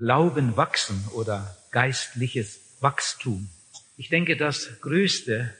Glauben 0.00 0.56
wachsen 0.56 1.04
oder 1.14 1.54
geistliches 1.72 2.78
Wachstum. 2.80 3.50
Ich 3.98 4.08
denke, 4.08 4.34
das 4.34 4.80
Größte, 4.80 5.54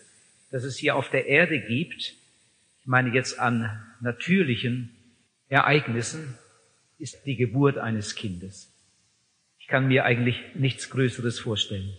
das 0.51 0.65
es 0.65 0.79
hier 0.79 0.97
auf 0.97 1.11
der 1.11 1.27
Erde 1.27 1.61
gibt, 1.61 2.15
ich 2.81 2.87
meine 2.87 3.11
jetzt 3.11 3.39
an 3.39 3.85
natürlichen 4.01 4.97
Ereignissen, 5.51 6.39
ist 6.99 7.27
die 7.27 7.37
Geburt 7.37 7.77
eines 7.77 8.15
Kindes. 8.15 8.73
Ich 9.59 9.67
kann 9.67 9.89
mir 9.89 10.07
eigentlich 10.07 10.41
nichts 10.55 10.89
Größeres 10.89 11.39
vorstellen. 11.39 11.93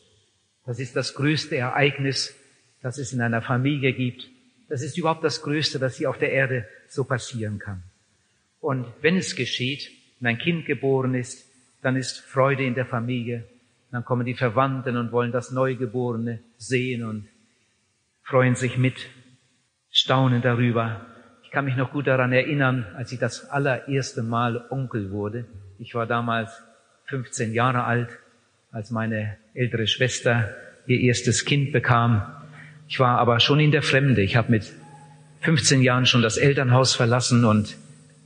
Das 0.66 0.80
ist 0.80 0.96
das 0.96 1.14
größte 1.14 1.56
Ereignis, 1.58 2.34
das 2.82 2.98
es 2.98 3.14
in 3.14 3.22
einer 3.22 3.44
Familie 3.44 3.94
gibt. 3.94 4.28
Das 4.68 4.82
ist 4.82 4.98
überhaupt 4.98 5.24
das 5.24 5.44
Größte, 5.44 5.78
das 5.78 5.98
hier 5.98 6.10
auf 6.10 6.18
der 6.18 6.32
Erde 6.32 6.68
so 6.90 7.04
passieren 7.04 7.60
kann. 7.60 7.84
Und 8.60 8.88
wenn 9.02 9.18
es 9.18 9.36
geschieht, 9.36 9.92
wenn 10.20 10.30
ein 10.30 10.40
Kind 10.40 10.66
geboren 10.66 11.14
ist, 11.14 11.51
dann 11.82 11.96
ist 11.96 12.20
Freude 12.20 12.64
in 12.64 12.76
der 12.76 12.86
Familie. 12.86 13.44
Dann 13.92 14.06
kommen 14.06 14.26
die 14.26 14.36
Verwandten 14.36 14.98
und 14.98 15.12
wollen 15.12 15.32
das 15.32 15.52
Neugeborene 15.52 16.40
sehen 16.58 17.04
und 17.04 17.28
freuen 18.24 18.56
sich 18.56 18.78
mit, 18.78 19.10
staunen 19.90 20.42
darüber. 20.42 21.06
Ich 21.44 21.52
kann 21.52 21.66
mich 21.66 21.76
noch 21.76 21.92
gut 21.92 22.08
daran 22.08 22.32
erinnern, 22.32 22.86
als 22.96 23.12
ich 23.12 23.20
das 23.20 23.50
allererste 23.50 24.24
Mal 24.24 24.66
Onkel 24.70 25.12
wurde. 25.12 25.46
Ich 25.80 25.94
war 25.96 26.08
damals 26.08 26.64
15 27.08 27.54
Jahre 27.54 27.84
alt, 27.84 28.10
als 28.72 28.92
meine 28.92 29.36
ältere 29.54 29.88
Schwester 29.88 30.56
ihr 30.88 31.02
erstes 31.02 31.44
Kind 31.44 31.74
bekam. 31.74 32.26
Ich 32.88 33.00
war 33.00 33.18
aber 33.18 33.42
schon 33.42 33.60
in 33.60 33.72
der 33.72 33.84
Fremde. 33.84 34.22
Ich 34.22 34.38
habe 34.38 34.52
mit 34.52 34.72
15 35.42 35.82
Jahren 35.82 36.06
schon 36.06 36.22
das 36.22 36.38
Elternhaus 36.38 36.96
verlassen 36.96 37.44
und 37.44 37.76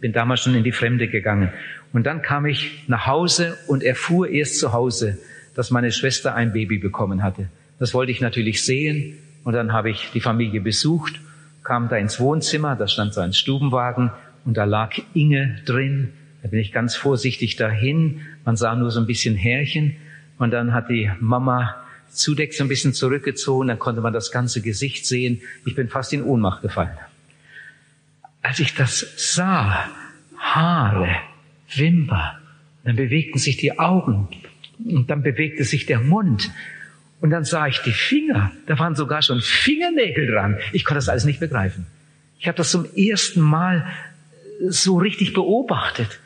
bin 0.05 0.13
damals 0.13 0.41
schon 0.41 0.53
in 0.53 0.63
die 0.63 0.71
Fremde 0.71 1.07
gegangen. 1.07 1.49
Und 1.91 2.05
dann 2.05 2.21
kam 2.21 2.45
ich 2.45 2.83
nach 2.85 3.07
Hause 3.07 3.57
und 3.65 3.81
erfuhr 3.81 4.29
erst 4.29 4.59
zu 4.59 4.71
Hause, 4.71 5.17
dass 5.55 5.71
meine 5.71 5.91
Schwester 5.91 6.35
ein 6.35 6.53
Baby 6.53 6.77
bekommen 6.77 7.23
hatte. 7.23 7.49
Das 7.79 7.95
wollte 7.95 8.11
ich 8.11 8.21
natürlich 8.21 8.63
sehen 8.63 9.17
und 9.45 9.53
dann 9.53 9.73
habe 9.73 9.89
ich 9.89 10.11
die 10.13 10.21
Familie 10.21 10.61
besucht, 10.61 11.19
kam 11.63 11.89
da 11.89 11.95
ins 11.95 12.19
Wohnzimmer, 12.19 12.75
da 12.75 12.87
stand 12.87 13.15
so 13.15 13.21
ein 13.21 13.33
Stubenwagen 13.33 14.11
und 14.45 14.57
da 14.57 14.65
lag 14.65 14.91
Inge 15.15 15.59
drin. 15.65 16.13
Da 16.43 16.49
bin 16.49 16.59
ich 16.59 16.71
ganz 16.71 16.95
vorsichtig 16.95 17.55
dahin. 17.55 18.21
Man 18.45 18.57
sah 18.57 18.75
nur 18.75 18.91
so 18.91 18.99
ein 18.99 19.07
bisschen 19.07 19.33
Härchen 19.33 19.95
und 20.37 20.51
dann 20.51 20.71
hat 20.71 20.87
die 20.87 21.09
Mama 21.19 21.77
Zudeck 22.09 22.53
so 22.53 22.63
ein 22.63 22.67
bisschen 22.67 22.93
zurückgezogen, 22.93 23.69
dann 23.69 23.79
konnte 23.79 24.01
man 24.01 24.13
das 24.13 24.29
ganze 24.29 24.61
Gesicht 24.61 25.07
sehen. 25.07 25.41
Ich 25.65 25.73
bin 25.73 25.89
fast 25.89 26.13
in 26.13 26.21
Ohnmacht 26.21 26.61
gefallen. 26.61 26.95
Als 28.45 28.59
ich 28.59 28.75
das 28.75 29.07
sah, 29.17 29.89
Haare, 30.37 31.09
Wimper, 31.73 32.39
dann 32.83 32.95
bewegten 32.95 33.39
sich 33.39 33.57
die 33.57 33.79
Augen 33.79 34.27
und 34.85 35.09
dann 35.09 35.23
bewegte 35.23 35.63
sich 35.63 35.87
der 35.87 35.99
Mund 35.99 36.51
und 37.21 37.31
dann 37.31 37.43
sah 37.43 37.65
ich 37.65 37.79
die 37.79 37.91
Finger, 37.91 38.51
da 38.67 38.77
waren 38.77 38.93
sogar 38.93 39.23
schon 39.23 39.41
Fingernägel 39.41 40.27
dran. 40.27 40.59
Ich 40.73 40.85
konnte 40.85 40.99
das 40.99 41.09
alles 41.09 41.25
nicht 41.25 41.39
begreifen. 41.39 41.87
Ich 42.37 42.47
habe 42.47 42.55
das 42.55 42.69
zum 42.69 42.85
ersten 42.95 43.41
Mal 43.41 43.87
so 44.67 44.99
richtig 44.99 45.33
beobachtet. 45.33 46.19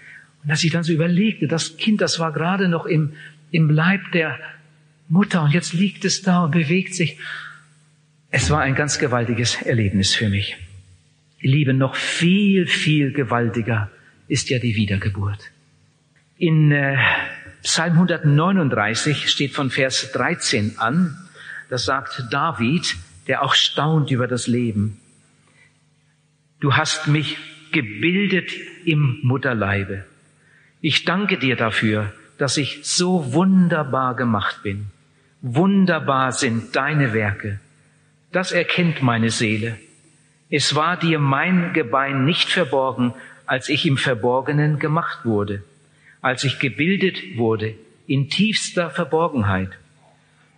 Und 0.44 0.52
als 0.52 0.62
ich 0.66 0.72
dann 0.72 0.84
so 0.84 0.92
überlegte, 0.92 1.48
das 1.48 1.78
Kind, 1.78 2.02
das 2.02 2.20
war 2.20 2.34
gerade 2.34 2.68
noch 2.68 2.86
im, 2.86 3.14
im 3.52 3.70
Leib 3.70 4.02
der 4.12 4.38
Mutter 5.08 5.42
und 5.42 5.54
jetzt 5.54 5.72
liegt 5.72 6.04
es 6.04 6.22
da 6.22 6.44
und 6.44 6.52
bewegt 6.52 6.96
sich. 6.96 7.18
Es 8.30 8.50
war 8.50 8.60
ein 8.60 8.76
ganz 8.76 9.00
gewaltiges 9.00 9.62
Erlebnis 9.62 10.14
für 10.14 10.28
mich. 10.28 10.58
Liebe, 11.42 11.74
noch 11.74 11.96
viel, 11.96 12.68
viel 12.68 13.12
gewaltiger 13.14 13.90
ist 14.28 14.50
ja 14.50 14.60
die 14.60 14.76
Wiedergeburt. 14.76 15.52
In 16.38 16.72
äh, 16.72 16.98
Psalm 17.64 17.94
139 17.94 19.30
steht 19.30 19.54
von 19.54 19.70
Vers 19.70 20.12
13 20.14 20.78
an, 20.78 21.18
das 21.70 21.86
sagt 21.86 22.24
David, 22.32 22.96
der 23.28 23.44
auch 23.44 23.54
staunt 23.54 24.12
über 24.12 24.28
das 24.28 24.48
Leben. 24.48 24.98
Du 26.60 26.76
hast 26.76 27.08
mich 27.08 27.38
gebildet 27.72 28.52
im 28.86 29.20
Mutterleibe. 29.22 30.06
Ich 30.82 31.06
danke 31.06 31.38
dir 31.38 31.56
dafür, 31.56 32.14
dass 32.38 32.58
ich 32.58 32.80
so 32.84 33.34
wunderbar 33.34 34.16
gemacht 34.16 34.64
bin. 34.64 34.88
Wunderbar 35.42 36.32
sind 36.32 36.76
deine 36.76 37.14
Werke. 37.14 37.60
Das 38.32 38.52
erkennt 38.52 39.02
meine 39.02 39.30
Seele. 39.30 39.78
Es 40.50 40.74
war 40.74 40.98
dir 40.98 41.20
mein 41.20 41.74
Gebein 41.74 42.26
nicht 42.26 42.50
verborgen, 42.50 43.14
als 43.46 43.70
ich 43.70 43.86
im 43.86 43.98
Verborgenen 43.98 44.80
gemacht 44.80 45.20
wurde, 45.24 45.64
als 46.22 46.44
ich 46.44 46.60
gebildet 46.60 47.38
wurde 47.38 47.76
in 48.08 48.30
tiefster 48.30 48.90
Verborgenheit. 48.90 49.70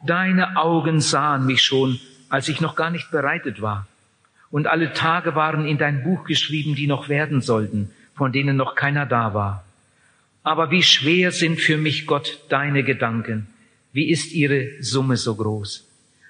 Deine 0.06 0.56
Augen 0.56 1.02
sahen 1.02 1.46
mich 1.46 1.62
schon, 1.62 2.00
als 2.30 2.48
ich 2.48 2.62
noch 2.62 2.78
gar 2.78 2.90
nicht 2.90 3.12
bereitet 3.12 3.62
war. 3.62 3.88
Und 4.50 4.68
alle 4.68 4.94
Tage 4.94 5.36
waren 5.36 5.66
in 5.66 5.78
dein 5.78 6.04
Buch 6.04 6.24
geschrieben, 6.24 6.76
die 6.76 6.88
noch 6.88 7.10
werden 7.10 7.42
sollten, 7.42 7.92
von 8.16 8.32
denen 8.32 8.56
noch 8.56 8.76
keiner 8.76 9.06
da 9.06 9.34
war. 9.34 9.66
Aber 10.44 10.72
wie 10.72 10.84
schwer 10.84 11.32
sind 11.32 11.60
für 11.60 11.78
mich, 11.78 12.08
Gott, 12.08 12.40
deine 12.50 12.84
Gedanken. 12.84 13.48
Wie 13.92 14.10
ist 14.10 14.32
ihre 14.32 14.82
Summe 14.82 15.18
so 15.18 15.36
groß? 15.36 15.88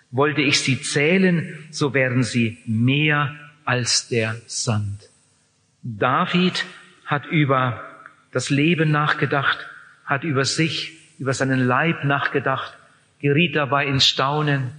Wollte 0.09 0.41
ich 0.41 0.59
sie 0.59 0.81
zählen, 0.81 1.67
so 1.69 1.93
wären 1.93 2.23
sie 2.23 2.57
mehr 2.65 3.35
als 3.71 4.09
der 4.09 4.35
Sand. 4.47 5.07
David 5.81 6.65
hat 7.05 7.25
über 7.27 7.81
das 8.33 8.49
Leben 8.49 8.91
nachgedacht, 8.91 9.65
hat 10.03 10.25
über 10.25 10.43
sich, 10.43 10.97
über 11.19 11.33
seinen 11.33 11.65
Leib 11.65 12.03
nachgedacht, 12.03 12.77
geriet 13.21 13.55
dabei 13.55 13.85
ins 13.87 14.05
Staunen 14.05 14.71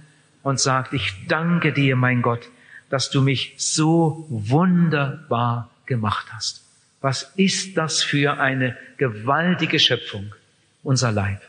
und 0.43 0.59
sagt, 0.59 0.93
ich 0.93 1.11
danke 1.27 1.73
dir, 1.73 1.95
mein 1.95 2.21
Gott, 2.21 2.47
dass 2.91 3.09
du 3.09 3.23
mich 3.23 3.55
so 3.57 4.27
wunderbar 4.29 5.71
gemacht 5.87 6.27
hast. 6.31 6.63
Was 7.01 7.33
ist 7.35 7.75
das 7.75 8.03
für 8.03 8.39
eine 8.39 8.77
gewaltige 8.97 9.79
Schöpfung, 9.79 10.35
unser 10.83 11.11
Leib? 11.11 11.41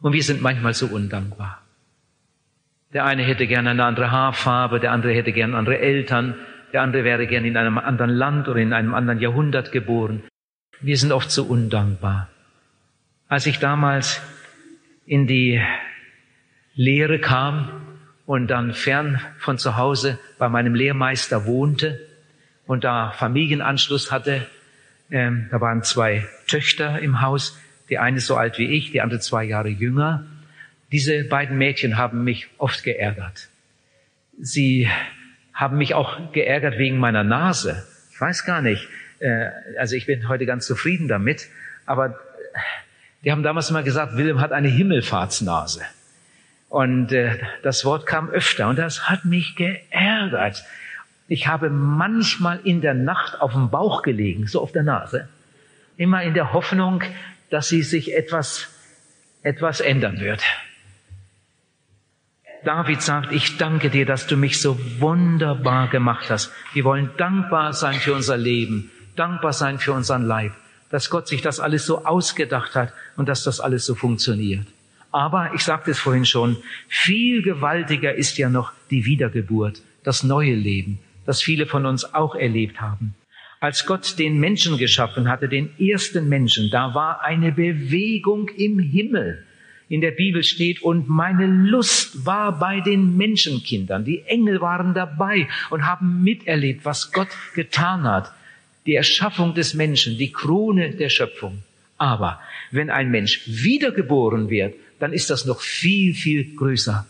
Und 0.00 0.14
wir 0.14 0.22
sind 0.22 0.40
manchmal 0.40 0.72
so 0.72 0.86
undankbar. 0.86 1.60
Der 2.94 3.04
eine 3.04 3.24
hätte 3.24 3.46
gerne 3.46 3.70
eine 3.70 3.84
andere 3.84 4.10
Haarfarbe, 4.10 4.80
der 4.80 4.92
andere 4.92 5.12
hätte 5.12 5.32
gerne 5.32 5.56
andere 5.56 5.78
Eltern, 5.78 6.34
der 6.72 6.82
andere 6.82 7.04
wäre 7.04 7.26
gerne 7.26 7.48
in 7.48 7.56
einem 7.56 7.78
anderen 7.78 8.10
Land 8.10 8.48
oder 8.48 8.60
in 8.60 8.72
einem 8.72 8.94
anderen 8.94 9.20
Jahrhundert 9.20 9.72
geboren. 9.72 10.22
Wir 10.80 10.96
sind 10.96 11.12
oft 11.12 11.30
so 11.30 11.44
undankbar. 11.44 12.28
Als 13.28 13.46
ich 13.46 13.58
damals 13.58 14.20
in 15.06 15.26
die 15.26 15.62
Lehre 16.74 17.18
kam 17.18 17.68
und 18.26 18.48
dann 18.48 18.72
fern 18.72 19.20
von 19.38 19.58
zu 19.58 19.76
Hause 19.76 20.18
bei 20.38 20.48
meinem 20.48 20.74
Lehrmeister 20.74 21.44
wohnte 21.44 22.00
und 22.66 22.84
da 22.84 23.10
Familienanschluss 23.10 24.10
hatte, 24.10 24.46
ähm, 25.10 25.48
da 25.50 25.60
waren 25.60 25.82
zwei 25.82 26.26
Töchter 26.46 27.00
im 27.00 27.20
Haus, 27.20 27.60
die 27.90 27.98
eine 27.98 28.20
so 28.20 28.36
alt 28.36 28.58
wie 28.58 28.66
ich, 28.66 28.90
die 28.92 29.02
andere 29.02 29.20
zwei 29.20 29.44
Jahre 29.44 29.68
jünger. 29.68 30.26
Diese 30.90 31.24
beiden 31.24 31.58
Mädchen 31.58 31.98
haben 31.98 32.24
mich 32.24 32.48
oft 32.58 32.82
geärgert. 32.82 33.48
Sie 34.38 34.88
haben 35.54 35.78
mich 35.78 35.94
auch 35.94 36.32
geärgert 36.32 36.78
wegen 36.78 36.98
meiner 36.98 37.24
Nase. 37.24 37.86
Ich 38.12 38.20
weiß 38.20 38.44
gar 38.44 38.62
nicht. 38.62 38.88
Äh, 39.18 39.50
also 39.78 39.96
ich 39.96 40.06
bin 40.06 40.28
heute 40.28 40.46
ganz 40.46 40.66
zufrieden 40.66 41.08
damit. 41.08 41.48
Aber 41.86 42.18
die 43.24 43.32
haben 43.32 43.42
damals 43.42 43.70
immer 43.70 43.82
gesagt, 43.82 44.16
Wilhelm 44.16 44.40
hat 44.40 44.52
eine 44.52 44.68
Himmelfahrtsnase. 44.68 45.82
Und 46.68 47.12
äh, 47.12 47.38
das 47.62 47.84
Wort 47.84 48.06
kam 48.06 48.30
öfter 48.30 48.68
und 48.68 48.78
das 48.78 49.08
hat 49.08 49.24
mich 49.24 49.56
geärgert. 49.56 50.64
Ich 51.28 51.46
habe 51.46 51.70
manchmal 51.70 52.60
in 52.64 52.80
der 52.80 52.94
Nacht 52.94 53.40
auf 53.40 53.52
dem 53.52 53.70
Bauch 53.70 54.02
gelegen, 54.02 54.46
so 54.46 54.60
auf 54.60 54.72
der 54.72 54.82
Nase, 54.82 55.28
immer 55.96 56.22
in 56.22 56.34
der 56.34 56.52
Hoffnung, 56.52 57.02
dass 57.50 57.68
sie 57.68 57.82
sich 57.82 58.14
etwas, 58.14 58.68
etwas 59.42 59.80
ändern 59.80 60.20
wird. 60.20 60.42
David 62.64 63.02
sagt, 63.02 63.32
ich 63.32 63.56
danke 63.58 63.90
dir, 63.90 64.06
dass 64.06 64.28
du 64.28 64.36
mich 64.36 64.60
so 64.60 64.78
wunderbar 65.00 65.88
gemacht 65.88 66.30
hast. 66.30 66.52
Wir 66.72 66.84
wollen 66.84 67.10
dankbar 67.16 67.72
sein 67.72 67.94
für 67.94 68.14
unser 68.14 68.36
Leben, 68.36 68.92
dankbar 69.16 69.52
sein 69.52 69.80
für 69.80 69.92
unseren 69.92 70.22
Leib, 70.22 70.52
dass 70.88 71.10
Gott 71.10 71.26
sich 71.26 71.42
das 71.42 71.58
alles 71.58 71.86
so 71.86 72.04
ausgedacht 72.04 72.76
hat 72.76 72.92
und 73.16 73.28
dass 73.28 73.42
das 73.42 73.58
alles 73.58 73.84
so 73.84 73.96
funktioniert. 73.96 74.64
Aber 75.10 75.50
ich 75.54 75.62
sagte 75.62 75.90
es 75.90 75.98
vorhin 75.98 76.24
schon, 76.24 76.56
viel 76.88 77.42
gewaltiger 77.42 78.14
ist 78.14 78.38
ja 78.38 78.48
noch 78.48 78.72
die 78.90 79.04
Wiedergeburt, 79.06 79.82
das 80.04 80.22
neue 80.22 80.54
Leben, 80.54 81.00
das 81.26 81.42
viele 81.42 81.66
von 81.66 81.84
uns 81.84 82.14
auch 82.14 82.36
erlebt 82.36 82.80
haben. 82.80 83.14
Als 83.58 83.86
Gott 83.86 84.20
den 84.20 84.38
Menschen 84.38 84.78
geschaffen 84.78 85.28
hatte, 85.28 85.48
den 85.48 85.70
ersten 85.80 86.28
Menschen, 86.28 86.70
da 86.70 86.94
war 86.94 87.22
eine 87.22 87.50
Bewegung 87.50 88.48
im 88.50 88.78
Himmel. 88.78 89.44
In 89.92 90.00
der 90.00 90.12
Bibel 90.12 90.42
steht, 90.42 90.80
und 90.80 91.10
meine 91.10 91.44
Lust 91.44 92.24
war 92.24 92.58
bei 92.58 92.80
den 92.80 93.18
Menschenkindern. 93.18 94.06
Die 94.06 94.22
Engel 94.22 94.62
waren 94.62 94.94
dabei 94.94 95.48
und 95.68 95.84
haben 95.84 96.22
miterlebt, 96.22 96.86
was 96.86 97.12
Gott 97.12 97.28
getan 97.54 98.04
hat. 98.04 98.32
Die 98.86 98.94
Erschaffung 98.94 99.52
des 99.52 99.74
Menschen, 99.74 100.16
die 100.16 100.32
Krone 100.32 100.92
der 100.92 101.10
Schöpfung. 101.10 101.58
Aber 101.98 102.40
wenn 102.70 102.88
ein 102.88 103.10
Mensch 103.10 103.42
wiedergeboren 103.44 104.48
wird, 104.48 104.76
dann 104.98 105.12
ist 105.12 105.28
das 105.28 105.44
noch 105.44 105.60
viel, 105.60 106.14
viel 106.14 106.56
größer. 106.56 107.06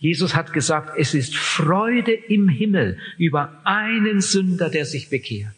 Jesus 0.00 0.34
hat 0.34 0.52
gesagt, 0.52 0.98
es 0.98 1.14
ist 1.14 1.36
Freude 1.36 2.10
im 2.10 2.48
Himmel 2.48 2.98
über 3.18 3.60
einen 3.62 4.20
Sünder, 4.20 4.68
der 4.68 4.84
sich 4.84 5.10
bekehrt. 5.10 5.54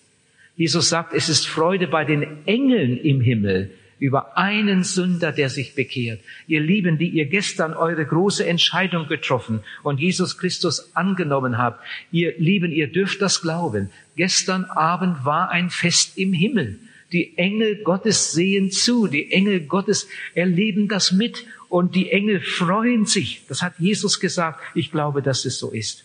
Jesus 0.54 0.90
sagt, 0.90 1.14
es 1.14 1.30
ist 1.30 1.46
Freude 1.46 1.86
bei 1.86 2.04
den 2.04 2.44
Engeln 2.44 2.98
im 2.98 3.22
Himmel 3.22 3.70
über 3.98 4.36
einen 4.36 4.84
Sünder, 4.84 5.32
der 5.32 5.48
sich 5.48 5.74
bekehrt. 5.74 6.20
Ihr 6.46 6.60
Lieben, 6.60 6.98
die 6.98 7.08
ihr 7.08 7.26
gestern 7.26 7.74
eure 7.74 8.04
große 8.04 8.46
Entscheidung 8.46 9.08
getroffen 9.08 9.60
und 9.82 10.00
Jesus 10.00 10.38
Christus 10.38 10.94
angenommen 10.94 11.58
habt, 11.58 11.84
ihr 12.12 12.34
Lieben, 12.38 12.72
ihr 12.72 12.90
dürft 12.90 13.20
das 13.20 13.40
glauben. 13.40 13.90
Gestern 14.16 14.64
Abend 14.64 15.24
war 15.24 15.50
ein 15.50 15.70
Fest 15.70 16.18
im 16.18 16.32
Himmel. 16.32 16.78
Die 17.12 17.38
Engel 17.38 17.82
Gottes 17.82 18.32
sehen 18.32 18.70
zu, 18.70 19.06
die 19.06 19.32
Engel 19.32 19.60
Gottes 19.60 20.08
erleben 20.34 20.88
das 20.88 21.12
mit 21.12 21.46
und 21.68 21.94
die 21.94 22.10
Engel 22.10 22.40
freuen 22.40 23.06
sich. 23.06 23.42
Das 23.48 23.62
hat 23.62 23.74
Jesus 23.78 24.20
gesagt. 24.20 24.60
Ich 24.74 24.90
glaube, 24.90 25.22
dass 25.22 25.44
es 25.44 25.58
so 25.58 25.70
ist. 25.70 26.04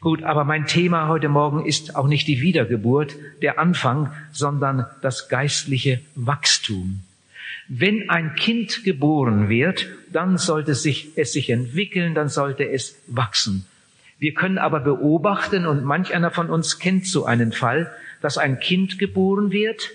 Gut, 0.00 0.22
aber 0.22 0.44
mein 0.44 0.66
Thema 0.66 1.08
heute 1.08 1.28
Morgen 1.28 1.66
ist 1.66 1.96
auch 1.96 2.06
nicht 2.06 2.28
die 2.28 2.40
Wiedergeburt, 2.40 3.16
der 3.42 3.58
Anfang, 3.58 4.12
sondern 4.30 4.86
das 5.02 5.28
geistliche 5.28 6.00
Wachstum. 6.14 7.00
Wenn 7.66 8.08
ein 8.08 8.36
Kind 8.36 8.84
geboren 8.84 9.48
wird, 9.48 9.88
dann 10.12 10.38
sollte 10.38 10.76
sich, 10.76 11.08
es 11.16 11.32
sich 11.32 11.50
entwickeln, 11.50 12.14
dann 12.14 12.28
sollte 12.28 12.68
es 12.68 12.96
wachsen. 13.08 13.66
Wir 14.20 14.34
können 14.34 14.58
aber 14.58 14.80
beobachten, 14.80 15.66
und 15.66 15.84
manch 15.84 16.14
einer 16.14 16.30
von 16.30 16.48
uns 16.48 16.78
kennt 16.78 17.06
so 17.06 17.24
einen 17.24 17.50
Fall, 17.50 17.92
dass 18.22 18.38
ein 18.38 18.60
Kind 18.60 19.00
geboren 19.00 19.50
wird 19.50 19.90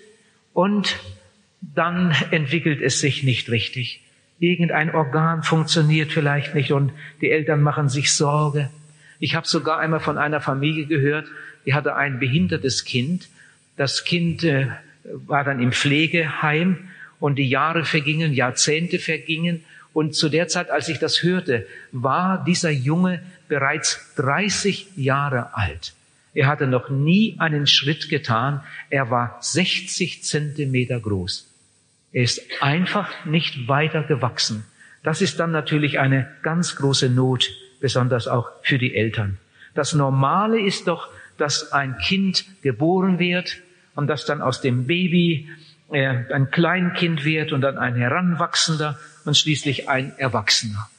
und 0.51 0.99
dann 1.61 2.13
entwickelt 2.31 2.81
es 2.81 2.99
sich 2.99 3.23
nicht 3.23 3.49
richtig. 3.49 4.01
Irgendein 4.39 4.94
Organ 4.94 5.44
funktioniert 5.44 6.11
vielleicht 6.11 6.56
nicht 6.56 6.73
und 6.73 6.91
die 7.21 7.31
Eltern 7.31 7.61
machen 7.61 7.88
sich 7.88 8.11
Sorge. 8.11 8.69
Ich 9.23 9.35
habe 9.35 9.47
sogar 9.47 9.79
einmal 9.79 10.01
von 10.01 10.17
einer 10.17 10.41
Familie 10.41 10.85
gehört, 10.85 11.29
die 11.65 11.73
hatte 11.73 11.95
ein 11.95 12.19
behindertes 12.19 12.83
Kind. 12.83 13.29
Das 13.77 14.03
Kind 14.03 14.43
äh, 14.43 14.67
war 15.05 15.45
dann 15.45 15.61
im 15.61 15.71
Pflegeheim 15.71 16.89
und 17.21 17.37
die 17.37 17.47
Jahre 17.47 17.85
vergingen, 17.85 18.33
Jahrzehnte 18.33 18.99
vergingen. 18.99 19.63
Und 19.93 20.13
zu 20.13 20.27
der 20.27 20.49
Zeit, 20.49 20.69
als 20.69 20.89
ich 20.89 20.99
das 20.99 21.23
hörte, 21.23 21.65
war 21.93 22.43
dieser 22.43 22.71
Junge 22.71 23.21
bereits 23.47 24.13
30 24.17 24.97
Jahre 24.97 25.55
alt. 25.55 25.93
Er 26.33 26.47
hatte 26.47 26.67
noch 26.67 26.89
nie 26.89 27.37
einen 27.39 27.65
Schritt 27.65 28.09
getan. 28.09 28.61
Er 28.89 29.09
war 29.09 29.37
60 29.39 30.21
Zentimeter 30.25 30.99
groß. 30.99 31.47
Er 32.11 32.23
ist 32.23 32.41
einfach 32.59 33.09
nicht 33.23 33.69
weiter 33.69 34.03
gewachsen. 34.03 34.65
Das 35.01 35.21
ist 35.21 35.39
dann 35.39 35.51
natürlich 35.51 35.99
eine 35.99 36.27
ganz 36.41 36.75
große 36.75 37.09
Not 37.09 37.49
besonders 37.83 38.30
auch 38.30 38.50
für 38.62 38.77
die 38.77 38.95
Eltern. 38.95 39.39
Das 39.74 39.94
Normale 39.94 40.57
ist 40.57 40.88
doch, 40.88 41.09
dass 41.38 41.74
ein 41.74 41.97
Kind 41.97 42.45
geboren 42.62 43.19
wird 43.19 43.57
und 43.94 44.07
dass 44.07 44.25
dann 44.25 44.41
aus 44.41 44.62
dem 44.62 44.88
Baby 44.88 45.50
äh, 45.91 46.31
ein 46.33 46.50
Kleinkind 46.50 47.25
wird 47.25 47.51
und 47.51 47.59
dann 47.59 47.77
ein 47.77 47.95
Heranwachsender 47.95 48.97
und 49.25 49.35
schließlich 49.35 49.89
ein 49.89 50.18
Erwachsener. 50.18 50.89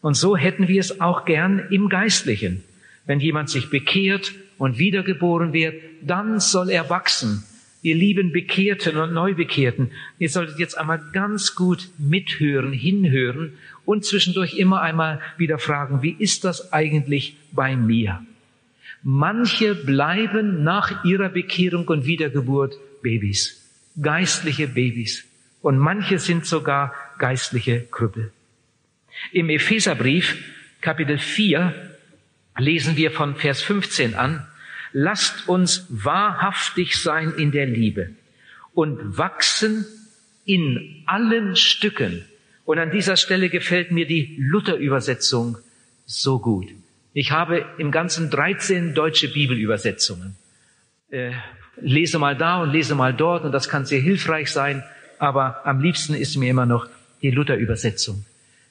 Und 0.00 0.14
so 0.14 0.38
hätten 0.38 0.68
wir 0.68 0.80
es 0.80 1.02
auch 1.02 1.26
gern 1.26 1.66
im 1.70 1.90
Geistlichen. 1.90 2.64
Wenn 3.04 3.20
jemand 3.20 3.50
sich 3.50 3.68
bekehrt 3.68 4.32
und 4.56 4.78
wiedergeboren 4.78 5.52
wird, 5.52 5.74
dann 6.00 6.40
soll 6.40 6.70
er 6.70 6.88
wachsen. 6.88 7.44
Ihr 7.86 7.94
lieben 7.94 8.32
Bekehrten 8.32 8.96
und 8.96 9.12
Neubekehrten, 9.12 9.92
ihr 10.18 10.28
solltet 10.28 10.58
jetzt 10.58 10.76
einmal 10.76 11.00
ganz 11.12 11.54
gut 11.54 11.88
mithören, 11.98 12.72
hinhören 12.72 13.52
und 13.84 14.04
zwischendurch 14.04 14.54
immer 14.54 14.80
einmal 14.80 15.20
wieder 15.36 15.60
fragen, 15.60 16.02
wie 16.02 16.16
ist 16.18 16.42
das 16.42 16.72
eigentlich 16.72 17.36
bei 17.52 17.76
mir? 17.76 18.26
Manche 19.04 19.76
bleiben 19.76 20.64
nach 20.64 21.04
ihrer 21.04 21.28
Bekehrung 21.28 21.86
und 21.86 22.06
Wiedergeburt 22.06 22.76
Babys, 23.02 23.64
geistliche 24.02 24.66
Babys. 24.66 25.24
Und 25.62 25.78
manche 25.78 26.18
sind 26.18 26.44
sogar 26.44 26.92
geistliche 27.20 27.82
Krüppel. 27.82 28.32
Im 29.30 29.48
Epheserbrief, 29.48 30.36
Kapitel 30.80 31.18
4, 31.18 31.72
lesen 32.58 32.96
wir 32.96 33.12
von 33.12 33.36
Vers 33.36 33.62
15 33.62 34.16
an, 34.16 34.44
lasst 34.98 35.46
uns 35.46 35.84
wahrhaftig 35.90 36.96
sein 36.96 37.34
in 37.36 37.52
der 37.52 37.66
Liebe 37.66 38.12
und 38.72 39.18
wachsen 39.18 39.84
in 40.46 41.02
allen 41.04 41.54
Stücken 41.54 42.24
und 42.64 42.78
an 42.78 42.90
dieser 42.90 43.18
Stelle 43.18 43.50
gefällt 43.50 43.90
mir 43.90 44.06
die 44.06 44.36
Luther-Übersetzung 44.38 45.58
so 46.06 46.38
gut. 46.38 46.68
Ich 47.12 47.30
habe 47.30 47.66
im 47.76 47.90
Ganzen 47.90 48.30
13 48.30 48.94
deutsche 48.94 49.28
Bibelübersetzungen. 49.28 50.34
Äh, 51.10 51.32
lese 51.76 52.18
mal 52.18 52.34
da 52.34 52.62
und 52.62 52.72
lese 52.72 52.94
mal 52.94 53.12
dort 53.12 53.44
und 53.44 53.52
das 53.52 53.68
kann 53.68 53.84
sehr 53.84 54.00
hilfreich 54.00 54.50
sein, 54.50 54.82
aber 55.18 55.66
am 55.66 55.80
liebsten 55.80 56.14
ist 56.14 56.36
mir 56.36 56.48
immer 56.48 56.64
noch 56.64 56.88
die 57.20 57.30
Luther-Übersetzung. 57.30 58.24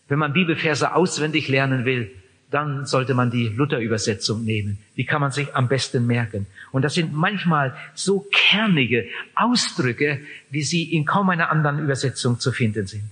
Wenn 0.07 0.17
man 0.17 0.33
Bibelverse 0.33 0.95
auswendig 0.95 1.49
lernen 1.49 1.85
will, 1.85 2.09
dann 2.51 2.85
sollte 2.85 3.13
man 3.13 3.31
die 3.31 3.47
Luther-Übersetzung 3.47 4.43
nehmen. 4.43 4.77
Die 4.97 5.05
kann 5.05 5.21
man 5.21 5.31
sich 5.31 5.55
am 5.55 5.67
besten 5.67 6.05
merken. 6.05 6.45
Und 6.71 6.83
das 6.83 6.93
sind 6.93 7.13
manchmal 7.13 7.75
so 7.95 8.25
kernige 8.31 9.07
Ausdrücke, 9.33 10.21
wie 10.51 10.61
sie 10.61 10.93
in 10.93 11.05
kaum 11.05 11.29
einer 11.29 11.51
anderen 11.51 11.79
Übersetzung 11.79 12.39
zu 12.39 12.51
finden 12.51 12.87
sind. 12.87 13.03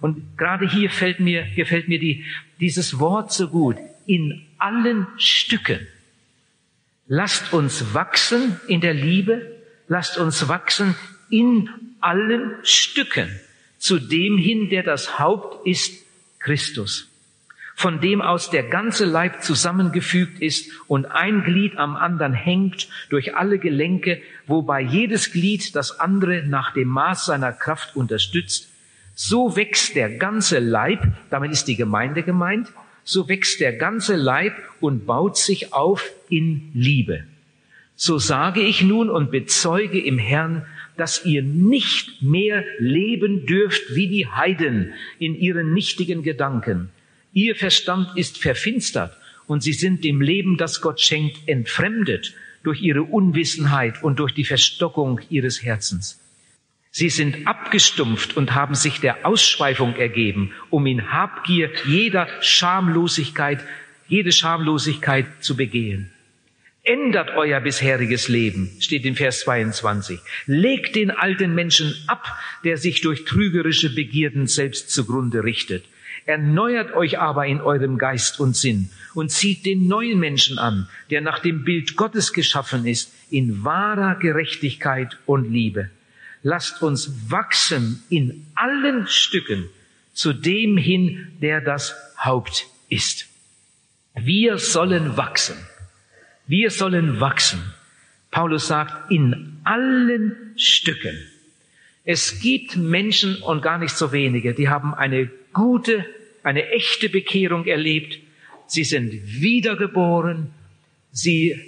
Und 0.00 0.36
gerade 0.36 0.68
hier 0.68 0.90
fällt 0.90 1.20
mir, 1.20 1.46
gefällt 1.54 1.88
mir 1.88 1.98
die, 1.98 2.24
dieses 2.60 2.98
Wort 2.98 3.32
so 3.32 3.48
gut. 3.48 3.76
In 4.06 4.42
allen 4.58 5.06
Stücken. 5.16 5.86
Lasst 7.06 7.52
uns 7.52 7.94
wachsen 7.94 8.60
in 8.68 8.80
der 8.80 8.94
Liebe. 8.94 9.60
Lasst 9.88 10.18
uns 10.18 10.48
wachsen 10.48 10.94
in 11.30 11.68
allen 12.00 12.56
Stücken. 12.62 13.28
Zu 13.78 13.98
dem 13.98 14.38
hin, 14.38 14.70
der 14.70 14.82
das 14.82 15.18
Haupt 15.18 15.66
ist, 15.66 16.04
Christus. 16.38 17.11
Von 17.74 18.00
dem 18.00 18.20
aus 18.20 18.50
der 18.50 18.64
ganze 18.64 19.04
Leib 19.04 19.42
zusammengefügt 19.42 20.40
ist 20.40 20.70
und 20.88 21.06
ein 21.06 21.42
Glied 21.42 21.78
am 21.78 21.96
anderen 21.96 22.34
hängt 22.34 22.88
durch 23.08 23.36
alle 23.36 23.58
Gelenke, 23.58 24.20
wobei 24.46 24.80
jedes 24.80 25.32
Glied 25.32 25.74
das 25.74 25.98
andere 25.98 26.44
nach 26.46 26.74
dem 26.74 26.88
Maß 26.88 27.26
seiner 27.26 27.52
Kraft 27.52 27.96
unterstützt, 27.96 28.68
so 29.14 29.56
wächst 29.56 29.94
der 29.96 30.10
ganze 30.10 30.58
Leib, 30.58 31.06
damit 31.30 31.52
ist 31.52 31.66
die 31.68 31.76
Gemeinde 31.76 32.22
gemeint, 32.22 32.68
so 33.04 33.28
wächst 33.28 33.60
der 33.60 33.74
ganze 33.74 34.16
Leib 34.16 34.54
und 34.80 35.06
baut 35.06 35.36
sich 35.36 35.72
auf 35.72 36.10
in 36.28 36.70
Liebe. 36.72 37.24
So 37.94 38.18
sage 38.18 38.60
ich 38.60 38.82
nun 38.82 39.10
und 39.10 39.30
bezeuge 39.30 40.00
im 40.00 40.18
Herrn, 40.18 40.66
dass 40.96 41.24
ihr 41.24 41.42
nicht 41.42 42.22
mehr 42.22 42.64
leben 42.78 43.46
dürft 43.46 43.94
wie 43.94 44.08
die 44.08 44.26
Heiden 44.26 44.92
in 45.18 45.34
ihren 45.34 45.72
nichtigen 45.72 46.22
Gedanken. 46.22 46.90
Ihr 47.32 47.56
Verstand 47.56 48.16
ist 48.16 48.38
verfinstert 48.38 49.16
und 49.46 49.62
sie 49.62 49.72
sind 49.72 50.04
dem 50.04 50.20
Leben, 50.20 50.56
das 50.56 50.80
Gott 50.80 51.00
schenkt, 51.00 51.48
entfremdet 51.48 52.34
durch 52.62 52.80
ihre 52.82 53.02
Unwissenheit 53.02 54.02
und 54.02 54.18
durch 54.18 54.32
die 54.32 54.44
Verstockung 54.44 55.20
ihres 55.30 55.62
Herzens. 55.62 56.20
Sie 56.90 57.08
sind 57.08 57.46
abgestumpft 57.46 58.36
und 58.36 58.54
haben 58.54 58.74
sich 58.74 59.00
der 59.00 59.26
Ausschweifung 59.26 59.96
ergeben, 59.96 60.52
um 60.68 60.84
in 60.84 61.10
Habgier 61.10 61.70
jeder 61.86 62.28
Schamlosigkeit, 62.42 63.60
jede 64.08 64.30
Schamlosigkeit 64.30 65.26
zu 65.40 65.56
begehen. 65.56 66.10
Ändert 66.82 67.30
euer 67.30 67.60
bisheriges 67.60 68.28
Leben, 68.28 68.76
steht 68.80 69.06
in 69.06 69.14
Vers 69.14 69.40
22. 69.40 70.20
Legt 70.46 70.96
den 70.96 71.10
alten 71.10 71.54
Menschen 71.54 71.94
ab, 72.08 72.26
der 72.64 72.76
sich 72.76 73.00
durch 73.00 73.24
trügerische 73.24 73.94
Begierden 73.94 74.46
selbst 74.46 74.90
zugrunde 74.90 75.44
richtet. 75.44 75.84
Erneuert 76.26 76.94
euch 76.94 77.18
aber 77.18 77.46
in 77.46 77.60
eurem 77.60 77.98
Geist 77.98 78.40
und 78.40 78.56
Sinn 78.56 78.90
und 79.14 79.30
zieht 79.30 79.66
den 79.66 79.88
neuen 79.88 80.18
Menschen 80.18 80.58
an, 80.58 80.88
der 81.10 81.20
nach 81.20 81.40
dem 81.40 81.64
Bild 81.64 81.96
Gottes 81.96 82.32
geschaffen 82.32 82.86
ist, 82.86 83.12
in 83.30 83.64
wahrer 83.64 84.16
Gerechtigkeit 84.16 85.18
und 85.26 85.50
Liebe 85.50 85.90
lasst 86.42 86.82
uns 86.82 87.30
wachsen 87.30 88.02
in 88.08 88.46
allen 88.54 89.06
Stücken 89.06 89.68
zu 90.12 90.32
dem 90.32 90.76
hin, 90.76 91.28
der 91.40 91.60
das 91.60 91.94
Haupt 92.18 92.66
ist. 92.88 93.28
Wir 94.14 94.58
sollen 94.58 95.16
wachsen. 95.16 95.56
Wir 96.46 96.70
sollen 96.70 97.20
wachsen. 97.20 97.62
Paulus 98.30 98.66
sagt, 98.66 99.10
in 99.10 99.60
allen 99.64 100.52
Stücken. 100.56 101.16
Es 102.04 102.40
gibt 102.40 102.76
Menschen 102.76 103.36
und 103.42 103.62
gar 103.62 103.78
nicht 103.78 103.96
so 103.96 104.12
wenige, 104.12 104.54
die 104.54 104.68
haben 104.68 104.92
eine 104.92 105.30
gute, 105.52 106.04
eine 106.42 106.68
echte 106.70 107.08
Bekehrung 107.08 107.66
erlebt. 107.66 108.18
Sie 108.66 108.84
sind 108.84 109.12
wiedergeboren. 109.12 110.50
Sie 111.10 111.60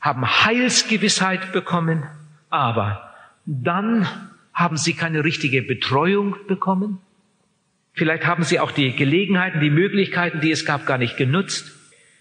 haben 0.00 0.26
Heilsgewissheit 0.44 1.52
bekommen. 1.52 2.04
Aber 2.50 3.14
dann 3.44 4.06
Haben 4.54 4.76
Sie 4.76 4.94
keine 4.94 5.24
richtige 5.24 5.62
Betreuung 5.62 6.36
bekommen? 6.46 7.00
Vielleicht 7.92 8.24
haben 8.24 8.44
Sie 8.44 8.60
auch 8.60 8.70
die 8.70 8.94
Gelegenheiten, 8.94 9.60
die 9.60 9.70
Möglichkeiten, 9.70 10.40
die 10.40 10.52
es 10.52 10.64
gab, 10.64 10.86
gar 10.86 10.96
nicht 10.96 11.16
genutzt. 11.16 11.72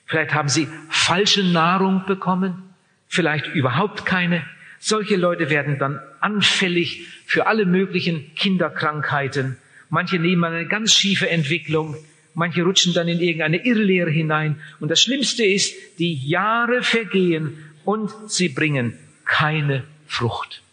Vielleicht 0.08 0.34
haben 0.34 0.50
Sie 0.50 0.68
falsche 0.90 1.44
Nahrung 1.44 2.06
bekommen. 2.08 2.64
Vielleicht 3.08 3.54
überhaupt 3.54 4.06
keine. 4.06 4.44
Solche 4.80 5.16
Leute 5.16 5.52
werden 5.52 5.78
dann 5.78 6.00
anfällig 6.20 7.08
für 7.26 7.46
alle 7.46 7.66
möglichen 7.66 8.34
Kinderkrankheiten. 8.36 9.58
Manche 9.94 10.18
nehmen 10.18 10.44
eine 10.44 10.66
ganz 10.66 10.92
schiefe 10.92 11.30
Entwicklung. 11.30 11.96
Manche 12.34 12.64
rutschen 12.64 12.96
dann 12.96 13.08
in 13.08 13.20
irgendeine 13.20 13.64
Irrlehre 13.64 14.10
hinein. 14.10 14.60
Und 14.80 14.90
das 14.90 15.00
Schlimmste 15.00 15.46
ist, 15.46 15.76
die 16.00 16.16
Jahre 16.16 16.82
vergehen 16.82 17.60
und 17.86 18.12
sie 18.28 18.50
bringen 18.50 18.98
keine 19.24 19.84
Frucht. 20.08 20.64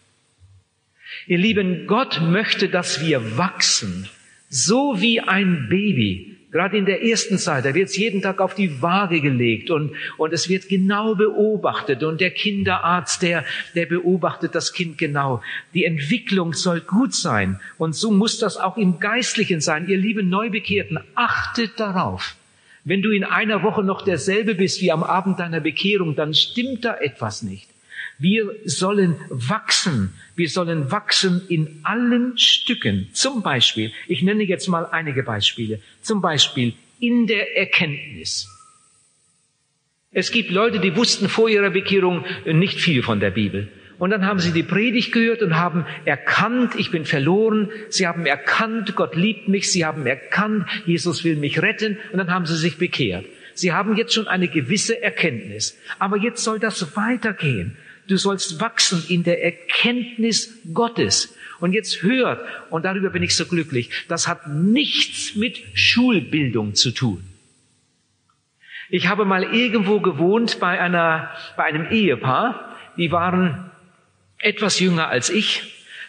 Ihr 1.27 1.37
Lieben, 1.37 1.85
Gott 1.85 2.19
möchte, 2.19 2.67
dass 2.67 3.05
wir 3.05 3.37
wachsen, 3.37 4.09
so 4.49 4.99
wie 5.01 5.19
ein 5.19 5.67
Baby. 5.69 6.30
Gerade 6.51 6.77
in 6.77 6.85
der 6.85 7.01
ersten 7.01 7.37
Zeit, 7.37 7.63
da 7.63 7.73
wird 7.73 7.89
es 7.89 7.95
jeden 7.95 8.21
Tag 8.21 8.41
auf 8.41 8.55
die 8.55 8.81
Waage 8.81 9.21
gelegt 9.21 9.71
und, 9.71 9.93
und 10.17 10.33
es 10.33 10.49
wird 10.49 10.67
genau 10.67 11.15
beobachtet 11.15 12.03
und 12.03 12.19
der 12.19 12.31
Kinderarzt, 12.31 13.21
der, 13.21 13.45
der 13.73 13.85
beobachtet 13.85 14.53
das 14.53 14.73
Kind 14.73 14.97
genau. 14.97 15.41
Die 15.73 15.85
Entwicklung 15.85 16.53
soll 16.53 16.81
gut 16.81 17.15
sein 17.15 17.61
und 17.77 17.95
so 17.95 18.11
muss 18.11 18.37
das 18.37 18.57
auch 18.57 18.75
im 18.75 18.99
Geistlichen 18.99 19.61
sein. 19.61 19.87
Ihr 19.87 19.97
lieben 19.97 20.27
Neubekehrten, 20.27 20.99
achtet 21.15 21.79
darauf. 21.79 22.35
Wenn 22.83 23.01
du 23.01 23.11
in 23.11 23.23
einer 23.23 23.63
Woche 23.63 23.83
noch 23.83 24.01
derselbe 24.01 24.55
bist 24.55 24.81
wie 24.81 24.91
am 24.91 25.03
Abend 25.03 25.39
deiner 25.39 25.61
Bekehrung, 25.61 26.15
dann 26.15 26.33
stimmt 26.33 26.83
da 26.83 26.97
etwas 26.97 27.43
nicht. 27.43 27.70
Wir 28.21 28.55
sollen 28.65 29.15
wachsen. 29.29 30.13
Wir 30.35 30.47
sollen 30.47 30.91
wachsen 30.91 31.41
in 31.49 31.79
allen 31.81 32.37
Stücken. 32.37 33.07
Zum 33.13 33.41
Beispiel, 33.41 33.91
ich 34.07 34.21
nenne 34.21 34.43
jetzt 34.43 34.67
mal 34.67 34.85
einige 34.85 35.23
Beispiele. 35.23 35.81
Zum 36.03 36.21
Beispiel 36.21 36.73
in 36.99 37.25
der 37.25 37.57
Erkenntnis. 37.57 38.47
Es 40.11 40.31
gibt 40.31 40.51
Leute, 40.51 40.79
die 40.79 40.95
wussten 40.95 41.29
vor 41.29 41.49
ihrer 41.49 41.71
Bekehrung 41.71 42.23
nicht 42.45 42.79
viel 42.79 43.01
von 43.01 43.19
der 43.19 43.31
Bibel. 43.31 43.69
Und 43.97 44.11
dann 44.11 44.27
haben 44.27 44.39
sie 44.39 44.51
die 44.51 44.61
Predigt 44.61 45.11
gehört 45.13 45.41
und 45.41 45.57
haben 45.57 45.87
erkannt, 46.05 46.75
ich 46.77 46.91
bin 46.91 47.05
verloren. 47.05 47.71
Sie 47.89 48.05
haben 48.05 48.27
erkannt, 48.27 48.95
Gott 48.95 49.15
liebt 49.15 49.47
mich. 49.47 49.71
Sie 49.71 49.83
haben 49.83 50.05
erkannt, 50.05 50.67
Jesus 50.85 51.23
will 51.23 51.37
mich 51.37 51.59
retten. 51.63 51.97
Und 52.11 52.19
dann 52.19 52.29
haben 52.29 52.45
sie 52.45 52.57
sich 52.57 52.77
bekehrt. 52.77 53.25
Sie 53.55 53.73
haben 53.73 53.97
jetzt 53.97 54.13
schon 54.13 54.27
eine 54.27 54.47
gewisse 54.47 55.01
Erkenntnis. 55.01 55.79
Aber 55.97 56.17
jetzt 56.17 56.43
soll 56.43 56.59
das 56.59 56.95
weitergehen. 56.95 57.77
Du 58.07 58.17
sollst 58.17 58.59
wachsen 58.59 59.03
in 59.07 59.23
der 59.23 59.43
Erkenntnis 59.43 60.59
Gottes. 60.73 61.35
Und 61.59 61.73
jetzt 61.73 62.01
hört, 62.01 62.43
und 62.71 62.85
darüber 62.85 63.11
bin 63.11 63.21
ich 63.21 63.35
so 63.35 63.45
glücklich, 63.45 63.89
das 64.07 64.27
hat 64.27 64.47
nichts 64.47 65.35
mit 65.35 65.61
Schulbildung 65.75 66.73
zu 66.73 66.91
tun. 66.91 67.23
Ich 68.89 69.07
habe 69.07 69.25
mal 69.25 69.43
irgendwo 69.43 69.99
gewohnt 69.99 70.59
bei 70.59 70.79
einer, 70.79 71.31
bei 71.55 71.63
einem 71.63 71.89
Ehepaar, 71.91 72.75
die 72.97 73.11
waren 73.11 73.71
etwas 74.39 74.79
jünger 74.79 75.07
als 75.07 75.29
ich. 75.29 75.63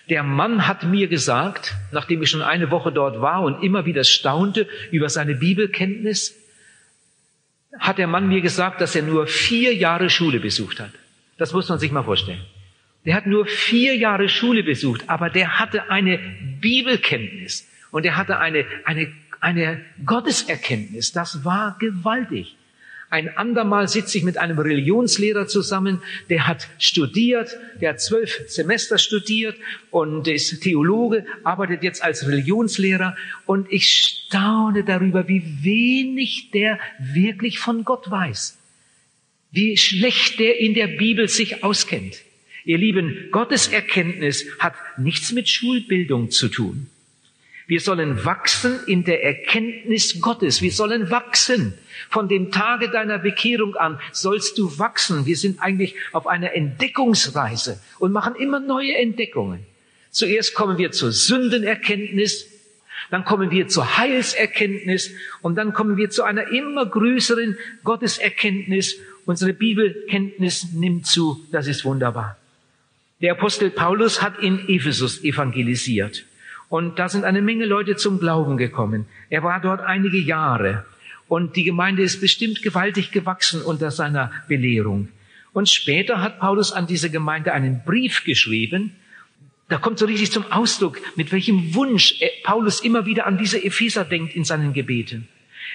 Der 0.08 0.22
Mann 0.22 0.66
hat 0.66 0.82
mir 0.84 1.06
gesagt, 1.06 1.74
nachdem 1.92 2.22
ich 2.22 2.30
schon 2.30 2.42
eine 2.42 2.70
Woche 2.70 2.90
dort 2.90 3.20
war 3.20 3.42
und 3.42 3.62
immer 3.62 3.84
wieder 3.84 4.04
staunte 4.04 4.66
über 4.90 5.08
seine 5.08 5.36
Bibelkenntnis, 5.36 6.34
hat 7.78 7.98
der 7.98 8.06
Mann 8.06 8.28
mir 8.28 8.40
gesagt, 8.40 8.80
dass 8.80 8.96
er 8.96 9.02
nur 9.02 9.26
vier 9.26 9.74
Jahre 9.74 10.10
Schule 10.10 10.40
besucht 10.40 10.80
hat. 10.80 10.90
Das 11.42 11.52
muss 11.52 11.68
man 11.68 11.80
sich 11.80 11.90
mal 11.90 12.04
vorstellen. 12.04 12.40
Der 13.04 13.16
hat 13.16 13.26
nur 13.26 13.46
vier 13.46 13.96
Jahre 13.96 14.28
Schule 14.28 14.62
besucht, 14.62 15.02
aber 15.08 15.28
der 15.28 15.58
hatte 15.58 15.90
eine 15.90 16.20
Bibelkenntnis 16.60 17.66
und 17.90 18.06
er 18.06 18.16
hatte 18.16 18.38
eine, 18.38 18.64
eine, 18.84 19.12
eine 19.40 19.80
Gotteserkenntnis. 20.06 21.10
Das 21.10 21.44
war 21.44 21.76
gewaltig. 21.80 22.54
Ein 23.10 23.36
andermal 23.36 23.88
sitze 23.88 24.18
ich 24.18 24.22
mit 24.22 24.38
einem 24.38 24.60
Religionslehrer 24.60 25.48
zusammen, 25.48 26.00
der 26.30 26.46
hat 26.46 26.68
studiert, 26.78 27.58
der 27.80 27.90
hat 27.90 28.00
zwölf 28.00 28.42
Semester 28.46 28.98
studiert 28.98 29.56
und 29.90 30.28
ist 30.28 30.62
Theologe, 30.62 31.26
arbeitet 31.42 31.82
jetzt 31.82 32.04
als 32.04 32.24
Religionslehrer 32.24 33.16
und 33.46 33.66
ich 33.68 33.86
staune 33.86 34.84
darüber, 34.84 35.26
wie 35.26 35.42
wenig 35.64 36.52
der 36.52 36.78
wirklich 37.00 37.58
von 37.58 37.82
Gott 37.82 38.08
weiß 38.08 38.61
wie 39.52 39.76
schlecht 39.76 40.40
der 40.40 40.58
in 40.58 40.74
der 40.74 40.88
Bibel 40.88 41.28
sich 41.28 41.62
auskennt. 41.62 42.22
Ihr 42.64 42.78
Lieben, 42.78 43.28
Gottes 43.30 43.68
Erkenntnis 43.68 44.46
hat 44.58 44.74
nichts 44.96 45.32
mit 45.32 45.48
Schulbildung 45.48 46.30
zu 46.30 46.48
tun. 46.48 46.88
Wir 47.66 47.80
sollen 47.80 48.24
wachsen 48.24 48.80
in 48.86 49.04
der 49.04 49.24
Erkenntnis 49.24 50.20
Gottes. 50.20 50.62
Wir 50.62 50.72
sollen 50.72 51.10
wachsen. 51.10 51.74
Von 52.10 52.28
dem 52.28 52.50
Tage 52.50 52.90
deiner 52.90 53.18
Bekehrung 53.18 53.76
an 53.76 54.00
sollst 54.12 54.58
du 54.58 54.78
wachsen. 54.78 55.26
Wir 55.26 55.36
sind 55.36 55.60
eigentlich 55.60 55.94
auf 56.12 56.26
einer 56.26 56.54
Entdeckungsreise 56.54 57.80
und 57.98 58.12
machen 58.12 58.34
immer 58.34 58.60
neue 58.60 58.96
Entdeckungen. 58.96 59.60
Zuerst 60.10 60.54
kommen 60.54 60.78
wir 60.78 60.92
zur 60.92 61.12
Sündenerkenntnis, 61.12 62.46
dann 63.10 63.24
kommen 63.24 63.50
wir 63.50 63.68
zur 63.68 63.96
Heilserkenntnis 63.96 65.10
und 65.40 65.56
dann 65.56 65.72
kommen 65.72 65.96
wir 65.96 66.10
zu 66.10 66.22
einer 66.22 66.48
immer 66.48 66.86
größeren 66.86 67.56
Gotteserkenntnis 67.84 68.96
Unsere 69.24 69.52
Bibelkenntnis 69.52 70.72
nimmt 70.72 71.06
zu. 71.06 71.44
Das 71.52 71.66
ist 71.66 71.84
wunderbar. 71.84 72.36
Der 73.20 73.32
Apostel 73.32 73.70
Paulus 73.70 74.20
hat 74.20 74.40
in 74.40 74.68
Ephesus 74.68 75.22
evangelisiert. 75.22 76.24
Und 76.68 76.98
da 76.98 77.08
sind 77.08 77.24
eine 77.24 77.42
Menge 77.42 77.66
Leute 77.66 77.96
zum 77.96 78.18
Glauben 78.18 78.56
gekommen. 78.56 79.06
Er 79.30 79.42
war 79.42 79.60
dort 79.60 79.80
einige 79.80 80.18
Jahre. 80.18 80.84
Und 81.28 81.54
die 81.54 81.64
Gemeinde 81.64 82.02
ist 82.02 82.20
bestimmt 82.20 82.62
gewaltig 82.62 83.12
gewachsen 83.12 83.62
unter 83.62 83.90
seiner 83.90 84.32
Belehrung. 84.48 85.08
Und 85.52 85.68
später 85.68 86.20
hat 86.20 86.40
Paulus 86.40 86.72
an 86.72 86.86
diese 86.86 87.10
Gemeinde 87.10 87.52
einen 87.52 87.84
Brief 87.84 88.24
geschrieben. 88.24 88.96
Da 89.68 89.78
kommt 89.78 89.98
so 89.98 90.06
richtig 90.06 90.32
zum 90.32 90.50
Ausdruck, 90.50 90.98
mit 91.14 91.30
welchem 91.30 91.74
Wunsch 91.74 92.14
Paulus 92.42 92.80
immer 92.80 93.06
wieder 93.06 93.26
an 93.26 93.38
diese 93.38 93.62
Epheser 93.62 94.04
denkt 94.04 94.34
in 94.34 94.44
seinen 94.44 94.72
Gebeten. 94.72 95.28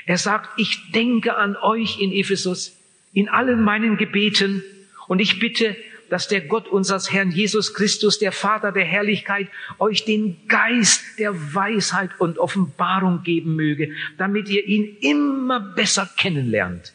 Er 0.05 0.17
sagt, 0.17 0.59
ich 0.59 0.91
denke 0.91 1.37
an 1.37 1.55
euch 1.55 1.99
in 2.01 2.11
Ephesus 2.11 2.77
in 3.13 3.29
allen 3.29 3.61
meinen 3.61 3.97
Gebeten 3.97 4.63
und 5.07 5.19
ich 5.19 5.39
bitte, 5.39 5.75
dass 6.09 6.27
der 6.27 6.41
Gott 6.41 6.67
unseres 6.67 7.11
Herrn 7.11 7.31
Jesus 7.31 7.73
Christus, 7.73 8.19
der 8.19 8.31
Vater 8.31 8.71
der 8.71 8.85
Herrlichkeit, 8.85 9.47
euch 9.79 10.05
den 10.05 10.47
Geist 10.47 11.03
der 11.19 11.33
Weisheit 11.53 12.11
und 12.19 12.39
Offenbarung 12.39 13.23
geben 13.23 13.55
möge, 13.55 13.91
damit 14.17 14.49
ihr 14.49 14.65
ihn 14.65 14.97
immer 15.01 15.59
besser 15.59 16.09
kennenlernt. 16.17 16.93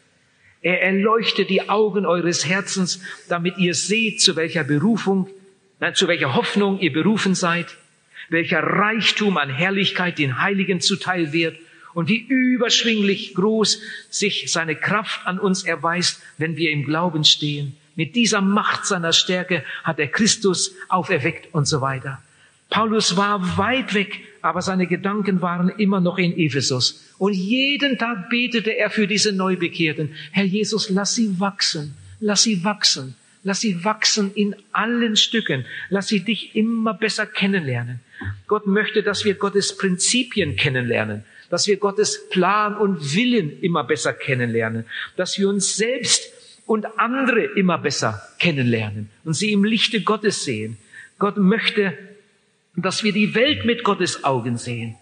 Er 0.62 0.83
erleuchtet 0.83 1.50
die 1.50 1.69
Augen 1.69 2.07
eures 2.07 2.47
Herzens, 2.47 3.02
damit 3.28 3.59
ihr 3.59 3.75
seht, 3.75 4.21
zu 4.21 4.37
welcher 4.37 4.64
Berufung, 4.64 5.28
nein, 5.81 5.95
zu 5.95 6.09
welcher 6.09 6.35
Hoffnung 6.35 6.78
ihr 6.78 6.92
berufen 6.92 7.35
seid, 7.35 7.76
welcher 8.28 8.62
Reichtum 8.62 9.37
an 9.37 9.50
Herrlichkeit 9.50 10.19
den 10.19 10.40
Heiligen 10.40 10.81
zuteil 10.81 11.33
wird 11.33 11.59
und 11.94 12.08
wie 12.08 12.18
überschwinglich 12.18 13.34
groß 13.34 13.80
sich 14.11 14.50
seine 14.50 14.76
Kraft 14.76 15.26
an 15.26 15.38
uns 15.38 15.64
erweist, 15.64 16.20
wenn 16.38 16.56
wir 16.56 16.70
im 16.70 16.84
Glauben 16.84 17.25
stehen. 17.25 17.76
Mit 17.94 18.16
dieser 18.16 18.40
Macht 18.40 18.87
seiner 18.87 19.12
Stärke 19.12 19.64
hat 19.84 19.99
er 19.99 20.08
Christus 20.08 20.75
auferweckt 20.88 21.52
und 21.54 21.66
so 21.66 21.80
weiter. 21.80 22.22
Paulus 22.70 23.16
war 23.18 23.58
weit 23.58 23.92
weg, 23.92 24.20
aber 24.40 24.62
seine 24.62 24.87
Gedanken 24.87 25.42
waren 25.42 25.68
immer 25.68 26.00
noch 26.00 26.16
in 26.16 26.37
Ephesus. 26.38 27.12
Und 27.18 27.34
jeden 27.34 27.99
Tag 27.99 28.30
betete 28.30 28.70
er 28.70 28.88
für 28.88 29.06
diese 29.06 29.32
Neubekehrten. 29.32 30.14
Herr 30.30 30.44
Jesus, 30.44 30.88
lass 30.88 31.14
sie 31.14 31.38
wachsen, 31.38 31.94
lass 32.18 32.44
sie 32.44 32.64
wachsen, 32.64 33.14
lass 33.42 33.61
sie 33.61 33.84
wachsen 33.84 34.32
in 34.34 34.56
allen 34.72 35.16
Stücken, 35.16 35.66
lass 35.90 36.08
sie 36.08 36.20
dich 36.20 36.56
immer 36.56 36.94
besser 36.94 37.26
kennenlernen. 37.26 38.00
Gott 38.46 38.66
möchte, 38.66 39.02
dass 39.02 39.26
wir 39.26 39.34
Gottes 39.34 39.76
Prinzipien 39.76 40.56
kennenlernen 40.56 41.25
dass 41.52 41.66
wir 41.66 41.76
Gottes 41.76 42.30
Plan 42.30 42.75
und 42.78 43.14
Willen 43.14 43.61
immer 43.61 43.85
besser 43.85 44.14
kennenlernen, 44.14 44.87
dass 45.16 45.38
wir 45.38 45.50
uns 45.50 45.76
selbst 45.76 46.32
und 46.64 46.99
andere 46.99 47.42
immer 47.42 47.76
besser 47.76 48.23
kennenlernen 48.38 49.11
und 49.25 49.35
sie 49.35 49.52
im 49.52 49.62
Lichte 49.62 50.00
Gottes 50.00 50.44
sehen. 50.44 50.78
Gott 51.18 51.37
möchte, 51.37 51.92
dass 52.75 53.04
wir 53.04 53.12
die 53.12 53.35
Welt 53.35 53.66
mit 53.66 53.85
Gottes 53.85 54.25
Augen 54.25 54.56
sehen. 54.56 54.94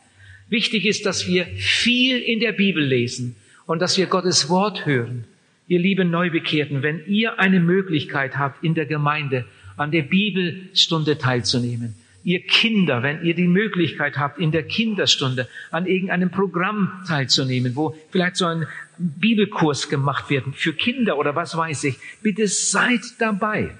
Wichtig 0.48 0.86
ist, 0.86 1.06
dass 1.06 1.28
wir 1.28 1.46
viel 1.46 2.18
in 2.18 2.40
der 2.40 2.50
Bibel 2.50 2.84
lesen 2.84 3.36
und 3.66 3.80
dass 3.80 3.96
wir 3.96 4.06
Gottes 4.06 4.48
Wort 4.48 4.86
hören. 4.86 5.26
Ihr 5.68 5.78
lieben 5.78 6.10
Neubekehrten, 6.10 6.82
wenn 6.82 7.06
ihr 7.06 7.38
eine 7.38 7.60
Möglichkeit 7.60 8.36
habt, 8.36 8.64
in 8.64 8.74
der 8.74 8.86
Gemeinde 8.86 9.44
an 9.76 9.92
der 9.92 10.02
Bibelstunde 10.02 11.16
teilzunehmen, 11.16 11.94
ihr 12.22 12.40
Kinder, 12.42 13.02
wenn 13.02 13.24
ihr 13.24 13.34
die 13.34 13.48
Möglichkeit 13.48 14.18
habt, 14.18 14.38
in 14.38 14.52
der 14.52 14.62
Kinderstunde 14.62 15.48
an 15.70 15.86
irgendeinem 15.86 16.30
Programm 16.30 17.02
teilzunehmen, 17.06 17.76
wo 17.76 17.96
vielleicht 18.10 18.36
so 18.36 18.46
ein 18.46 18.66
Bibelkurs 18.98 19.88
gemacht 19.88 20.28
wird 20.28 20.44
für 20.54 20.72
Kinder 20.72 21.18
oder 21.18 21.34
was 21.34 21.56
weiß 21.56 21.84
ich, 21.84 21.96
bitte 22.22 22.46
seid 22.46 23.00
dabei. 23.18 23.70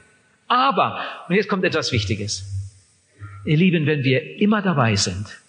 Aber, 0.48 1.00
und 1.28 1.36
jetzt 1.36 1.48
kommt 1.48 1.64
etwas 1.64 1.92
Wichtiges. 1.92 2.44
Ihr 3.44 3.56
Lieben, 3.56 3.86
wenn 3.86 4.04
wir 4.04 4.40
immer 4.40 4.62
dabei 4.62 4.96
sind 4.96 5.40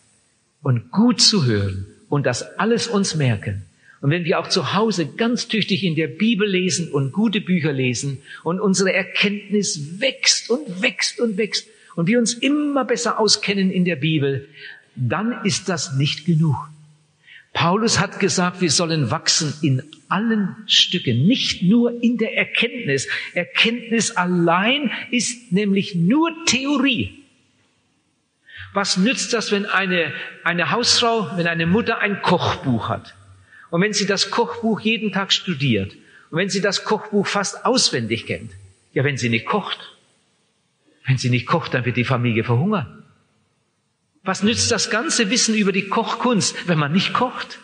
und 0.61 0.91
gut 0.91 1.21
zu 1.21 1.45
hören 1.45 1.85
und 2.09 2.25
das 2.25 2.57
alles 2.59 2.87
uns 2.87 3.15
merken, 3.15 3.63
und 4.01 4.09
wenn 4.09 4.25
wir 4.25 4.39
auch 4.39 4.47
zu 4.47 4.73
Hause 4.73 5.05
ganz 5.05 5.47
tüchtig 5.47 5.83
in 5.83 5.95
der 5.95 6.07
Bibel 6.07 6.49
lesen 6.49 6.91
und 6.91 7.11
gute 7.11 7.39
Bücher 7.39 7.71
lesen 7.71 8.17
und 8.43 8.59
unsere 8.59 8.91
Erkenntnis 8.91 10.01
wächst 10.01 10.49
und 10.49 10.81
wächst 10.81 11.19
und 11.19 11.37
wächst 11.37 11.67
und 11.95 12.07
wir 12.07 12.19
uns 12.19 12.33
immer 12.33 12.85
besser 12.85 13.19
auskennen 13.19 13.71
in 13.71 13.85
der 13.85 13.95
Bibel, 13.95 14.47
dann 14.95 15.43
ist 15.45 15.69
das 15.69 15.93
nicht 15.93 16.25
genug. 16.25 16.69
Paulus 17.53 17.99
hat 17.99 18.19
gesagt, 18.19 18.61
wir 18.61 18.71
sollen 18.71 19.11
wachsen 19.11 19.53
in 19.61 19.83
allen 20.07 20.55
Stücken, 20.67 21.27
nicht 21.27 21.63
nur 21.63 22.01
in 22.01 22.17
der 22.17 22.37
Erkenntnis. 22.37 23.07
Erkenntnis 23.33 24.11
allein 24.11 24.91
ist 25.11 25.51
nämlich 25.51 25.95
nur 25.95 26.31
Theorie. 26.45 27.17
Was 28.73 28.95
nützt 28.95 29.33
das, 29.33 29.51
wenn 29.51 29.65
eine, 29.65 30.13
eine 30.45 30.71
Hausfrau, 30.71 31.31
wenn 31.35 31.47
eine 31.47 31.65
Mutter 31.65 31.99
ein 31.99 32.21
Kochbuch 32.21 32.87
hat? 32.87 33.15
Und 33.69 33.81
wenn 33.81 33.93
sie 33.93 34.05
das 34.05 34.31
Kochbuch 34.31 34.79
jeden 34.79 35.11
Tag 35.11 35.33
studiert 35.33 35.93
und 36.29 36.37
wenn 36.37 36.49
sie 36.49 36.61
das 36.61 36.85
Kochbuch 36.85 37.27
fast 37.27 37.65
auswendig 37.65 38.25
kennt, 38.25 38.51
ja, 38.93 39.03
wenn 39.03 39.17
sie 39.17 39.29
nicht 39.29 39.45
kocht, 39.45 39.95
wenn 41.05 41.17
sie 41.17 41.29
nicht 41.29 41.47
kocht, 41.47 41.73
dann 41.73 41.85
wird 41.85 41.97
die 41.97 42.03
Familie 42.03 42.43
verhungern. 42.43 43.03
Was 44.23 44.43
nützt 44.43 44.71
das 44.71 44.89
ganze 44.89 45.29
Wissen 45.29 45.55
über 45.55 45.71
die 45.71 45.87
Kochkunst, 45.87 46.67
wenn 46.67 46.77
man 46.77 46.91
nicht 46.91 47.13
kocht? 47.13 47.59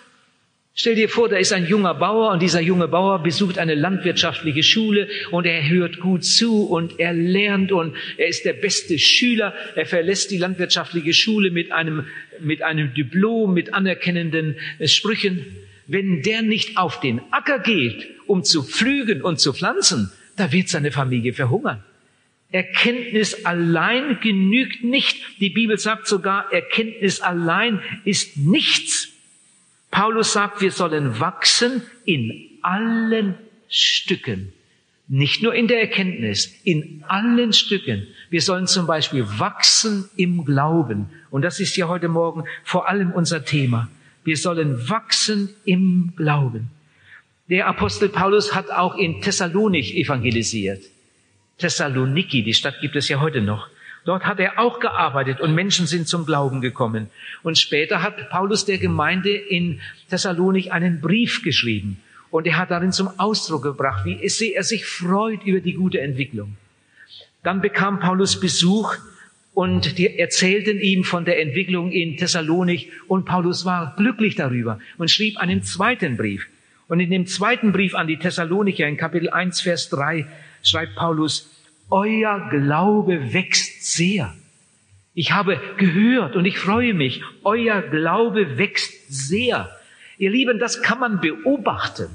Stell 0.80 0.94
dir 0.94 1.10
vor, 1.10 1.28
da 1.28 1.38
ist 1.38 1.54
ein 1.54 1.66
junger 1.66 1.96
Bauer 1.96 2.32
und 2.32 2.40
dieser 2.40 2.62
junge 2.62 2.88
Bauer 2.88 3.24
besucht 3.24 3.58
eine 3.58 3.74
landwirtschaftliche 3.74 4.62
Schule 4.62 5.08
und 5.32 5.48
er 5.48 5.68
hört 5.68 6.00
gut 6.00 6.24
zu 6.24 6.66
und 6.66 7.00
er 7.00 7.14
lernt 7.14 7.72
und 7.72 7.96
er 8.18 8.28
ist 8.28 8.46
der 8.46 8.54
beste 8.54 9.00
Schüler. 9.00 9.56
Er 9.76 9.88
verlässt 9.88 10.30
die 10.30 10.38
landwirtschaftliche 10.38 11.14
Schule 11.14 11.50
mit 11.50 11.72
einem, 11.72 12.06
mit 12.40 12.62
einem 12.62 12.94
Diplom, 12.94 13.56
mit 13.56 13.74
anerkennenden 13.74 14.56
Sprüchen. 14.86 15.48
Wenn 15.88 16.22
der 16.22 16.44
nicht 16.44 16.78
auf 16.78 17.00
den 17.00 17.22
Acker 17.32 17.58
geht, 17.58 18.08
um 18.28 18.44
zu 18.44 18.62
pflügen 18.62 19.24
und 19.24 19.40
zu 19.40 19.54
pflanzen, 19.54 20.12
da 20.36 20.52
wird 20.52 20.70
seine 20.70 20.92
Familie 20.92 21.34
verhungern. 21.34 21.84
Erkenntnis 22.52 23.46
allein 23.46 24.20
genügt 24.22 24.84
nicht. 24.84 25.18
Die 25.40 25.50
Bibel 25.50 25.78
sagt 25.78 26.08
sogar, 26.08 26.52
Erkenntnis 26.52 27.20
allein 27.20 27.82
ist 28.06 28.38
nichts. 28.38 29.10
Paulus 29.92 30.34
sagt, 30.34 30.62
wir 30.62 30.72
sollen 30.72 31.20
wachsen 31.20 31.82
in 32.06 32.50
allen 32.62 33.36
Stücken. 33.68 34.54
Nicht 35.10 35.42
nur 35.42 35.54
in 35.54 35.68
der 35.68 35.80
Erkenntnis, 35.80 36.54
in 36.64 37.04
allen 37.08 37.54
Stücken. 37.54 38.08
Wir 38.30 38.42
sollen 38.42 38.68
zum 38.68 38.88
Beispiel 38.88 39.26
wachsen 39.40 40.10
im 40.18 40.44
Glauben. 40.44 41.10
Und 41.30 41.44
das 41.44 41.60
ist 41.60 41.78
ja 41.78 41.88
heute 41.88 42.10
Morgen 42.10 42.44
vor 42.64 42.90
allem 42.90 43.12
unser 43.12 43.46
Thema. 43.46 43.90
Wir 44.24 44.36
sollen 44.36 44.90
wachsen 44.90 45.50
im 45.64 46.14
Glauben. 46.18 46.70
Der 47.50 47.68
Apostel 47.68 48.10
Paulus 48.10 48.54
hat 48.54 48.70
auch 48.70 48.96
in 48.96 49.22
Thessalonich 49.22 49.96
evangelisiert. 49.96 50.84
Thessaloniki, 51.58 52.44
die 52.44 52.54
Stadt 52.54 52.82
gibt 52.82 52.96
es 52.96 53.08
ja 53.10 53.20
heute 53.20 53.42
noch. 53.42 53.70
Dort 54.06 54.26
hat 54.26 54.40
er 54.40 54.58
auch 54.58 54.80
gearbeitet 54.80 55.42
und 55.42 55.54
Menschen 55.54 55.86
sind 55.86 56.08
zum 56.08 56.26
Glauben 56.26 56.62
gekommen. 56.62 57.08
Und 57.44 57.58
später 57.58 58.02
hat 58.02 58.30
Paulus 58.30 58.64
der 58.64 58.78
Gemeinde 58.78 59.36
in 59.36 59.82
Thessalonik 60.10 60.72
einen 60.72 61.02
Brief 61.02 61.44
geschrieben. 61.44 62.02
Und 62.30 62.48
er 62.48 62.58
hat 62.58 62.72
darin 62.72 62.92
zum 62.92 63.10
Ausdruck 63.20 63.64
gebracht, 63.64 64.06
wie 64.06 64.54
er 64.54 64.64
sich 64.64 64.86
freut 64.86 65.44
über 65.44 65.60
die 65.60 65.74
gute 65.74 66.00
Entwicklung. 66.00 66.56
Dann 67.44 67.62
bekam 67.62 68.00
Paulus 68.00 68.40
Besuch 68.40 68.96
und 69.54 69.98
die 69.98 70.20
erzählten 70.20 70.80
ihm 70.80 71.04
von 71.04 71.26
der 71.26 71.42
Entwicklung 71.42 71.92
in 71.92 72.18
Thessalonik 72.18 72.92
und 73.08 73.26
Paulus 73.26 73.66
war 73.66 73.96
glücklich 73.98 74.36
darüber 74.36 74.80
und 74.98 75.10
schrieb 75.10 75.38
einen 75.38 75.64
zweiten 75.64 76.16
Brief. 76.16 76.48
Und 76.88 77.00
in 77.00 77.10
dem 77.10 77.26
zweiten 77.26 77.72
Brief 77.72 77.96
an 77.96 78.08
die 78.08 78.18
Thessalonicher 78.18 78.88
in 78.88 78.98
Kapitel 78.98 79.30
1, 79.30 79.62
Vers 79.62 79.90
3 79.90 80.28
schreibt 80.64 80.96
Paulus, 80.96 81.50
euer 81.90 82.50
Glaube 82.50 83.34
wächst 83.34 83.94
sehr. 83.96 84.36
Ich 85.14 85.32
habe 85.32 85.60
gehört 85.78 86.36
und 86.36 86.46
ich 86.46 86.60
freue 86.60 86.94
mich, 86.94 87.24
euer 87.44 87.82
Glaube 87.82 88.58
wächst 88.58 88.94
sehr. 89.10 89.70
Ihr 90.18 90.30
Lieben, 90.30 90.60
das 90.60 90.82
kann 90.82 91.00
man 91.00 91.22
beobachten. 91.22 92.10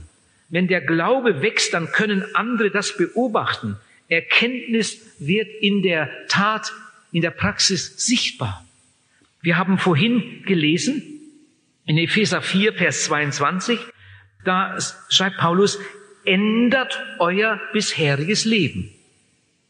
Wenn 0.48 0.68
der 0.68 0.82
Glaube 0.82 1.42
wächst, 1.42 1.74
dann 1.74 1.90
können 1.90 2.24
andere 2.34 2.70
das 2.70 2.96
beobachten. 2.96 3.76
Erkenntnis 4.08 5.00
wird 5.18 5.48
in 5.60 5.82
der 5.82 6.10
Tat, 6.28 6.72
in 7.10 7.22
der 7.22 7.30
Praxis 7.30 8.06
sichtbar. 8.06 8.64
Wir 9.40 9.56
haben 9.56 9.78
vorhin 9.78 10.44
gelesen, 10.44 11.02
in 11.86 11.98
Epheser 11.98 12.42
4, 12.42 12.74
Vers 12.74 13.04
22, 13.04 13.80
da 14.44 14.76
schreibt 15.08 15.38
Paulus, 15.38 15.80
ändert 16.24 17.00
euer 17.18 17.60
bisheriges 17.72 18.44
Leben. 18.44 18.90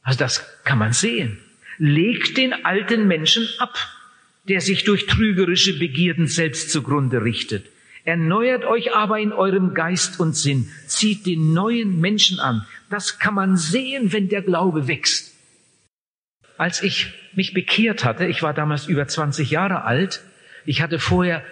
Also 0.03 0.19
das 0.19 0.45
kann 0.65 0.79
man 0.79 0.93
sehen. 0.93 1.39
Legt 1.79 2.37
den 2.37 2.65
alten 2.65 3.07
Menschen 3.07 3.49
ab, 3.59 3.79
der 4.49 4.61
sich 4.61 4.85
durch 4.85 5.07
trügerische 5.07 5.79
Begierden 5.79 6.27
selbst 6.27 6.71
zugrunde 6.71 7.23
richtet. 7.23 7.67
Erneuert 8.05 8.65
euch 8.65 8.95
aber 8.95 9.21
in 9.21 9.33
eurem 9.33 9.75
Geist 9.75 10.19
und 10.19 10.37
Sinn. 10.37 10.71
Zieht 10.87 11.25
den 11.25 11.53
neuen 11.53 12.01
Menschen 12.01 12.41
an. 12.41 12.67
Das 12.91 13.21
kann 13.21 13.35
man 13.35 13.57
sehen, 13.57 14.13
wenn 14.13 14.29
der 14.29 14.43
Glaube 14.43 14.89
wächst. 14.89 15.35
Als 16.59 16.83
ich 16.83 17.13
mich 17.35 17.55
bekehrt 17.55 18.05
hatte, 18.05 18.27
ich 18.27 18.43
war 18.43 18.55
damals 18.55 18.87
über 18.87 19.07
20 19.07 19.51
Jahre 19.51 19.85
alt, 19.85 20.23
ich 20.67 20.83
hatte 20.83 20.99
vorher 20.99 21.45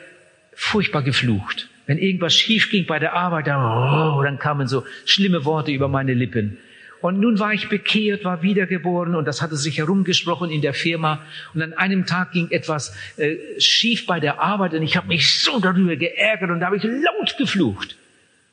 furchtbar 0.54 1.02
geflucht. 1.02 1.69
Wenn 1.90 1.98
irgendwas 1.98 2.36
schief 2.36 2.70
ging 2.70 2.86
bei 2.86 3.00
der 3.00 3.14
Arbeit, 3.14 3.48
dann, 3.48 3.60
oh, 3.60 4.22
dann 4.22 4.38
kamen 4.38 4.68
so 4.68 4.84
schlimme 5.06 5.44
Worte 5.44 5.72
über 5.72 5.88
meine 5.88 6.14
Lippen. 6.14 6.56
Und 7.00 7.18
nun 7.18 7.40
war 7.40 7.52
ich 7.52 7.68
bekehrt, 7.68 8.24
war 8.24 8.42
wiedergeboren 8.42 9.16
und 9.16 9.24
das 9.24 9.42
hatte 9.42 9.56
sich 9.56 9.78
herumgesprochen 9.78 10.50
in 10.50 10.62
der 10.62 10.72
Firma. 10.72 11.20
Und 11.52 11.62
an 11.62 11.72
einem 11.72 12.06
Tag 12.06 12.30
ging 12.30 12.48
etwas 12.52 12.96
äh, 13.16 13.38
schief 13.58 14.06
bei 14.06 14.20
der 14.20 14.40
Arbeit 14.40 14.72
und 14.74 14.84
ich 14.84 14.96
habe 14.96 15.08
mich 15.08 15.42
so 15.42 15.58
darüber 15.58 15.96
geärgert 15.96 16.50
und 16.50 16.60
da 16.60 16.66
habe 16.66 16.76
ich 16.76 16.84
laut 16.84 17.36
geflucht. 17.38 17.96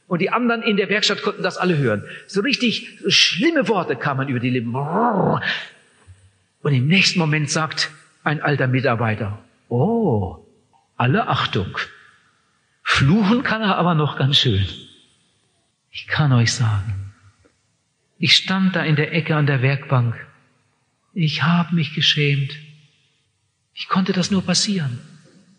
Und 0.08 0.19
die 0.19 0.32
anderen 0.32 0.63
in 0.63 0.76
der 0.76 0.89
Werkstatt 0.89 1.21
konnten 1.21 1.43
das 1.43 1.60
alle 1.60 1.78
hören. 1.78 2.02
So 2.26 2.41
richtig 2.41 2.97
schlimme 3.08 3.67
Worte 3.67 3.95
kamen 3.95 4.30
über 4.30 4.39
die 4.39 4.50
Lippen. 4.50 4.76
Und 4.76 6.73
im 6.73 6.88
nächsten 6.88 7.19
Moment 7.19 7.52
sagt 7.52 7.91
ein 8.23 8.41
alter 8.41 8.65
Mitarbeiter, 8.65 9.38
oh, 9.69 10.38
alle 10.95 11.28
Achtung. 11.28 11.78
Fluchen 12.89 13.43
kann 13.43 13.62
er 13.62 13.76
aber 13.76 13.93
noch 13.95 14.17
ganz 14.17 14.38
schön. 14.38 14.65
Ich 15.91 16.08
kann 16.08 16.32
euch 16.32 16.54
sagen, 16.54 17.13
ich 18.17 18.34
stand 18.34 18.76
da 18.76 18.84
in 18.84 18.95
der 18.95 19.13
Ecke 19.13 19.36
an 19.36 19.45
der 19.45 19.62
Werkbank. 19.62 20.15
Ich 21.13 21.43
habe 21.43 21.76
mich 21.76 21.93
geschämt. 21.93 22.58
Wie 23.76 23.86
konnte 23.88 24.13
das 24.13 24.32
nur 24.32 24.43
passieren? 24.43 25.00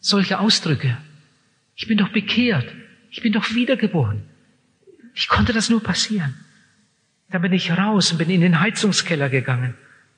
Solche 0.00 0.40
Ausdrücke. 0.40 0.96
Ich 1.76 1.86
bin 1.86 1.98
doch 1.98 2.08
bekehrt. 2.08 2.74
Ich 3.10 3.20
bin 3.20 3.34
doch 3.34 3.54
wiedergeboren. 3.54 4.22
Wie 5.14 5.26
konnte 5.26 5.52
das 5.52 5.68
nur 5.68 5.82
passieren? 5.82 6.34
Da 7.30 7.38
bin 7.38 7.52
ich 7.52 7.70
raus 7.70 8.10
und 8.10 8.18
bin 8.18 8.30
in 8.30 8.40
den 8.40 8.58
Heizungskeller 8.58 9.28
gegangen. 9.28 9.74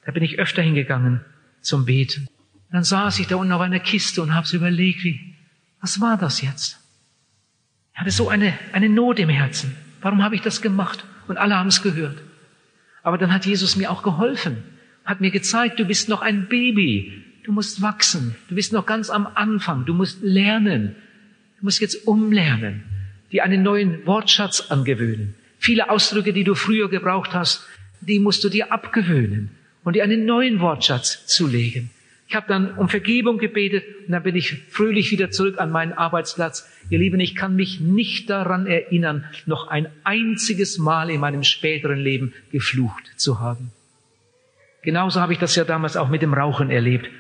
Da 0.07 0.13
bin 0.13 0.23
ich 0.23 0.39
öfter 0.39 0.63
hingegangen 0.63 1.23
zum 1.61 1.85
Beten. 1.85 2.29
Dann 2.71 2.85
saß 2.85 3.19
ich 3.19 3.27
da 3.27 3.37
unten 3.37 3.53
auf 3.53 3.61
einer 3.61 3.81
Kiste 3.81 4.23
und 4.23 4.33
hab's 4.33 4.53
überlegt, 4.53 5.03
wie, 5.03 5.35
was 5.81 6.01
war 6.01 6.17
das 6.17 6.41
jetzt? 6.41 6.80
Ich 7.95 8.01
hatte 8.01 8.11
so 8.11 8.29
eine, 8.29 8.55
eine 8.73 8.89
Not 8.89 9.19
im 9.19 9.29
Herzen. 9.29 9.77
Warum 10.01 10.23
habe 10.23 10.35
ich 10.35 10.41
das 10.41 10.63
gemacht? 10.63 11.05
Und 11.29 11.37
alle 11.37 11.57
haben 11.57 11.69
es 11.69 11.83
gehört. 11.83 12.17
Aber 13.03 13.19
dann 13.19 13.33
hat 13.33 13.47
Jesus 13.47 13.77
mir 13.77 13.91
auch 13.91 14.03
geholfen, 14.03 14.59
hat 15.05 15.21
mir 15.21 15.31
gezeigt, 15.31 15.79
du 15.79 15.85
bist 15.85 16.09
noch 16.09 16.23
ein 16.23 16.49
Baby, 16.49 17.25
du 17.45 17.53
musst 17.53 17.83
wachsen, 17.83 18.35
du 18.49 18.55
bist 18.55 18.73
noch 18.73 18.87
ganz 18.87 19.11
am 19.11 19.27
Anfang, 19.27 19.87
du 19.87 19.95
musst 19.95 20.23
lernen, 20.23 20.97
du 21.59 21.65
musst 21.65 21.81
jetzt 21.81 22.07
umlernen, 22.07 22.85
dir 23.33 23.45
einen 23.45 23.63
neuen 23.63 24.05
Wortschatz 24.07 24.71
angewöhnen. 24.71 25.35
Viele 25.59 25.91
Ausdrücke, 25.91 26.33
die 26.33 26.45
du 26.45 26.55
früher 26.55 26.89
gebraucht 26.89 27.33
hast, 27.33 27.67
die 28.01 28.19
musst 28.19 28.43
du 28.45 28.49
dir 28.49 28.73
abgewöhnen 28.73 29.51
und 29.85 29.95
dir 29.95 30.05
einen 30.05 30.25
neuen 30.25 30.61
Wortschatz 30.61 31.27
zulegen. 31.27 31.91
Ich 32.31 32.37
habe 32.37 32.47
dann 32.47 32.75
um 32.75 32.89
Vergebung 32.89 33.39
gebetet 33.39 33.85
und 34.07 34.13
dann 34.13 34.23
bin 34.23 34.37
ich 34.37 34.63
fröhlich 34.69 35.11
wieder 35.11 35.33
zurück 35.33 35.59
an 35.59 35.73
meinen 35.73 35.93
Arbeitsplatz. 35.93 36.71
Ihr 36.89 37.01
Lieben, 37.01 37.19
ich 37.19 37.35
kann 37.35 37.57
mich 37.57 37.81
nicht 37.81 38.31
daran 38.31 38.69
erinnern, 38.69 39.25
noch 39.47 39.67
ein 39.67 39.89
einziges 40.05 40.79
Mal 40.79 41.11
in 41.11 41.19
meinem 41.19 41.43
späteren 41.43 41.99
Leben 41.99 42.33
geflucht 42.53 43.03
zu 43.17 43.41
haben. 43.41 43.73
Genauso 44.83 45.21
habe 45.21 45.33
ich 45.33 45.41
das 45.41 45.57
ja 45.57 45.65
damals 45.65 45.97
auch 45.97 46.09
mit 46.09 46.23
dem 46.23 46.33
Rauchen 46.33 46.71
erlebt. 46.71 47.11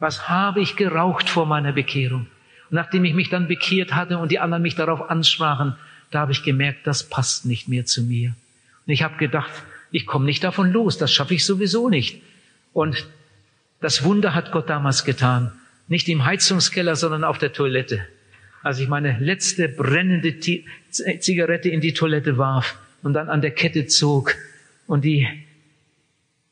Was 0.00 0.28
habe 0.28 0.60
ich 0.60 0.76
geraucht 0.76 1.30
vor 1.30 1.46
meiner 1.46 1.72
Bekehrung? 1.72 2.26
Und 2.68 2.74
nachdem 2.74 3.06
ich 3.06 3.14
mich 3.14 3.30
dann 3.30 3.48
bekehrt 3.48 3.94
hatte 3.94 4.18
und 4.18 4.30
die 4.30 4.38
anderen 4.38 4.62
mich 4.62 4.74
darauf 4.74 5.08
ansprachen, 5.08 5.76
da 6.10 6.20
habe 6.20 6.32
ich 6.32 6.42
gemerkt, 6.42 6.86
das 6.86 7.08
passt 7.08 7.46
nicht 7.46 7.68
mehr 7.68 7.86
zu 7.86 8.02
mir. 8.02 8.34
Und 8.86 8.92
ich 8.92 9.02
habe 9.02 9.16
gedacht, 9.16 9.50
ich 9.92 10.04
komme 10.04 10.26
nicht 10.26 10.44
davon 10.44 10.70
los, 10.70 10.98
das 10.98 11.10
schaffe 11.10 11.32
ich 11.32 11.46
sowieso 11.46 11.88
nicht. 11.88 12.20
Und 12.74 13.06
Das 13.80 14.02
Wunder 14.02 14.34
hat 14.34 14.50
Gott 14.52 14.68
damals 14.68 15.04
getan. 15.04 15.52
Nicht 15.86 16.08
im 16.08 16.24
Heizungskeller, 16.24 16.96
sondern 16.96 17.24
auf 17.24 17.38
der 17.38 17.52
Toilette. 17.52 18.04
Als 18.62 18.80
ich 18.80 18.88
meine 18.88 19.16
letzte 19.20 19.68
brennende 19.68 20.38
Zigarette 20.90 21.68
in 21.68 21.80
die 21.80 21.94
Toilette 21.94 22.38
warf 22.38 22.76
und 23.02 23.14
dann 23.14 23.28
an 23.28 23.40
der 23.40 23.52
Kette 23.52 23.86
zog 23.86 24.34
und 24.86 25.04
die 25.04 25.28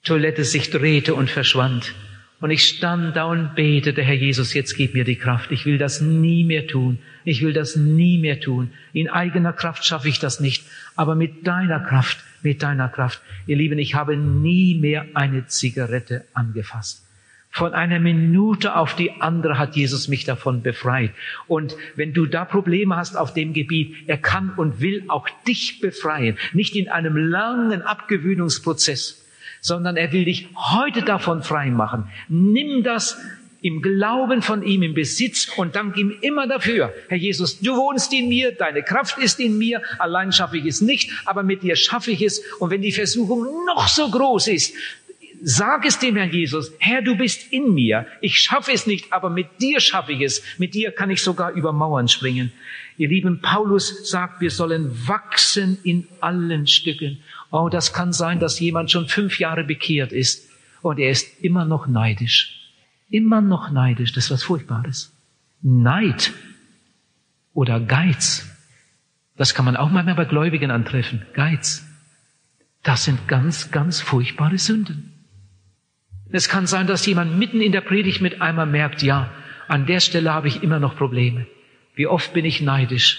Toilette 0.04 0.44
sich 0.44 0.70
drehte 0.70 1.14
und 1.14 1.28
verschwand. 1.28 1.94
Und 2.38 2.50
ich 2.50 2.64
stand 2.64 3.16
da 3.16 3.24
und 3.24 3.54
betete, 3.54 4.02
Herr 4.02 4.14
Jesus, 4.14 4.54
jetzt 4.54 4.76
gib 4.76 4.94
mir 4.94 5.04
die 5.04 5.16
Kraft. 5.16 5.50
Ich 5.50 5.64
will 5.64 5.78
das 5.78 6.00
nie 6.00 6.44
mehr 6.44 6.66
tun. 6.66 6.98
Ich 7.24 7.42
will 7.42 7.54
das 7.54 7.76
nie 7.76 8.18
mehr 8.18 8.40
tun. 8.40 8.70
In 8.92 9.08
eigener 9.08 9.52
Kraft 9.52 9.84
schaffe 9.84 10.08
ich 10.08 10.18
das 10.18 10.38
nicht. 10.38 10.64
Aber 10.94 11.14
mit 11.14 11.46
deiner 11.46 11.80
Kraft, 11.80 12.18
mit 12.42 12.62
deiner 12.62 12.88
Kraft. 12.88 13.20
Ihr 13.46 13.56
Lieben, 13.56 13.78
ich 13.78 13.94
habe 13.94 14.16
nie 14.16 14.74
mehr 14.74 15.06
eine 15.14 15.46
Zigarette 15.46 16.24
angefasst. 16.34 17.05
Von 17.56 17.72
einer 17.72 18.00
Minute 18.00 18.76
auf 18.76 18.96
die 18.96 19.12
andere 19.22 19.58
hat 19.58 19.76
Jesus 19.76 20.08
mich 20.08 20.24
davon 20.24 20.60
befreit. 20.60 21.12
Und 21.46 21.74
wenn 21.94 22.12
du 22.12 22.26
da 22.26 22.44
Probleme 22.44 22.96
hast 22.96 23.16
auf 23.16 23.32
dem 23.32 23.54
Gebiet, 23.54 23.96
er 24.06 24.18
kann 24.18 24.52
und 24.58 24.82
will 24.82 25.04
auch 25.08 25.26
dich 25.48 25.80
befreien. 25.80 26.36
Nicht 26.52 26.76
in 26.76 26.90
einem 26.90 27.16
langen 27.16 27.80
Abgewöhnungsprozess 27.80 29.22
sondern 29.62 29.96
er 29.96 30.12
will 30.12 30.26
dich 30.26 30.48
heute 30.54 31.02
davon 31.02 31.42
frei 31.42 31.70
machen. 31.70 32.08
Nimm 32.28 32.84
das 32.84 33.18
im 33.62 33.80
Glauben 33.80 34.42
von 34.42 34.62
ihm 34.62 34.82
im 34.82 34.92
Besitz 34.92 35.48
und 35.56 35.74
dank 35.74 35.96
ihm 35.96 36.14
immer 36.20 36.46
dafür. 36.46 36.92
Herr 37.08 37.16
Jesus, 37.16 37.58
du 37.58 37.74
wohnst 37.74 38.12
in 38.12 38.28
mir, 38.28 38.52
deine 38.52 38.82
Kraft 38.82 39.18
ist 39.18 39.40
in 39.40 39.56
mir, 39.56 39.82
allein 39.98 40.30
schaffe 40.30 40.58
ich 40.58 40.66
es 40.66 40.82
nicht, 40.82 41.10
aber 41.24 41.42
mit 41.42 41.62
dir 41.62 41.74
schaffe 41.74 42.10
ich 42.10 42.20
es. 42.20 42.42
Und 42.60 42.70
wenn 42.70 42.82
die 42.82 42.92
Versuchung 42.92 43.46
noch 43.66 43.88
so 43.88 44.08
groß 44.10 44.48
ist, 44.48 44.74
sag 45.42 45.84
es 45.84 45.98
dem 45.98 46.16
Herrn 46.16 46.32
Jesus, 46.32 46.72
Herr, 46.78 47.02
du 47.02 47.16
bist 47.16 47.52
in 47.52 47.74
mir, 47.74 48.06
ich 48.20 48.38
schaffe 48.38 48.72
es 48.72 48.86
nicht, 48.86 49.12
aber 49.12 49.30
mit 49.30 49.60
dir 49.60 49.80
schaffe 49.80 50.12
ich 50.12 50.20
es, 50.20 50.42
mit 50.58 50.74
dir 50.74 50.90
kann 50.92 51.10
ich 51.10 51.22
sogar 51.22 51.52
über 51.52 51.72
Mauern 51.72 52.08
springen. 52.08 52.52
Ihr 52.98 53.08
lieben 53.08 53.40
Paulus 53.40 54.10
sagt, 54.10 54.40
wir 54.40 54.50
sollen 54.50 54.90
wachsen 55.06 55.78
in 55.82 56.08
allen 56.20 56.66
Stücken. 56.66 57.18
Oh, 57.50 57.68
das 57.68 57.92
kann 57.92 58.12
sein, 58.12 58.40
dass 58.40 58.58
jemand 58.60 58.90
schon 58.90 59.08
fünf 59.08 59.38
Jahre 59.38 59.64
bekehrt 59.64 60.12
ist 60.12 60.48
und 60.82 60.98
er 60.98 61.10
ist 61.10 61.42
immer 61.42 61.64
noch 61.64 61.86
neidisch. 61.86 62.72
Immer 63.08 63.40
noch 63.40 63.70
neidisch. 63.70 64.12
Das 64.12 64.24
ist 64.24 64.30
was 64.30 64.42
Furchtbares. 64.44 65.14
Neid 65.62 66.32
oder 67.54 67.80
Geiz. 67.80 68.48
Das 69.36 69.54
kann 69.54 69.64
man 69.64 69.76
auch 69.76 69.90
manchmal 69.90 70.14
bei 70.14 70.24
Gläubigen 70.24 70.70
antreffen. 70.70 71.22
Geiz. 71.34 71.86
Das 72.82 73.04
sind 73.04 73.28
ganz, 73.28 73.70
ganz 73.70 74.00
furchtbare 74.00 74.58
Sünden. 74.58 75.15
Es 76.32 76.48
kann 76.48 76.66
sein, 76.66 76.86
dass 76.86 77.06
jemand 77.06 77.38
mitten 77.38 77.60
in 77.60 77.72
der 77.72 77.80
Predigt 77.80 78.20
mit 78.20 78.40
einmal 78.40 78.66
merkt, 78.66 79.02
ja, 79.02 79.30
an 79.68 79.86
der 79.86 80.00
Stelle 80.00 80.32
habe 80.32 80.48
ich 80.48 80.62
immer 80.62 80.80
noch 80.80 80.96
Probleme. 80.96 81.46
Wie 81.94 82.06
oft 82.06 82.32
bin 82.34 82.44
ich 82.44 82.60
neidisch 82.60 83.18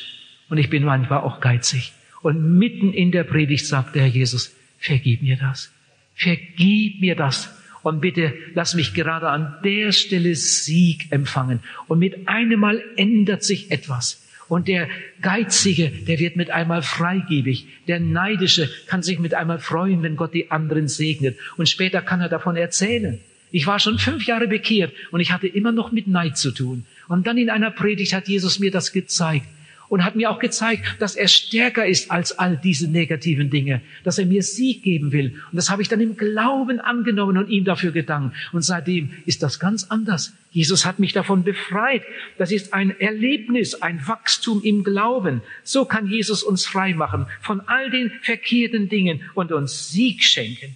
und 0.49 0.57
ich 0.57 0.69
bin 0.69 0.83
manchmal 0.83 1.19
auch 1.19 1.39
geizig. 1.39 1.93
Und 2.21 2.57
mitten 2.57 2.93
in 2.93 3.11
der 3.11 3.23
Predigt 3.23 3.65
sagt 3.65 3.95
der 3.95 4.03
Herr 4.03 4.09
Jesus, 4.09 4.55
vergib 4.77 5.21
mir 5.21 5.37
das. 5.37 5.71
Vergib 6.15 7.01
mir 7.01 7.15
das. 7.15 7.53
Und 7.83 8.01
bitte 8.01 8.33
lass 8.53 8.75
mich 8.75 8.93
gerade 8.93 9.29
an 9.29 9.55
der 9.63 9.91
Stelle 9.91 10.35
Sieg 10.35 11.11
empfangen. 11.11 11.61
Und 11.87 11.99
mit 11.99 12.27
einem 12.27 12.59
Mal 12.59 12.83
ändert 12.97 13.43
sich 13.43 13.71
etwas. 13.71 14.26
Und 14.49 14.67
der 14.67 14.87
Geizige, 15.21 15.89
der 15.89 16.19
wird 16.19 16.35
mit 16.35 16.51
einmal 16.51 16.81
freigebig. 16.81 17.67
Der 17.87 17.99
Neidische 17.99 18.69
kann 18.87 19.03
sich 19.03 19.19
mit 19.19 19.33
einmal 19.33 19.59
freuen, 19.59 20.03
wenn 20.03 20.15
Gott 20.15 20.33
die 20.33 20.51
anderen 20.51 20.87
segnet. 20.87 21.37
Und 21.57 21.67
später 21.67 22.01
kann 22.01 22.21
er 22.21 22.29
davon 22.29 22.55
erzählen. 22.55 23.19
Ich 23.51 23.67
war 23.67 23.79
schon 23.79 23.97
fünf 23.97 24.25
Jahre 24.25 24.47
bekehrt 24.47 24.93
und 25.11 25.19
ich 25.19 25.31
hatte 25.31 25.47
immer 25.47 25.71
noch 25.71 25.91
mit 25.91 26.07
Neid 26.07 26.37
zu 26.37 26.51
tun. 26.51 26.85
Und 27.07 27.27
dann 27.27 27.37
in 27.37 27.49
einer 27.49 27.71
Predigt 27.71 28.13
hat 28.13 28.27
Jesus 28.27 28.59
mir 28.59 28.71
das 28.71 28.91
gezeigt 28.91 29.47
und 29.89 30.03
hat 30.03 30.15
mir 30.15 30.29
auch 30.29 30.39
gezeigt, 30.39 30.83
dass 30.99 31.15
er 31.15 31.27
stärker 31.27 31.85
ist 31.85 32.11
als 32.11 32.37
all 32.37 32.57
diese 32.57 32.89
negativen 32.89 33.49
Dinge, 33.49 33.81
dass 34.03 34.17
er 34.17 34.25
mir 34.25 34.43
Sieg 34.43 34.83
geben 34.83 35.11
will. 35.11 35.35
Und 35.51 35.55
das 35.55 35.69
habe 35.69 35.81
ich 35.81 35.87
dann 35.87 36.01
im 36.01 36.17
Glauben 36.17 36.79
angenommen 36.79 37.37
und 37.37 37.49
ihm 37.49 37.63
dafür 37.63 37.91
gedankt. 37.91 38.35
Und 38.51 38.63
seitdem 38.63 39.11
ist 39.25 39.43
das 39.43 39.59
ganz 39.59 39.85
anders. 39.85 40.33
Jesus 40.51 40.85
hat 40.85 40.99
mich 40.99 41.13
davon 41.13 41.43
befreit. 41.43 42.03
Das 42.37 42.51
ist 42.51 42.73
ein 42.73 42.99
Erlebnis, 42.99 43.75
ein 43.75 44.05
Wachstum 44.07 44.61
im 44.63 44.83
Glauben. 44.83 45.41
So 45.63 45.85
kann 45.85 46.07
Jesus 46.07 46.43
uns 46.43 46.65
frei 46.65 46.93
machen 46.93 47.27
von 47.41 47.61
all 47.61 47.89
den 47.89 48.11
verkehrten 48.21 48.89
Dingen 48.89 49.21
und 49.35 49.51
uns 49.51 49.91
Sieg 49.91 50.23
schenken. 50.23 50.75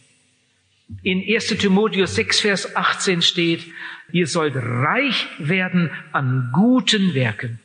In 1.04 1.20
1 1.22 1.48
Timotheus 1.58 2.16
6, 2.16 2.42
Vers 2.42 2.76
18 2.76 3.22
steht, 3.22 3.62
ihr 4.12 4.28
sollt 4.28 4.56
reich 4.56 5.26
werden 5.40 5.90
an 6.12 6.50
guten 6.54 7.14
Werken 7.14 7.60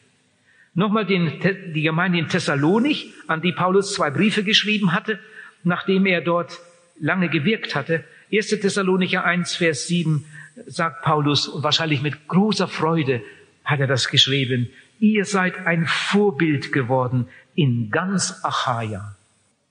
Nochmal 0.76 1.06
den, 1.06 1.40
die 1.74 1.80
Gemeinde 1.80 2.18
in 2.18 2.28
Thessalonik, 2.28 3.14
an 3.28 3.40
die 3.40 3.52
Paulus 3.52 3.94
zwei 3.94 4.10
Briefe 4.10 4.44
geschrieben 4.44 4.92
hatte, 4.92 5.18
nachdem 5.64 6.04
er 6.04 6.20
dort 6.20 6.60
lange 7.00 7.30
gewirkt 7.30 7.74
hatte. 7.74 8.04
1. 8.30 8.48
Thessalonicher 8.48 9.24
1, 9.24 9.56
Vers 9.56 9.86
7 9.86 10.26
sagt 10.66 11.02
Paulus, 11.02 11.48
und 11.48 11.62
wahrscheinlich 11.62 12.02
mit 12.02 12.28
großer 12.28 12.68
Freude 12.68 13.22
hat 13.64 13.80
er 13.80 13.86
das 13.86 14.08
geschrieben, 14.08 14.68
ihr 15.00 15.24
seid 15.24 15.66
ein 15.66 15.86
Vorbild 15.86 16.72
geworden 16.72 17.28
in 17.54 17.90
ganz 17.90 18.40
Achaia. 18.44 19.16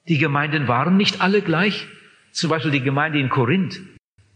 Die 0.07 0.17
Gemeinden 0.17 0.67
waren 0.67 0.97
nicht 0.97 1.21
alle 1.21 1.41
gleich. 1.41 1.87
Zum 2.31 2.49
Beispiel 2.49 2.71
die 2.71 2.81
Gemeinde 2.81 3.19
in 3.19 3.29
Korinth. 3.29 3.79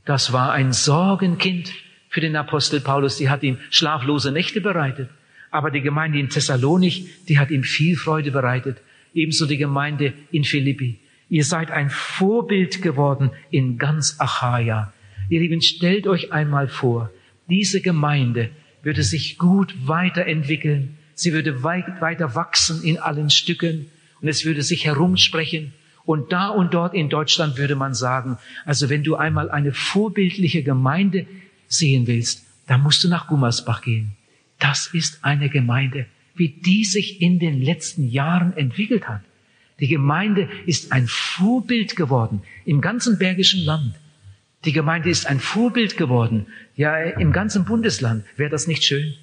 Das 0.05 0.34
war 0.34 0.51
ein 0.51 0.71
Sorgenkind 0.71 1.73
für 2.10 2.21
den 2.21 2.36
Apostel 2.36 2.79
Paulus. 2.79 3.17
Die 3.17 3.29
hat 3.29 3.41
ihm 3.41 3.58
schlaflose 3.71 4.32
Nächte 4.32 4.62
bereitet. 4.62 5.10
Aber 5.52 5.72
die 5.72 5.82
Gemeinde 5.82 6.20
in 6.20 6.30
Thessalonik, 6.30 7.26
die 7.28 7.40
hat 7.40 7.52
ihm 7.52 7.64
viel 7.64 7.96
Freude 7.96 8.32
bereitet. 8.32 8.78
Ebenso 9.14 9.46
die 9.46 9.58
Gemeinde 9.58 10.14
in 10.32 10.44
Philippi. 10.44 11.00
Ihr 11.30 11.44
seid 11.44 11.72
ein 11.72 11.90
Vorbild 11.90 12.82
geworden 12.82 13.32
in 13.52 13.78
ganz 13.78 14.16
Achaia. 14.20 14.94
Ihr 15.30 15.40
Lieben, 15.42 15.62
stellt 15.62 16.08
euch 16.08 16.32
einmal 16.32 16.68
vor, 16.68 17.12
diese 17.48 17.82
Gemeinde 17.82 18.50
würde 18.82 19.04
sich 19.04 19.38
gut 19.38 19.76
weiterentwickeln. 19.86 20.98
Sie 21.14 21.34
würde 21.34 21.64
weit, 21.64 22.02
weiter 22.02 22.36
wachsen 22.36 22.84
in 22.84 22.98
allen 22.98 23.30
Stücken 23.30 23.88
und 24.22 24.28
es 24.28 24.46
würde 24.46 24.64
sich 24.64 24.86
herumsprechen. 24.86 25.74
Und 26.06 26.32
da 26.32 26.50
und 26.50 26.74
dort 26.74 26.94
in 26.96 27.10
Deutschland 27.10 27.58
würde 27.58 27.76
man 27.76 27.94
sagen, 27.94 28.38
also 28.66 28.90
wenn 28.90 29.04
du 29.04 29.16
einmal 29.16 29.52
eine 29.52 29.74
vorbildliche 29.74 30.64
Gemeinde 30.64 31.28
sehen 31.68 32.08
willst, 32.08 32.46
dann 32.68 32.82
musst 32.82 33.04
du 33.04 33.10
nach 33.10 33.28
Gummersbach 33.28 33.82
gehen. 33.82 34.14
Das 34.60 34.88
ist 34.93 35.19
eine 35.24 35.50
Gemeinde, 35.50 36.06
wie 36.36 36.50
die 36.50 36.86
sich 36.86 37.22
in 37.22 37.39
den 37.39 37.62
letzten 37.62 38.08
Jahren 38.08 38.56
entwickelt 38.56 39.08
hat. 39.08 39.22
Die 39.80 39.88
Gemeinde 39.88 40.50
ist 40.65 40.91
ein 40.91 41.08
Vorbild 41.08 41.95
geworden 41.95 42.41
im 42.65 42.82
ganzen 42.82 43.17
Bergischen 43.17 43.63
Land. 43.63 43.95
Die 44.65 44.74
Gemeinde 44.74 45.10
ist 45.10 45.26
ein 45.26 45.39
Vorbild 45.39 45.95
geworden, 45.95 46.48
ja, 46.76 46.98
im 46.98 47.32
ganzen 47.32 47.63
Bundesland. 47.63 48.26
Wäre 48.36 48.50
das 48.50 48.67
nicht 48.67 48.84
schön? 48.84 49.13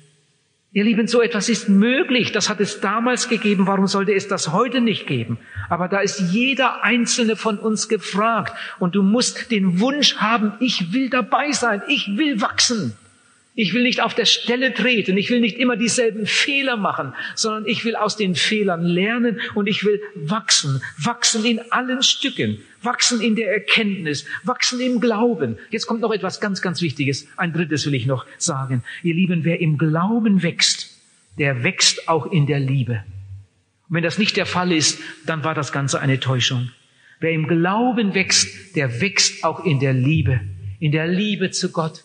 Ihr 0.72 0.85
Lieben, 0.85 1.07
so 1.07 1.22
etwas 1.22 1.49
ist 1.49 1.68
möglich. 1.68 2.33
Das 2.33 2.51
hat 2.51 2.61
es 2.61 2.81
damals 2.81 3.29
gegeben. 3.29 3.66
Warum 3.66 3.87
sollte 3.87 4.12
es 4.12 4.29
das 4.29 4.53
heute 4.53 4.81
nicht 4.81 5.07
geben? 5.07 5.38
Aber 5.70 5.88
da 5.88 6.01
ist 6.01 6.20
jeder 6.33 6.85
einzelne 6.85 7.37
von 7.37 7.59
uns 7.59 7.88
gefragt. 7.88 8.55
Und 8.79 8.94
du 8.94 9.03
musst 9.03 9.51
den 9.51 9.81
Wunsch 9.81 10.16
haben, 10.16 10.53
ich 10.61 10.92
will 10.92 11.09
dabei 11.09 11.53
sein. 11.53 11.81
Ich 11.88 12.09
will 12.16 12.42
wachsen. 12.42 12.92
Ich 13.59 13.73
will 13.73 13.85
nicht 13.85 14.03
auf 14.03 14.14
der 14.14 14.27
Stelle 14.27 14.75
treten, 14.75 15.16
ich 15.16 15.31
will 15.31 15.40
nicht 15.40 15.57
immer 15.57 15.79
dieselben 15.79 16.27
Fehler 16.27 16.77
machen, 16.77 17.14
sondern 17.35 17.64
ich 17.64 17.87
will 17.87 17.97
aus 17.97 18.14
den 18.14 18.35
Fehlern 18.35 18.83
lernen 18.83 19.40
und 19.55 19.66
ich 19.66 19.83
will 19.83 20.03
wachsen, 20.14 20.83
wachsen 20.99 21.42
in 21.47 21.73
allen 21.73 22.03
Stücken, 22.03 22.59
wachsen 22.83 23.23
in 23.23 23.35
der 23.35 23.51
Erkenntnis, 23.51 24.27
wachsen 24.45 24.79
im 24.81 25.01
Glauben. 25.01 25.57
Jetzt 25.71 25.87
kommt 25.87 26.03
noch 26.03 26.12
etwas 26.12 26.38
ganz, 26.38 26.61
ganz 26.61 26.83
Wichtiges. 26.83 27.29
Ein 27.38 27.55
drittes 27.55 27.87
will 27.87 27.95
ich 27.95 28.05
noch 28.05 28.27
sagen. 28.37 28.85
Ihr 29.03 29.14
Lieben, 29.14 29.45
wer 29.45 29.59
im 29.59 29.79
Glauben 29.79 30.42
wächst, 30.42 31.01
der 31.38 31.64
wächst 31.64 32.11
auch 32.11 32.31
in 32.31 32.47
der 32.47 32.61
Liebe. 32.61 33.05
Und 33.88 33.97
wenn 33.97 34.03
das 34.03 34.19
nicht 34.19 34.37
der 34.37 34.47
Fall 34.47 34.71
ist, 34.71 35.01
dann 35.25 35.45
war 35.45 35.55
das 35.55 35.73
Ganze 35.73 35.99
eine 35.99 36.21
Täuschung. 36.21 36.73
Wer 37.21 37.31
im 37.31 37.49
Glauben 37.49 38.12
wächst, 38.12 38.77
der 38.77 39.01
wächst 39.01 39.45
auch 39.45 39.64
in 39.64 39.81
der 39.81 39.95
Liebe, 39.95 40.40
in 40.79 40.92
der 40.92 41.07
Liebe 41.07 41.51
zu 41.53 41.73
Gott 41.73 42.05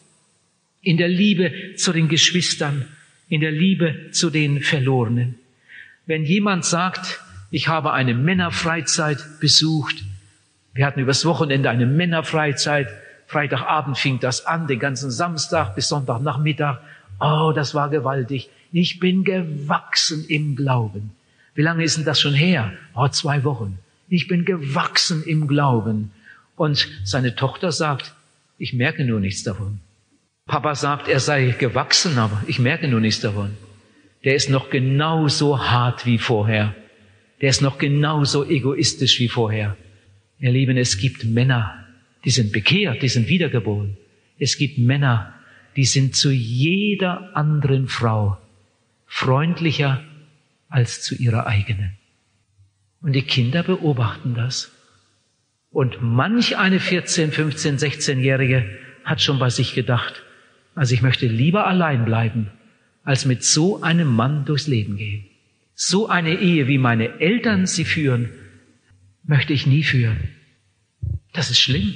in 0.81 0.97
der 0.97 1.07
Liebe 1.07 1.75
zu 1.75 1.93
den 1.93 2.07
Geschwistern, 2.07 2.87
in 3.29 3.41
der 3.41 3.51
Liebe 3.51 4.11
zu 4.11 4.29
den 4.29 4.61
Verlorenen. 4.61 5.35
Wenn 6.05 6.25
jemand 6.25 6.65
sagt, 6.65 7.21
ich 7.51 7.67
habe 7.67 7.93
eine 7.93 8.13
Männerfreizeit 8.13 9.39
besucht, 9.39 10.03
wir 10.73 10.85
hatten 10.85 10.99
übers 11.01 11.25
Wochenende 11.25 11.69
eine 11.69 11.85
Männerfreizeit, 11.85 12.87
Freitagabend 13.27 13.97
fing 13.97 14.19
das 14.19 14.45
an, 14.45 14.67
den 14.67 14.79
ganzen 14.79 15.09
Samstag 15.09 15.75
bis 15.75 15.87
Sonntagnachmittag. 15.87 16.79
Oh, 17.19 17.53
das 17.55 17.73
war 17.73 17.89
gewaltig. 17.89 18.49
Ich 18.73 18.99
bin 18.99 19.23
gewachsen 19.23 20.25
im 20.27 20.55
Glauben. 20.57 21.11
Wie 21.55 21.61
lange 21.61 21.83
ist 21.83 21.97
denn 21.97 22.05
das 22.05 22.19
schon 22.19 22.33
her? 22.33 22.73
Oh, 22.93 23.07
zwei 23.07 23.43
Wochen. 23.45 23.79
Ich 24.09 24.27
bin 24.27 24.43
gewachsen 24.43 25.23
im 25.23 25.47
Glauben. 25.47 26.11
Und 26.57 26.89
seine 27.05 27.35
Tochter 27.35 27.71
sagt, 27.71 28.13
ich 28.57 28.73
merke 28.73 29.05
nur 29.05 29.19
nichts 29.21 29.43
davon. 29.43 29.79
Papa 30.51 30.75
sagt, 30.75 31.07
er 31.07 31.21
sei 31.21 31.55
gewachsen, 31.57 32.17
aber 32.17 32.43
ich 32.45 32.59
merke 32.59 32.89
nur 32.89 32.99
nichts 32.99 33.21
davon. 33.21 33.51
Der 34.25 34.35
ist 34.35 34.49
noch 34.49 34.69
genauso 34.69 35.63
hart 35.71 36.05
wie 36.05 36.17
vorher. 36.17 36.75
Der 37.39 37.47
ist 37.47 37.61
noch 37.61 37.77
genauso 37.77 38.43
egoistisch 38.45 39.17
wie 39.21 39.29
vorher. 39.29 39.77
Ihr 40.39 40.51
Lieben, 40.51 40.75
es 40.75 40.97
gibt 40.97 41.23
Männer, 41.23 41.85
die 42.25 42.31
sind 42.31 42.51
bekehrt, 42.51 43.01
die 43.01 43.07
sind 43.07 43.29
wiedergeboren. 43.29 43.95
Es 44.39 44.57
gibt 44.57 44.77
Männer, 44.77 45.33
die 45.77 45.85
sind 45.85 46.17
zu 46.17 46.31
jeder 46.31 47.33
anderen 47.33 47.87
Frau 47.87 48.37
freundlicher 49.05 50.03
als 50.67 51.01
zu 51.01 51.15
ihrer 51.15 51.47
eigenen. 51.47 51.93
Und 53.01 53.13
die 53.13 53.21
Kinder 53.21 53.63
beobachten 53.63 54.33
das. 54.35 54.69
Und 55.69 56.01
manch 56.01 56.57
eine 56.57 56.81
14, 56.81 57.31
15, 57.31 57.77
16-Jährige 57.77 58.69
hat 59.05 59.21
schon 59.21 59.39
bei 59.39 59.49
sich 59.49 59.73
gedacht, 59.73 60.25
also 60.75 60.93
ich 60.93 61.01
möchte 61.01 61.27
lieber 61.27 61.67
allein 61.67 62.05
bleiben, 62.05 62.51
als 63.03 63.25
mit 63.25 63.43
so 63.43 63.81
einem 63.81 64.07
Mann 64.07 64.45
durchs 64.45 64.67
Leben 64.67 64.97
gehen. 64.97 65.25
So 65.73 66.07
eine 66.07 66.39
Ehe, 66.39 66.67
wie 66.67 66.77
meine 66.77 67.19
Eltern 67.19 67.65
sie 67.65 67.85
führen, 67.85 68.29
möchte 69.23 69.53
ich 69.53 69.65
nie 69.65 69.83
führen. 69.83 70.29
Das 71.33 71.49
ist 71.49 71.59
schlimm. 71.59 71.95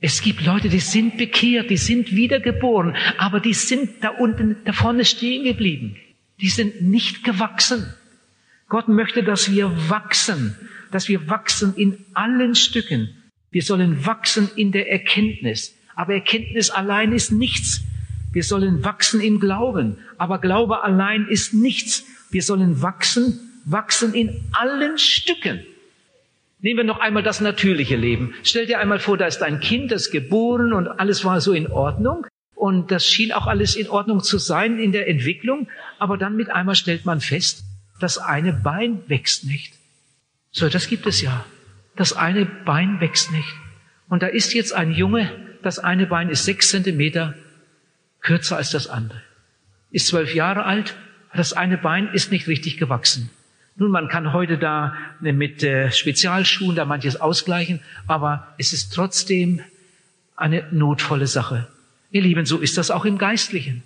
Es 0.00 0.20
gibt 0.20 0.44
Leute, 0.44 0.68
die 0.68 0.80
sind 0.80 1.16
bekehrt, 1.16 1.70
die 1.70 1.78
sind 1.78 2.14
wiedergeboren, 2.14 2.94
aber 3.16 3.40
die 3.40 3.54
sind 3.54 4.02
da 4.02 4.10
unten, 4.10 4.56
da 4.64 4.72
vorne 4.72 5.04
stehen 5.04 5.44
geblieben. 5.44 5.96
Die 6.40 6.48
sind 6.48 6.82
nicht 6.82 7.24
gewachsen. 7.24 7.86
Gott 8.68 8.88
möchte, 8.88 9.22
dass 9.22 9.50
wir 9.50 9.88
wachsen, 9.88 10.56
dass 10.90 11.08
wir 11.08 11.28
wachsen 11.28 11.74
in 11.76 12.04
allen 12.12 12.54
Stücken. 12.54 13.22
Wir 13.50 13.62
sollen 13.62 14.04
wachsen 14.04 14.50
in 14.56 14.72
der 14.72 14.90
Erkenntnis. 14.90 15.74
Aber 15.94 16.14
Erkenntnis 16.14 16.70
allein 16.70 17.12
ist 17.12 17.32
nichts. 17.32 17.82
Wir 18.32 18.42
sollen 18.42 18.84
wachsen 18.84 19.20
im 19.20 19.40
Glauben. 19.40 19.98
Aber 20.18 20.38
Glaube 20.38 20.82
allein 20.82 21.26
ist 21.28 21.54
nichts. 21.54 22.04
Wir 22.30 22.42
sollen 22.42 22.82
wachsen, 22.82 23.38
wachsen 23.64 24.12
in 24.12 24.40
allen 24.52 24.98
Stücken. 24.98 25.64
Nehmen 26.60 26.78
wir 26.78 26.84
noch 26.84 27.00
einmal 27.00 27.22
das 27.22 27.40
natürliche 27.40 27.96
Leben. 27.96 28.34
Stell 28.42 28.66
dir 28.66 28.80
einmal 28.80 28.98
vor, 28.98 29.18
da 29.18 29.26
ist 29.26 29.42
ein 29.42 29.60
Kind, 29.60 29.92
das 29.92 30.10
geboren 30.10 30.72
und 30.72 30.88
alles 30.88 31.24
war 31.24 31.40
so 31.40 31.52
in 31.52 31.70
Ordnung. 31.70 32.26
Und 32.54 32.90
das 32.90 33.06
schien 33.06 33.32
auch 33.32 33.46
alles 33.46 33.76
in 33.76 33.88
Ordnung 33.88 34.22
zu 34.22 34.38
sein 34.38 34.78
in 34.78 34.90
der 34.90 35.06
Entwicklung. 35.06 35.68
Aber 35.98 36.16
dann 36.16 36.36
mit 36.36 36.50
einmal 36.50 36.74
stellt 36.74 37.04
man 37.04 37.20
fest, 37.20 37.64
das 38.00 38.18
eine 38.18 38.52
Bein 38.52 39.02
wächst 39.08 39.44
nicht. 39.44 39.74
So, 40.50 40.68
das 40.68 40.88
gibt 40.88 41.06
es 41.06 41.20
ja. 41.20 41.44
Das 41.96 42.14
eine 42.14 42.46
Bein 42.46 43.00
wächst 43.00 43.30
nicht. 43.30 43.54
Und 44.08 44.22
da 44.22 44.26
ist 44.26 44.54
jetzt 44.54 44.72
ein 44.72 44.92
Junge, 44.92 45.30
das 45.64 45.78
eine 45.78 46.06
Bein 46.06 46.28
ist 46.28 46.44
sechs 46.44 46.70
Zentimeter 46.70 47.34
kürzer 48.20 48.56
als 48.56 48.70
das 48.70 48.86
andere. 48.86 49.20
Ist 49.90 50.08
zwölf 50.08 50.34
Jahre 50.34 50.64
alt, 50.64 50.96
das 51.34 51.52
eine 51.52 51.78
Bein 51.78 52.08
ist 52.12 52.30
nicht 52.30 52.46
richtig 52.46 52.78
gewachsen. 52.78 53.30
Nun, 53.76 53.90
man 53.90 54.08
kann 54.08 54.32
heute 54.32 54.56
da 54.56 54.94
mit 55.20 55.64
äh, 55.64 55.90
Spezialschuhen 55.90 56.76
da 56.76 56.84
manches 56.84 57.20
ausgleichen, 57.20 57.80
aber 58.06 58.54
es 58.56 58.72
ist 58.72 58.92
trotzdem 58.94 59.60
eine 60.36 60.64
notvolle 60.70 61.26
Sache. 61.26 61.66
Ihr 62.10 62.22
Lieben, 62.22 62.46
so 62.46 62.58
ist 62.58 62.78
das 62.78 62.92
auch 62.92 63.04
im 63.04 63.18
Geistlichen. 63.18 63.82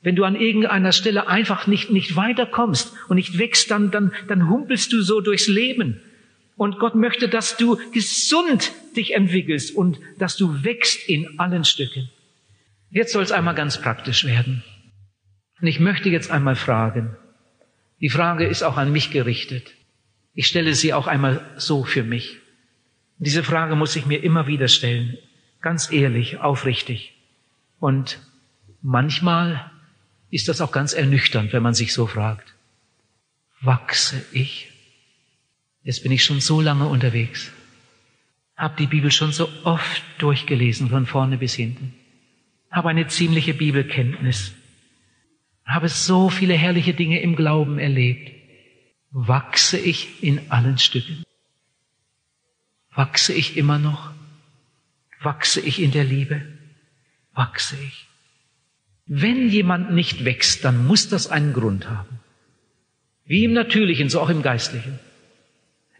Wenn 0.00 0.16
du 0.16 0.24
an 0.24 0.36
irgendeiner 0.36 0.92
Stelle 0.92 1.28
einfach 1.28 1.66
nicht, 1.66 1.90
nicht 1.90 2.16
weiterkommst 2.16 2.94
und 3.08 3.16
nicht 3.16 3.38
wächst, 3.38 3.70
dann, 3.70 3.90
dann, 3.90 4.12
dann 4.28 4.48
humpelst 4.48 4.92
du 4.92 5.02
so 5.02 5.20
durchs 5.20 5.48
Leben. 5.48 6.00
Und 6.58 6.80
Gott 6.80 6.96
möchte, 6.96 7.28
dass 7.28 7.56
du 7.56 7.78
gesund 7.92 8.72
dich 8.96 9.14
entwickelst 9.14 9.74
und 9.76 10.00
dass 10.18 10.36
du 10.36 10.64
wächst 10.64 11.08
in 11.08 11.38
allen 11.38 11.64
Stücken. 11.64 12.10
Jetzt 12.90 13.12
soll 13.12 13.22
es 13.22 13.30
einmal 13.30 13.54
ganz 13.54 13.80
praktisch 13.80 14.24
werden. 14.24 14.64
Und 15.60 15.68
ich 15.68 15.78
möchte 15.78 16.08
jetzt 16.08 16.32
einmal 16.32 16.56
fragen, 16.56 17.16
die 18.00 18.10
Frage 18.10 18.44
ist 18.44 18.64
auch 18.64 18.76
an 18.76 18.90
mich 18.90 19.12
gerichtet. 19.12 19.72
Ich 20.34 20.48
stelle 20.48 20.74
sie 20.74 20.92
auch 20.92 21.06
einmal 21.06 21.48
so 21.58 21.84
für 21.84 22.02
mich. 22.02 22.38
Und 23.18 23.26
diese 23.28 23.44
Frage 23.44 23.76
muss 23.76 23.94
ich 23.94 24.06
mir 24.06 24.24
immer 24.24 24.48
wieder 24.48 24.66
stellen, 24.66 25.16
ganz 25.60 25.92
ehrlich, 25.92 26.38
aufrichtig. 26.38 27.14
Und 27.78 28.18
manchmal 28.82 29.70
ist 30.30 30.48
das 30.48 30.60
auch 30.60 30.72
ganz 30.72 30.92
ernüchternd, 30.92 31.52
wenn 31.52 31.62
man 31.62 31.74
sich 31.74 31.92
so 31.92 32.08
fragt. 32.08 32.52
Wachse 33.60 34.24
ich? 34.32 34.67
Jetzt 35.88 36.02
bin 36.02 36.12
ich 36.12 36.22
schon 36.22 36.42
so 36.42 36.60
lange 36.60 36.86
unterwegs, 36.86 37.50
habe 38.58 38.76
die 38.78 38.86
Bibel 38.86 39.10
schon 39.10 39.32
so 39.32 39.48
oft 39.64 40.02
durchgelesen, 40.18 40.90
von 40.90 41.06
vorne 41.06 41.38
bis 41.38 41.54
hinten, 41.54 41.94
habe 42.70 42.90
eine 42.90 43.06
ziemliche 43.06 43.54
Bibelkenntnis, 43.54 44.52
habe 45.64 45.88
so 45.88 46.28
viele 46.28 46.52
herrliche 46.52 46.92
Dinge 46.92 47.22
im 47.22 47.36
Glauben 47.36 47.78
erlebt. 47.78 48.30
Wachse 49.12 49.78
ich 49.78 50.22
in 50.22 50.50
allen 50.50 50.76
Stücken? 50.76 51.22
Wachse 52.94 53.32
ich 53.32 53.56
immer 53.56 53.78
noch? 53.78 54.12
Wachse 55.22 55.62
ich 55.62 55.80
in 55.80 55.92
der 55.92 56.04
Liebe? 56.04 56.42
Wachse 57.32 57.78
ich? 57.82 58.06
Wenn 59.06 59.48
jemand 59.48 59.92
nicht 59.94 60.26
wächst, 60.26 60.66
dann 60.66 60.86
muss 60.86 61.08
das 61.08 61.28
einen 61.28 61.54
Grund 61.54 61.88
haben. 61.88 62.20
Wie 63.24 63.44
im 63.44 63.54
Natürlichen, 63.54 64.10
so 64.10 64.20
auch 64.20 64.28
im 64.28 64.42
Geistlichen. 64.42 64.98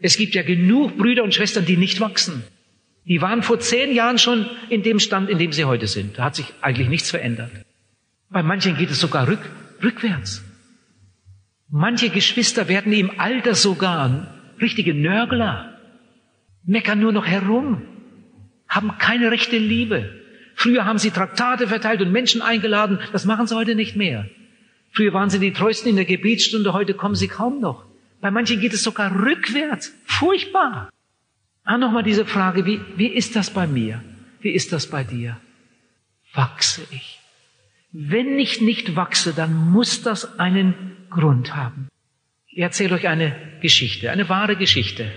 Es 0.01 0.17
gibt 0.17 0.35
ja 0.35 0.43
genug 0.43 0.97
Brüder 0.97 1.23
und 1.23 1.33
Schwestern, 1.33 1.65
die 1.65 1.77
nicht 1.77 1.99
wachsen. 1.99 2.43
Die 3.05 3.21
waren 3.21 3.43
vor 3.43 3.59
zehn 3.59 3.93
Jahren 3.93 4.17
schon 4.17 4.45
in 4.69 4.83
dem 4.83 4.99
Stand, 4.99 5.29
in 5.29 5.39
dem 5.39 5.51
sie 5.51 5.65
heute 5.65 5.87
sind. 5.87 6.17
Da 6.17 6.25
hat 6.25 6.35
sich 6.35 6.53
eigentlich 6.61 6.89
nichts 6.89 7.09
verändert. 7.09 7.51
Bei 8.29 8.43
manchen 8.43 8.77
geht 8.77 8.91
es 8.91 8.99
sogar 8.99 9.27
rück, 9.27 9.41
rückwärts. 9.81 10.43
Manche 11.69 12.09
Geschwister 12.09 12.67
werden 12.67 12.93
im 12.93 13.19
Alter 13.19 13.55
sogar 13.55 14.33
richtige 14.61 14.93
Nörgler, 14.93 15.77
meckern 16.65 16.99
nur 16.99 17.11
noch 17.11 17.25
herum, 17.25 17.81
haben 18.67 18.97
keine 18.99 19.31
rechte 19.31 19.57
Liebe. 19.57 20.15
Früher 20.55 20.85
haben 20.85 20.99
sie 20.99 21.11
Traktate 21.11 21.67
verteilt 21.67 22.01
und 22.01 22.11
Menschen 22.11 22.41
eingeladen. 22.41 22.99
Das 23.11 23.25
machen 23.25 23.47
sie 23.47 23.55
heute 23.55 23.75
nicht 23.75 23.95
mehr. 23.95 24.27
Früher 24.91 25.13
waren 25.13 25.29
sie 25.29 25.39
die 25.39 25.53
Treuesten 25.53 25.89
in 25.89 25.95
der 25.95 26.05
Gebetsstunde. 26.05 26.73
Heute 26.73 26.93
kommen 26.93 27.15
sie 27.15 27.27
kaum 27.27 27.59
noch. 27.59 27.88
Bei 28.21 28.31
manchen 28.31 28.59
geht 28.59 28.73
es 28.73 28.83
sogar 28.83 29.13
rückwärts. 29.13 29.93
Furchtbar. 30.05 30.89
Ah, 31.63 31.77
nochmal 31.77 32.03
diese 32.03 32.25
Frage. 32.25 32.65
Wie, 32.65 32.81
wie 32.95 33.07
ist 33.07 33.35
das 33.35 33.49
bei 33.49 33.67
mir? 33.67 34.03
Wie 34.41 34.51
ist 34.51 34.71
das 34.73 34.87
bei 34.87 35.03
dir? 35.03 35.37
Wachse 36.33 36.81
ich? 36.91 37.19
Wenn 37.91 38.37
ich 38.37 38.61
nicht 38.61 38.95
wachse, 38.95 39.33
dann 39.33 39.53
muss 39.71 40.03
das 40.03 40.39
einen 40.39 40.73
Grund 41.09 41.55
haben. 41.55 41.89
Ich 42.47 42.59
erzähle 42.59 42.95
euch 42.95 43.07
eine 43.07 43.35
Geschichte, 43.61 44.11
eine 44.11 44.29
wahre 44.29 44.55
Geschichte 44.55 45.11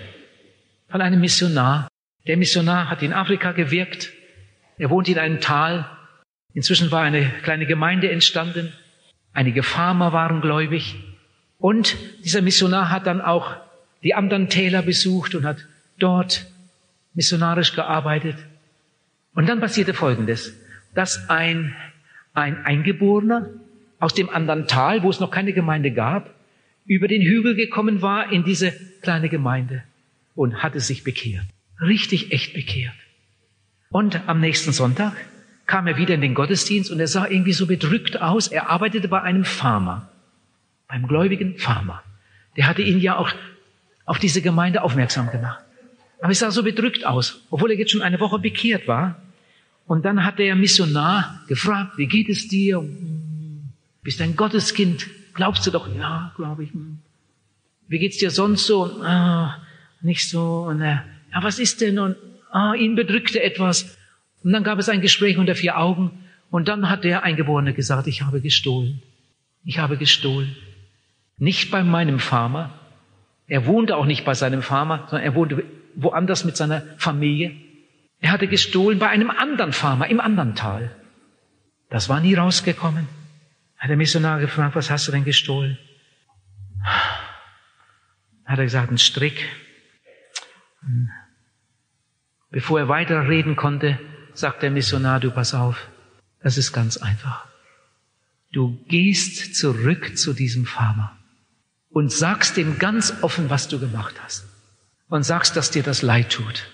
von 0.89 1.01
einem 1.01 1.21
Missionar. 1.21 1.89
Der 2.27 2.37
Missionar 2.37 2.89
hat 2.89 3.03
in 3.03 3.13
Afrika 3.13 3.53
gewirkt 3.53 4.13
er 4.83 4.91
wohnt 4.91 5.09
in 5.09 5.19
einem 5.19 5.41
Tal. 5.41 5.89
Inzwischen 6.55 6.91
war 6.91 7.03
eine 7.03 7.31
kleine 7.45 7.67
Gemeinde 7.67 8.11
entstanden. 8.11 8.73
Einige 9.33 9.63
Farmer 9.63 10.13
waren 10.13 10.41
gläubig. 10.41 10.97
Und 11.63 11.97
dieser 12.25 12.43
Missionar 12.43 12.91
hat 12.91 13.07
dann 13.07 13.21
auch 13.21 13.55
die 14.03 14.15
anderen 14.15 14.49
Täler 14.49 14.83
besucht 14.83 15.37
und 15.37 15.45
hat 15.45 15.65
dort 15.97 16.45
missionarisch 17.15 17.77
gearbeitet. 17.77 18.35
Und 19.37 19.49
dann 19.49 19.61
passierte 19.61 19.95
Folgendes, 19.95 20.57
dass 20.93 21.31
ein, 21.31 21.73
ein 22.35 22.65
Eingeborener 22.65 23.49
aus 24.01 24.13
dem 24.13 24.29
anderen 24.29 24.67
Tal, 24.67 25.05
wo 25.05 25.11
es 25.11 25.21
noch 25.21 25.31
keine 25.31 25.53
Gemeinde 25.53 25.93
gab, 25.93 26.35
über 26.85 27.07
den 27.07 27.23
Hügel 27.23 27.55
gekommen 27.55 28.03
war 28.03 28.33
in 28.33 28.43
diese 28.43 28.73
kleine 29.01 29.29
Gemeinde 29.29 29.85
und 30.35 30.65
hatte 30.65 30.81
sich 30.81 31.05
bekehrt. 31.05 31.47
Richtig 31.81 32.33
echt 32.33 32.55
bekehrt. 32.55 32.97
Und 33.89 34.21
am 34.27 34.41
nächsten 34.41 34.73
Sonntag 34.73 35.15
kam 35.67 35.87
er 35.87 35.97
wieder 35.97 36.17
in 36.17 36.23
den 36.23 36.35
Gottesdienst 36.35 36.91
und 36.91 36.99
er 36.99 37.07
sah 37.07 37.29
irgendwie 37.29 37.53
so 37.53 37.69
bedrückt 37.69 38.21
aus. 38.21 38.49
Er 38.49 38.69
arbeitete 38.69 39.07
bei 39.07 39.23
einem 39.23 39.45
Farmer, 39.45 40.12
beim 40.93 41.09
gläubigen 41.09 41.57
Farmer. 41.57 42.03
Der 42.59 42.69
hatte 42.69 42.83
ihn 42.83 43.01
ja 43.01 43.17
auch 43.17 43.31
auf 44.05 44.19
diese 44.19 44.43
Gemeinde 44.43 44.83
aufmerksam 44.83 45.31
gemacht. 45.31 45.65
Aber 46.21 46.29
er 46.29 46.35
sah 46.35 46.51
so 46.51 46.63
bedrückt 46.63 47.07
aus, 47.07 47.41
obwohl 47.51 47.71
er 47.71 47.79
jetzt 47.79 47.93
schon 47.93 48.03
eine 48.03 48.21
Woche 48.21 48.39
bekehrt 48.39 48.87
war. 48.87 49.17
Und 49.87 50.05
dann 50.05 50.23
hat 50.23 50.39
der 50.39 50.55
Missionar 50.55 51.41
gefragt, 51.49 51.97
wie 51.97 52.07
geht 52.07 52.29
es 52.29 52.47
dir? 52.47 52.85
Bist 54.03 54.21
ein 54.21 54.37
Gotteskind? 54.37 55.07
Glaubst 55.33 55.67
du 55.67 55.71
doch? 55.71 55.89
Ja, 55.97 56.33
glaube 56.37 56.65
ich. 56.65 56.71
Wie 57.89 57.99
geht's 57.99 58.19
dir 58.19 58.31
sonst 58.31 58.67
so? 58.67 59.03
Ah, 59.03 59.57
nicht 60.03 60.29
so. 60.29 60.67
Und 60.69 60.83
er, 60.83 61.07
ja, 61.33 61.43
was 61.43 61.59
ist 61.59 61.81
denn? 61.81 61.99
Und 61.99 62.17
Ah, 62.53 62.75
ihn 62.75 62.95
bedrückte 62.97 63.43
etwas. 63.43 63.97
Und 64.45 64.53
dann 64.53 64.63
gab 64.63 64.79
es 64.79 64.91
ein 64.91 65.01
Gespräch 65.01 65.39
unter 65.39 65.55
vier 65.55 65.79
Augen. 65.79 66.11
Und 66.51 66.69
dann 66.69 66.91
hat 66.91 67.03
der 67.03 67.23
Eingeborene 67.23 67.73
gesagt, 67.73 68.07
ich 68.07 68.21
habe 68.21 68.43
gestohlen. 68.43 69.01
Ich 69.65 69.79
habe 69.79 69.97
gestohlen. 69.97 70.55
Nicht 71.43 71.73
bei 71.73 71.83
meinem 71.83 72.21
Farmer. 72.21 72.71
Er 73.49 73.67
wohnte 73.67 73.97
auch 73.97 74.05
nicht 74.05 74.25
bei 74.25 74.33
seinem 74.33 74.63
Farmer, 74.63 75.09
sondern 75.09 75.25
er 75.25 75.35
wohnte 75.35 75.65
woanders 75.97 76.45
mit 76.45 76.57
seiner 76.57 76.83
Familie. 76.99 77.51
Er 78.21 78.31
hatte 78.31 78.47
gestohlen 78.47 79.01
bei 79.01 79.09
einem 79.09 79.29
anderen 79.29 79.73
Farmer 79.73 80.07
im 80.07 80.21
anderen 80.21 80.55
Tal. 80.55 80.95
Das 81.91 82.09
war 82.09 82.21
nie 82.21 82.35
rausgekommen. 82.35 83.09
Hat 83.77 83.91
der 83.91 83.97
Missionar 83.97 84.39
gefragt, 84.39 84.77
was 84.77 84.89
hast 84.89 85.09
du 85.09 85.11
denn 85.11 85.25
gestohlen? 85.25 85.79
Hat 88.45 88.61
er 88.61 88.65
gesagt, 88.65 88.93
ein 88.93 88.99
Strick. 88.99 89.45
Bevor 92.53 92.79
er 92.79 92.89
weiter 92.89 93.29
reden 93.29 93.57
konnte, 93.57 93.99
sagt 94.33 94.63
der 94.63 94.71
Missionar, 94.71 95.19
du 95.19 95.33
pass 95.33 95.55
auf, 95.55 95.89
das 96.41 96.57
ist 96.57 96.73
ganz 96.73 96.99
einfach. 96.99 97.49
Du 98.53 98.85
gehst 98.85 99.57
zurück 99.57 100.17
zu 100.17 100.35
diesem 100.35 100.67
Farmer 100.67 101.19
und 101.93 102.11
sagst 102.11 102.57
ihm 102.57 102.79
ganz 102.79 103.15
offen, 103.23 103.51
was 103.51 103.69
du 103.69 103.79
gemacht 103.79 104.15
hast. 104.23 104.47
Und 105.09 105.25
sagst, 105.25 105.57
dass 105.57 105.71
dir 105.71 105.83
das 105.83 106.03
leid 106.03 106.31
tut. 106.31 106.69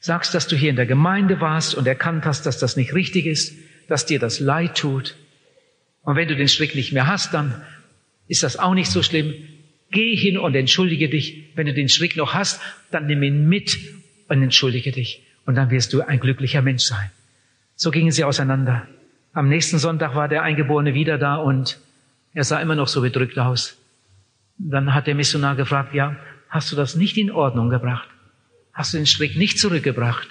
Sagst, 0.00 0.34
dass 0.34 0.46
du 0.46 0.56
hier 0.56 0.70
in 0.70 0.76
der 0.76 0.86
Gemeinde 0.86 1.40
warst 1.40 1.74
und 1.74 1.86
erkannt 1.86 2.26
hast, 2.26 2.44
dass 2.44 2.58
das 2.58 2.76
nicht 2.76 2.94
richtig 2.94 3.26
ist, 3.26 3.56
dass 3.88 4.04
dir 4.04 4.18
das 4.18 4.40
leid 4.40 4.76
tut. 4.76 5.16
Und 6.02 6.16
wenn 6.16 6.28
du 6.28 6.36
den 6.36 6.48
Strick 6.48 6.74
nicht 6.74 6.92
mehr 6.92 7.06
hast, 7.06 7.32
dann 7.32 7.62
ist 8.28 8.42
das 8.42 8.58
auch 8.58 8.74
nicht 8.74 8.90
so 8.90 9.02
schlimm. 9.02 9.34
Geh 9.90 10.14
hin 10.14 10.36
und 10.36 10.54
entschuldige 10.54 11.08
dich. 11.08 11.50
Wenn 11.54 11.66
du 11.66 11.72
den 11.72 11.88
Strick 11.88 12.16
noch 12.16 12.34
hast, 12.34 12.60
dann 12.90 13.06
nimm 13.06 13.22
ihn 13.22 13.48
mit 13.48 13.78
und 14.28 14.42
entschuldige 14.42 14.92
dich. 14.92 15.22
Und 15.46 15.54
dann 15.54 15.70
wirst 15.70 15.94
du 15.94 16.02
ein 16.02 16.20
glücklicher 16.20 16.60
Mensch 16.60 16.84
sein. 16.84 17.10
So 17.74 17.90
gingen 17.90 18.10
sie 18.10 18.24
auseinander. 18.24 18.86
Am 19.32 19.48
nächsten 19.48 19.78
Sonntag 19.78 20.14
war 20.14 20.28
der 20.28 20.42
Eingeborene 20.42 20.92
wieder 20.92 21.16
da 21.16 21.36
und 21.36 21.78
er 22.34 22.44
sah 22.44 22.60
immer 22.60 22.74
noch 22.74 22.88
so 22.88 23.00
bedrückt 23.00 23.38
aus. 23.38 23.78
Dann 24.58 24.94
hat 24.94 25.06
der 25.06 25.14
Missionar 25.14 25.56
gefragt, 25.56 25.94
ja, 25.94 26.16
hast 26.48 26.72
du 26.72 26.76
das 26.76 26.96
nicht 26.96 27.16
in 27.16 27.30
Ordnung 27.30 27.70
gebracht? 27.70 28.08
Hast 28.72 28.92
du 28.92 28.98
den 28.98 29.06
Strick 29.06 29.36
nicht 29.36 29.58
zurückgebracht? 29.58 30.28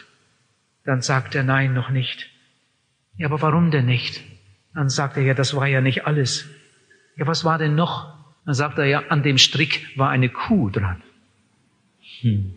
Dann 0.84 1.02
sagt 1.02 1.36
er, 1.36 1.44
nein, 1.44 1.74
noch 1.74 1.90
nicht. 1.90 2.30
Ja, 3.18 3.28
aber 3.28 3.42
warum 3.42 3.72
denn 3.72 3.86
nicht? 3.86 4.24
Dann 4.74 4.90
sagt 4.90 5.18
er, 5.18 5.24
ja, 5.24 5.34
das 5.34 5.56
war 5.56 5.68
ja 5.68 5.82
nicht 5.82 6.06
alles. 6.06 6.48
Ja, 7.16 7.26
was 7.26 7.44
war 7.44 7.58
denn 7.58 7.76
noch? 7.76 8.14
Dann 8.46 8.54
sagt 8.54 8.78
er, 8.78 8.86
ja, 8.86 9.04
an 9.10 9.24
dem 9.24 9.38
Strick 9.38 9.98
war 9.98 10.10
eine 10.10 10.30
Kuh 10.30 10.70
dran. 10.70 11.02
Hm. 12.22 12.54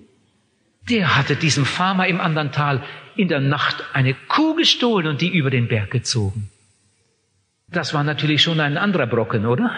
Der 0.89 1.17
hatte 1.17 1.37
diesem 1.37 1.65
Farmer 1.65 2.07
im 2.07 2.21
anderen 2.21 2.53
Tal 2.53 2.83
in 3.17 3.29
der 3.29 3.41
Nacht 3.41 3.85
eine 3.93 4.15
Kuh 4.15 4.55
gestohlen 4.55 5.07
und 5.07 5.21
die 5.21 5.29
über 5.29 5.51
den 5.51 5.69
Berg 5.69 5.91
gezogen. 5.91 6.51
Das 7.69 7.95
war 7.95 8.05
natürlich 8.05 8.43
schon 8.43 8.61
ein 8.61 8.77
anderer 8.77 9.07
Brocken, 9.07 9.47
oder? 9.47 9.71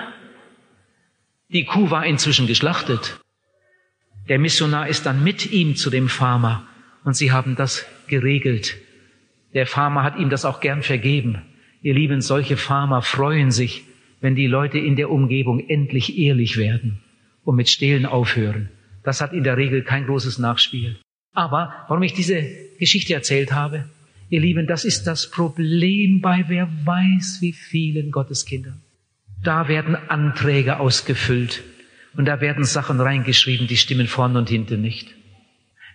Die 1.52 1.66
Kuh 1.66 1.90
war 1.90 2.06
inzwischen 2.06 2.46
geschlachtet. 2.46 3.20
Der 4.26 4.38
Missionar 4.38 4.88
ist 4.88 5.04
dann 5.04 5.22
mit 5.22 5.52
ihm 5.52 5.76
zu 5.76 5.90
dem 5.90 6.08
Farmer 6.08 6.66
und 7.04 7.14
sie 7.14 7.30
haben 7.30 7.56
das 7.56 7.84
geregelt. 8.06 8.78
Der 9.52 9.66
Farmer 9.66 10.02
hat 10.02 10.18
ihm 10.18 10.30
das 10.30 10.46
auch 10.46 10.60
gern 10.60 10.82
vergeben. 10.82 11.42
Ihr 11.82 11.92
Lieben, 11.92 12.22
solche 12.22 12.56
Farmer 12.56 13.02
freuen 13.02 13.50
sich, 13.50 13.84
wenn 14.22 14.34
die 14.34 14.46
Leute 14.46 14.78
in 14.78 14.96
der 14.96 15.10
Umgebung 15.10 15.60
endlich 15.68 16.16
ehrlich 16.16 16.56
werden 16.56 17.00
und 17.44 17.56
mit 17.56 17.68
Stehlen 17.68 18.06
aufhören. 18.06 18.70
Das 19.02 19.20
hat 19.20 19.34
in 19.34 19.44
der 19.44 19.58
Regel 19.58 19.82
kein 19.82 20.06
großes 20.06 20.38
Nachspiel. 20.38 20.96
Aber 21.34 21.74
warum 21.88 22.02
ich 22.02 22.14
diese 22.14 22.46
Geschichte 22.78 23.12
erzählt 23.12 23.52
habe, 23.52 23.90
ihr 24.30 24.40
Lieben, 24.40 24.66
das 24.66 24.86
ist 24.86 25.04
das 25.04 25.30
Problem 25.30 26.22
bei 26.22 26.44
wer 26.48 26.70
weiß 26.86 27.38
wie 27.42 27.52
vielen 27.52 28.10
Gotteskindern. 28.10 28.80
Da 29.42 29.68
werden 29.68 29.96
Anträge 29.96 30.78
ausgefüllt 30.78 31.64
und 32.16 32.26
da 32.26 32.40
werden 32.40 32.64
Sachen 32.64 33.00
reingeschrieben, 33.00 33.66
die 33.66 33.76
stimmen 33.76 34.06
vorne 34.06 34.38
und 34.38 34.48
hinten 34.48 34.80
nicht. 34.80 35.14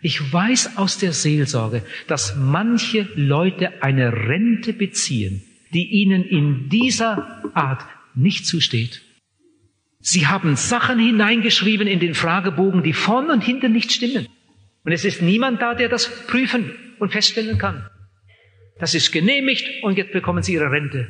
Ich 0.02 0.32
weiß 0.32 0.78
aus 0.78 0.98
der 0.98 1.14
Seelsorge, 1.14 1.84
dass 2.08 2.36
manche 2.36 3.08
Leute 3.16 3.82
eine 3.82 4.14
Rente 4.14 4.74
beziehen, 4.74 5.44
die 5.74 5.88
ihnen 5.88 6.24
in 6.24 6.70
dieser 6.70 7.42
Art 7.54 7.84
nicht 8.14 8.46
zusteht. 8.46 9.02
Sie 10.00 10.28
haben 10.28 10.56
Sachen 10.56 11.00
hineingeschrieben 11.00 11.88
in 11.88 12.00
den 12.00 12.14
Fragebogen, 12.14 12.84
die 12.84 12.94
vorne 12.94 13.34
und 13.34 13.42
hinten 13.42 13.74
nicht 13.74 13.92
stimmen. 13.92 14.28
Und 14.84 14.92
es 14.92 15.04
ist 15.04 15.22
niemand 15.22 15.62
da, 15.62 15.74
der 15.74 15.90
das 15.90 16.28
prüfen 16.28 16.72
und 17.00 17.12
feststellen 17.12 17.58
kann. 17.58 17.90
Das 18.80 18.94
ist 18.94 19.12
genehmigt 19.12 19.84
und 19.84 19.98
jetzt 19.98 20.14
bekommen 20.14 20.44
Sie 20.44 20.54
Ihre 20.54 20.72
Rente. 20.72 21.08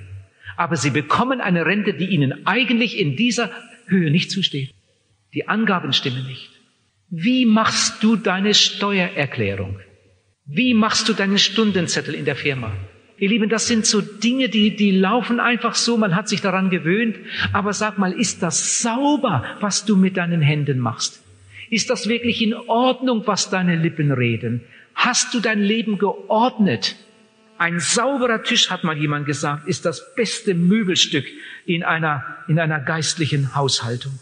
Aber 0.57 0.75
Sie 0.75 0.89
bekommen 0.89 1.39
eine 1.39 1.65
Rente, 1.65 1.93
die 1.93 2.07
Ihnen 2.07 2.45
eigentlich 2.45 2.99
in 2.99 3.15
dieser 3.15 3.51
Höhe 3.87 4.11
nicht 4.11 4.31
zusteht. 4.31 4.73
Die 5.33 5.47
Angaben 5.47 5.93
stimmen 5.93 6.25
nicht. 6.27 6.49
Wie 7.09 7.45
machst 7.45 8.03
du 8.03 8.17
deine 8.17 8.53
Steuererklärung? 8.53 9.79
Wie 10.45 10.73
machst 10.73 11.07
du 11.07 11.13
deinen 11.13 11.37
Stundenzettel 11.37 12.13
in 12.13 12.25
der 12.25 12.35
Firma? 12.35 12.73
Ihr 13.19 13.29
Lieben, 13.29 13.49
das 13.49 13.67
sind 13.67 13.85
so 13.85 14.01
Dinge, 14.01 14.49
die, 14.49 14.75
die 14.75 14.91
laufen 14.91 15.39
einfach 15.39 15.75
so, 15.75 15.97
man 15.97 16.15
hat 16.15 16.29
sich 16.29 16.41
daran 16.41 16.69
gewöhnt. 16.69 17.17
Aber 17.53 17.73
sag 17.73 17.97
mal, 17.97 18.11
ist 18.11 18.43
das 18.43 18.81
sauber, 18.81 19.43
was 19.59 19.85
du 19.85 19.95
mit 19.95 20.17
deinen 20.17 20.41
Händen 20.41 20.79
machst? 20.79 21.23
Ist 21.69 21.89
das 21.89 22.07
wirklich 22.07 22.41
in 22.41 22.53
Ordnung, 22.53 23.23
was 23.25 23.49
deine 23.49 23.75
Lippen 23.75 24.11
reden? 24.11 24.63
Hast 24.93 25.33
du 25.33 25.39
dein 25.39 25.61
Leben 25.61 25.97
geordnet? 25.97 26.95
Ein 27.57 27.79
sauberer 27.79 28.43
Tisch, 28.43 28.69
hat 28.69 28.83
mal 28.83 28.97
jemand 28.97 29.25
gesagt, 29.25 29.67
ist 29.67 29.85
das 29.85 30.15
beste 30.15 30.53
Möbelstück 30.53 31.25
in 31.65 31.83
einer, 31.83 32.23
in 32.47 32.59
einer 32.59 32.79
geistlichen 32.79 33.55
Haushaltung. 33.55 34.19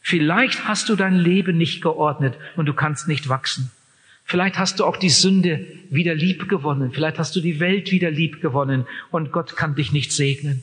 Vielleicht 0.00 0.66
hast 0.66 0.88
du 0.88 0.96
dein 0.96 1.16
Leben 1.16 1.58
nicht 1.58 1.82
geordnet 1.82 2.34
und 2.56 2.66
du 2.66 2.72
kannst 2.72 3.06
nicht 3.06 3.28
wachsen. 3.28 3.70
Vielleicht 4.24 4.58
hast 4.58 4.80
du 4.80 4.84
auch 4.84 4.96
die 4.96 5.10
Sünde 5.10 5.66
wieder 5.90 6.14
lieb 6.14 6.48
gewonnen. 6.48 6.92
Vielleicht 6.92 7.18
hast 7.18 7.36
du 7.36 7.40
die 7.40 7.60
Welt 7.60 7.90
wieder 7.90 8.10
lieb 8.10 8.40
gewonnen 8.40 8.86
und 9.10 9.32
Gott 9.32 9.56
kann 9.56 9.74
dich 9.74 9.92
nicht 9.92 10.12
segnen. 10.12 10.62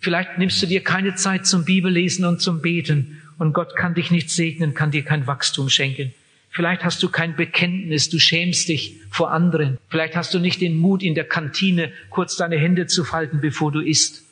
Vielleicht 0.00 0.38
nimmst 0.38 0.62
du 0.62 0.66
dir 0.66 0.82
keine 0.82 1.14
Zeit 1.14 1.46
zum 1.46 1.64
Bibellesen 1.64 2.24
und 2.24 2.40
zum 2.40 2.60
Beten 2.60 3.22
und 3.38 3.52
Gott 3.52 3.74
kann 3.74 3.94
dich 3.94 4.10
nicht 4.10 4.30
segnen, 4.30 4.74
kann 4.74 4.90
dir 4.90 5.02
kein 5.02 5.26
Wachstum 5.26 5.68
schenken. 5.68 6.12
Vielleicht 6.58 6.82
hast 6.84 7.00
du 7.04 7.08
kein 7.08 7.36
Bekenntnis, 7.36 8.10
du 8.10 8.18
schämst 8.18 8.68
dich 8.68 8.96
vor 9.12 9.30
anderen. 9.30 9.78
Vielleicht 9.90 10.16
hast 10.16 10.34
du 10.34 10.40
nicht 10.40 10.60
den 10.60 10.76
Mut, 10.76 11.04
in 11.04 11.14
der 11.14 11.22
Kantine 11.22 11.92
kurz 12.10 12.34
deine 12.34 12.56
Hände 12.56 12.88
zu 12.88 13.04
falten, 13.04 13.40
bevor 13.40 13.70
du 13.70 13.78
isst. 13.78 14.24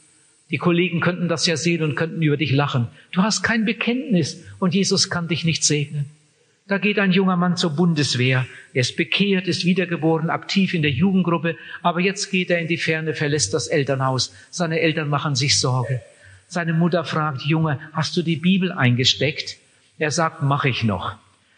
Die 0.50 0.58
Kollegen 0.58 0.98
könnten 0.98 1.28
das 1.28 1.46
ja 1.46 1.56
sehen 1.56 1.84
und 1.84 1.94
könnten 1.94 2.20
über 2.20 2.36
dich 2.36 2.50
lachen. 2.50 2.88
Du 3.12 3.22
hast 3.22 3.44
kein 3.44 3.64
Bekenntnis 3.64 4.42
und 4.58 4.74
Jesus 4.74 5.08
kann 5.08 5.28
dich 5.28 5.44
nicht 5.44 5.62
segnen. 5.62 6.06
Da 6.66 6.78
geht 6.78 6.98
ein 6.98 7.12
junger 7.12 7.36
Mann 7.36 7.56
zur 7.56 7.76
Bundeswehr. 7.76 8.44
Er 8.74 8.80
ist 8.80 8.96
bekehrt, 8.96 9.46
ist 9.46 9.64
wiedergeboren, 9.64 10.28
aktiv 10.28 10.74
in 10.74 10.82
der 10.82 10.90
Jugendgruppe, 10.90 11.56
aber 11.80 12.00
jetzt 12.00 12.32
geht 12.32 12.50
er 12.50 12.58
in 12.58 12.66
die 12.66 12.76
Ferne, 12.76 13.14
verlässt 13.14 13.54
das 13.54 13.68
Elternhaus. 13.68 14.34
Seine 14.50 14.80
Eltern 14.80 15.08
machen 15.08 15.36
sich 15.36 15.60
Sorge. 15.60 16.02
Seine 16.48 16.72
Mutter 16.72 17.04
fragt, 17.04 17.42
Junge, 17.42 17.78
hast 17.92 18.16
du 18.16 18.22
die 18.22 18.34
Bibel 18.34 18.72
eingesteckt? 18.72 19.58
Er 20.00 20.10
sagt, 20.10 20.42
mach 20.42 20.64
ich 20.64 20.82
noch. 20.82 21.14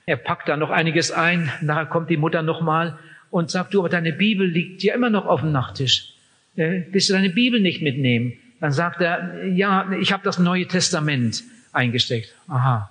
Er 0.09 0.17
packt 0.17 0.49
da 0.49 0.57
noch 0.57 0.71
einiges 0.71 1.13
ein. 1.13 1.53
Nachher 1.61 1.85
kommt 1.85 2.09
die 2.09 2.17
Mutter 2.17 2.41
nochmal 2.41 2.99
und 3.29 3.51
sagt, 3.51 3.75
du, 3.75 3.81
aber 3.81 3.91
deine 3.91 4.15
Bibel 4.15 4.49
liegt 4.49 4.83
ja 4.83 4.95
immer 4.95 5.11
noch 5.11 5.27
auf 5.27 5.43
dem 5.43 5.53
Nachttisch. 5.53 6.15
Äh, 6.57 6.85
willst 6.91 7.11
du 7.11 7.13
deine 7.13 7.29
Bibel 7.29 7.61
nicht 7.61 7.83
mitnehmen? 7.83 8.33
Dann 8.59 8.73
sagt 8.73 9.03
er, 9.03 9.45
ja, 9.49 9.93
ich 10.01 10.11
habe 10.11 10.25
das 10.25 10.39
Neue 10.39 10.67
Testament 10.67 11.45
eingesteckt. 11.75 12.35
Aha. 12.49 12.91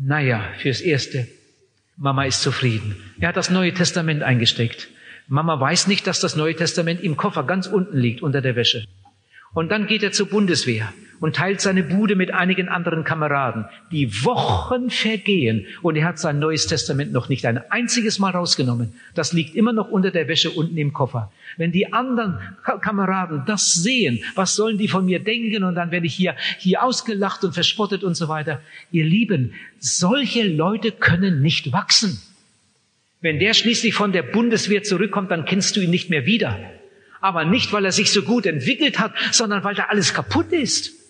Naja, 0.00 0.42
fürs 0.58 0.80
Erste. 0.80 1.28
Mama 1.96 2.24
ist 2.24 2.42
zufrieden. 2.42 2.96
Er 3.20 3.28
hat 3.28 3.36
das 3.36 3.50
Neue 3.50 3.72
Testament 3.72 4.24
eingesteckt. 4.24 4.88
Mama 5.28 5.60
weiß 5.60 5.86
nicht, 5.86 6.08
dass 6.08 6.18
das 6.18 6.34
Neue 6.34 6.56
Testament 6.56 7.04
im 7.04 7.16
Koffer 7.16 7.44
ganz 7.44 7.68
unten 7.68 7.96
liegt, 7.96 8.20
unter 8.20 8.40
der 8.40 8.56
Wäsche. 8.56 8.84
Und 9.54 9.70
dann 9.70 9.86
geht 9.86 10.02
er 10.02 10.10
zur 10.10 10.28
Bundeswehr 10.28 10.92
und 11.22 11.36
teilt 11.36 11.60
seine 11.60 11.84
Bude 11.84 12.16
mit 12.16 12.34
einigen 12.34 12.68
anderen 12.68 13.04
Kameraden. 13.04 13.64
Die 13.92 14.24
Wochen 14.24 14.90
vergehen 14.90 15.66
und 15.80 15.94
er 15.94 16.04
hat 16.04 16.18
sein 16.18 16.40
Neues 16.40 16.66
Testament 16.66 17.12
noch 17.12 17.28
nicht 17.28 17.46
ein 17.46 17.58
einziges 17.70 18.18
Mal 18.18 18.30
rausgenommen. 18.30 18.92
Das 19.14 19.32
liegt 19.32 19.54
immer 19.54 19.72
noch 19.72 19.88
unter 19.88 20.10
der 20.10 20.26
Wäsche 20.26 20.50
unten 20.50 20.76
im 20.76 20.92
Koffer. 20.92 21.30
Wenn 21.56 21.70
die 21.70 21.92
anderen 21.92 22.40
Kameraden 22.64 23.44
das 23.46 23.72
sehen, 23.72 24.18
was 24.34 24.56
sollen 24.56 24.78
die 24.78 24.88
von 24.88 25.06
mir 25.06 25.20
denken? 25.20 25.62
Und 25.62 25.76
dann 25.76 25.92
werde 25.92 26.06
ich 26.06 26.14
hier, 26.14 26.34
hier 26.58 26.82
ausgelacht 26.82 27.44
und 27.44 27.54
verspottet 27.54 28.02
und 28.02 28.16
so 28.16 28.26
weiter. 28.26 28.60
Ihr 28.90 29.04
Lieben, 29.04 29.54
solche 29.78 30.48
Leute 30.48 30.90
können 30.90 31.40
nicht 31.40 31.72
wachsen. 31.72 32.20
Wenn 33.20 33.38
der 33.38 33.54
schließlich 33.54 33.94
von 33.94 34.10
der 34.10 34.24
Bundeswehr 34.24 34.82
zurückkommt, 34.82 35.30
dann 35.30 35.44
kennst 35.44 35.76
du 35.76 35.80
ihn 35.80 35.90
nicht 35.90 36.10
mehr 36.10 36.26
wieder 36.26 36.58
aber 37.24 37.44
nicht, 37.44 37.72
weil 37.72 37.84
er 37.84 37.92
sich 37.92 38.10
so 38.10 38.22
gut 38.22 38.46
entwickelt 38.46 38.98
hat, 38.98 39.12
sondern 39.30 39.62
weil 39.62 39.76
da 39.76 39.84
alles 39.84 40.12
kaputt 40.12 40.50
ist. 40.50 41.01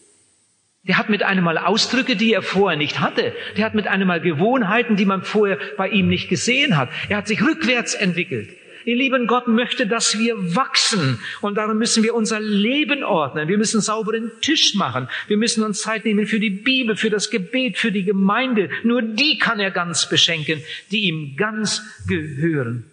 Der 0.84 0.98
hat 0.98 1.08
mit 1.08 1.22
einem 1.22 1.44
Mal 1.44 1.58
Ausdrücke, 1.58 2.16
die 2.16 2.32
er 2.32 2.42
vorher 2.42 2.76
nicht 2.76 2.98
hatte. 2.98 3.32
Der 3.56 3.64
hat 3.64 3.74
mit 3.74 3.86
einem 3.86 4.08
Mal 4.08 4.20
Gewohnheiten, 4.20 4.96
die 4.96 5.04
man 5.04 5.22
vorher 5.22 5.58
bei 5.76 5.88
ihm 5.88 6.08
nicht 6.08 6.28
gesehen 6.28 6.76
hat. 6.76 6.88
Er 7.08 7.18
hat 7.18 7.28
sich 7.28 7.40
rückwärts 7.40 7.94
entwickelt. 7.94 8.48
Ihr 8.84 8.96
lieben 8.96 9.28
Gott 9.28 9.46
möchte, 9.46 9.86
dass 9.86 10.18
wir 10.18 10.56
wachsen. 10.56 11.20
Und 11.40 11.56
darum 11.56 11.78
müssen 11.78 12.02
wir 12.02 12.14
unser 12.14 12.40
Leben 12.40 13.04
ordnen. 13.04 13.46
Wir 13.46 13.58
müssen 13.58 13.80
sauberen 13.80 14.32
Tisch 14.40 14.74
machen. 14.74 15.08
Wir 15.28 15.36
müssen 15.36 15.62
uns 15.62 15.82
Zeit 15.82 16.04
nehmen 16.04 16.26
für 16.26 16.40
die 16.40 16.50
Bibel, 16.50 16.96
für 16.96 17.10
das 17.10 17.30
Gebet, 17.30 17.78
für 17.78 17.92
die 17.92 18.04
Gemeinde. 18.04 18.70
Nur 18.82 19.02
die 19.02 19.38
kann 19.38 19.60
er 19.60 19.70
ganz 19.70 20.08
beschenken, 20.08 20.60
die 20.90 21.04
ihm 21.04 21.36
ganz 21.36 21.82
gehören. 22.08 22.86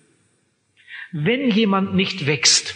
Wenn 1.11 1.49
jemand 1.49 1.95
nicht 1.95 2.27
wächst, 2.27 2.75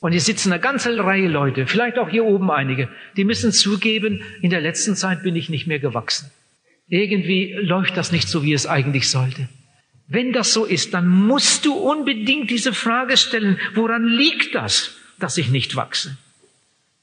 Und 0.00 0.12
hier 0.12 0.20
sitzen 0.20 0.52
eine 0.52 0.60
ganze 0.60 0.96
Reihe 0.98 1.28
Leute, 1.28 1.66
vielleicht 1.66 1.98
auch 1.98 2.08
hier 2.08 2.24
oben 2.24 2.50
einige, 2.50 2.88
die 3.16 3.24
müssen 3.24 3.52
zugeben, 3.52 4.22
in 4.40 4.50
der 4.50 4.60
letzten 4.60 4.94
Zeit 4.94 5.22
bin 5.22 5.34
ich 5.34 5.48
nicht 5.48 5.66
mehr 5.66 5.80
gewachsen. 5.80 6.30
Irgendwie 6.86 7.52
läuft 7.54 7.96
das 7.96 8.12
nicht 8.12 8.28
so, 8.28 8.42
wie 8.44 8.52
es 8.52 8.66
eigentlich 8.66 9.10
sollte. 9.10 9.48
Wenn 10.06 10.32
das 10.32 10.52
so 10.52 10.64
ist, 10.64 10.94
dann 10.94 11.08
musst 11.08 11.66
du 11.66 11.74
unbedingt 11.74 12.50
diese 12.50 12.72
Frage 12.72 13.16
stellen, 13.16 13.58
woran 13.74 14.06
liegt 14.06 14.54
das, 14.54 14.96
dass 15.18 15.36
ich 15.36 15.50
nicht 15.50 15.76
wachse? 15.76 16.16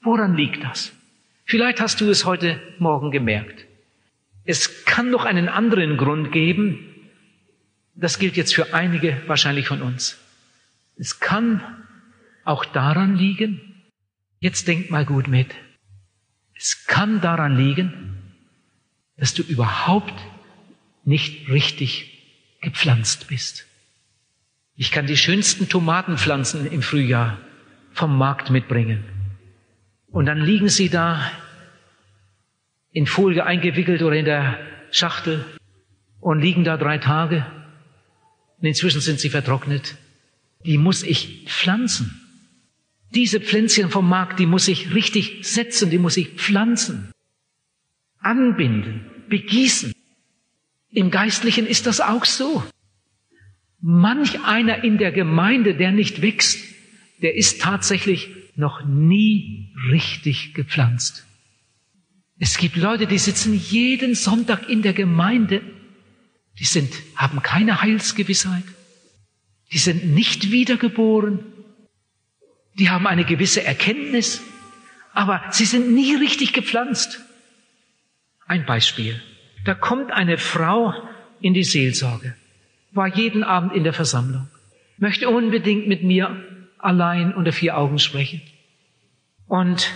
Woran 0.01 0.35
liegt 0.35 0.63
das? 0.63 0.91
Vielleicht 1.43 1.81
hast 1.81 2.01
du 2.01 2.09
es 2.09 2.25
heute 2.25 2.59
Morgen 2.79 3.11
gemerkt. 3.11 3.65
Es 4.45 4.85
kann 4.85 5.11
noch 5.11 5.25
einen 5.25 5.49
anderen 5.49 5.97
Grund 5.97 6.31
geben. 6.31 6.95
Das 7.93 8.17
gilt 8.19 8.37
jetzt 8.37 8.55
für 8.55 8.73
einige 8.73 9.21
wahrscheinlich 9.27 9.67
von 9.67 9.81
uns. 9.81 10.17
Es 10.97 11.19
kann 11.19 11.61
auch 12.45 12.65
daran 12.65 13.15
liegen, 13.15 13.59
jetzt 14.39 14.67
denk 14.67 14.89
mal 14.89 15.05
gut 15.05 15.27
mit, 15.27 15.53
es 16.55 16.85
kann 16.85 17.19
daran 17.21 17.57
liegen, 17.57 18.17
dass 19.17 19.33
du 19.33 19.43
überhaupt 19.43 20.13
nicht 21.03 21.49
richtig 21.49 22.57
gepflanzt 22.61 23.27
bist. 23.27 23.65
Ich 24.75 24.91
kann 24.91 25.07
die 25.07 25.17
schönsten 25.17 25.69
Tomatenpflanzen 25.69 26.69
im 26.71 26.81
Frühjahr 26.81 27.37
vom 27.91 28.17
Markt 28.17 28.49
mitbringen. 28.49 29.03
Und 30.07 30.25
dann 30.25 30.39
liegen 30.39 30.69
sie 30.69 30.89
da 30.89 31.31
in 32.91 33.05
Folie 33.05 33.45
eingewickelt 33.45 34.01
oder 34.01 34.15
in 34.15 34.25
der 34.25 34.59
Schachtel 34.91 35.45
und 36.19 36.39
liegen 36.39 36.63
da 36.63 36.77
drei 36.77 36.97
Tage. 36.97 37.45
Und 38.59 38.67
inzwischen 38.67 39.01
sind 39.01 39.19
sie 39.19 39.29
vertrocknet. 39.29 39.97
Die 40.65 40.77
muss 40.77 41.03
ich 41.03 41.45
pflanzen. 41.47 42.24
Diese 43.15 43.39
Pflänzchen 43.39 43.89
vom 43.89 44.09
Markt, 44.09 44.39
die 44.39 44.45
muss 44.45 44.67
ich 44.67 44.93
richtig 44.93 45.39
setzen, 45.41 45.89
die 45.89 45.97
muss 45.97 46.17
ich 46.17 46.29
pflanzen, 46.31 47.11
anbinden, 48.19 49.05
begießen. 49.29 49.93
Im 50.91 51.11
Geistlichen 51.11 51.65
ist 51.65 51.87
das 51.87 52.01
auch 52.01 52.25
so. 52.25 52.63
Manch 53.79 54.41
einer 54.43 54.83
in 54.83 54.97
der 54.97 55.11
Gemeinde, 55.11 55.75
der 55.75 55.91
nicht 55.91 56.21
wächst, 56.21 56.59
der 57.21 57.35
ist 57.35 57.61
tatsächlich 57.61 58.29
noch 58.55 58.85
nie 58.85 59.73
richtig 59.91 60.53
gepflanzt. 60.53 61.25
Es 62.37 62.57
gibt 62.57 62.75
Leute, 62.75 63.07
die 63.07 63.17
sitzen 63.17 63.53
jeden 63.53 64.15
Sonntag 64.15 64.69
in 64.69 64.81
der 64.81 64.93
Gemeinde, 64.93 65.61
die 66.59 66.65
sind, 66.65 66.91
haben 67.15 67.41
keine 67.41 67.81
Heilsgewissheit, 67.81 68.63
die 69.71 69.77
sind 69.77 70.13
nicht 70.13 70.51
wiedergeboren, 70.51 71.39
die 72.77 72.89
haben 72.89 73.07
eine 73.07 73.25
gewisse 73.25 73.63
Erkenntnis, 73.63 74.41
aber 75.13 75.41
sie 75.49 75.65
sind 75.65 75.93
nie 75.93 76.15
richtig 76.15 76.53
gepflanzt. 76.53 77.21
Ein 78.45 78.65
Beispiel. 78.65 79.21
Da 79.63 79.73
kommt 79.73 80.11
eine 80.11 80.37
Frau 80.37 80.93
in 81.41 81.53
die 81.53 81.63
Seelsorge, 81.63 82.35
war 82.91 83.07
jeden 83.07 83.43
Abend 83.43 83.73
in 83.73 83.83
der 83.83 83.93
Versammlung, 83.93 84.47
möchte 84.97 85.29
unbedingt 85.29 85.87
mit 85.87 86.03
mir 86.03 86.43
allein 86.77 87.33
unter 87.33 87.51
vier 87.51 87.77
Augen 87.77 87.97
sprechen. 87.97 88.41
Und 89.47 89.91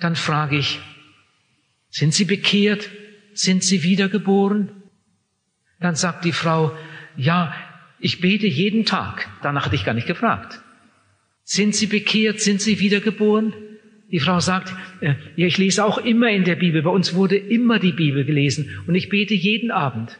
dann 0.00 0.16
frage 0.16 0.56
ich, 0.56 0.80
sind 1.90 2.12
Sie 2.12 2.24
bekehrt? 2.24 2.90
Sind 3.34 3.62
Sie 3.62 3.82
wiedergeboren? 3.82 4.82
Dann 5.78 5.94
sagt 5.94 6.24
die 6.24 6.32
Frau, 6.32 6.76
ja, 7.16 7.54
ich 7.98 8.20
bete 8.20 8.46
jeden 8.46 8.84
Tag. 8.84 9.28
Danach 9.42 9.66
hatte 9.66 9.76
ich 9.76 9.84
gar 9.84 9.94
nicht 9.94 10.06
gefragt. 10.06 10.60
Sind 11.48 11.76
Sie 11.76 11.86
bekehrt? 11.86 12.40
Sind 12.40 12.60
Sie 12.60 12.80
wiedergeboren? 12.80 13.54
Die 14.10 14.18
Frau 14.18 14.40
sagt, 14.40 14.74
äh, 15.00 15.14
ja, 15.36 15.46
ich 15.46 15.58
lese 15.58 15.84
auch 15.84 15.98
immer 15.98 16.28
in 16.28 16.42
der 16.42 16.56
Bibel. 16.56 16.82
Bei 16.82 16.90
uns 16.90 17.14
wurde 17.14 17.36
immer 17.36 17.78
die 17.78 17.92
Bibel 17.92 18.24
gelesen 18.24 18.82
und 18.88 18.96
ich 18.96 19.08
bete 19.08 19.34
jeden 19.34 19.70
Abend. 19.70 20.18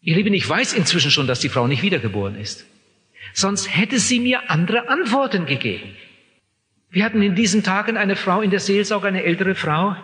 Ihr 0.00 0.16
Lieben, 0.16 0.34
ich 0.34 0.48
weiß 0.48 0.72
inzwischen 0.72 1.12
schon, 1.12 1.28
dass 1.28 1.38
die 1.38 1.48
Frau 1.48 1.68
nicht 1.68 1.82
wiedergeboren 1.82 2.34
ist. 2.34 2.66
Sonst 3.34 3.76
hätte 3.76 4.00
sie 4.00 4.18
mir 4.18 4.50
andere 4.50 4.88
Antworten 4.88 5.46
gegeben. 5.46 5.90
Wir 6.90 7.04
hatten 7.04 7.22
in 7.22 7.36
diesen 7.36 7.62
Tagen 7.62 7.96
eine 7.96 8.16
Frau 8.16 8.40
in 8.40 8.50
der 8.50 8.60
Seelsorge, 8.60 9.06
eine 9.06 9.22
ältere 9.22 9.54
Frau, 9.54 9.94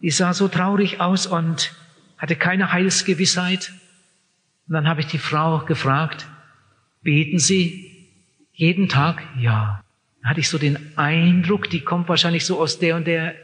die 0.00 0.10
sah 0.10 0.32
so 0.32 0.46
traurig 0.46 1.00
aus 1.00 1.26
und 1.26 1.74
hatte 2.18 2.36
keine 2.36 2.72
Heilsgewissheit. 2.72 3.72
Und 4.68 4.74
dann 4.74 4.88
habe 4.88 5.00
ich 5.00 5.06
die 5.08 5.18
Frau 5.18 5.64
gefragt, 5.64 6.28
beten 7.02 7.40
Sie 7.40 7.89
jeden 8.60 8.90
Tag? 8.90 9.22
Ja. 9.40 9.82
Da 10.22 10.28
hatte 10.28 10.40
ich 10.40 10.50
so 10.50 10.58
den 10.58 10.98
Eindruck, 10.98 11.70
die 11.70 11.80
kommt 11.80 12.10
wahrscheinlich 12.10 12.44
so 12.44 12.60
aus 12.60 12.78
der 12.78 12.96
und 12.96 13.06
der 13.06 13.34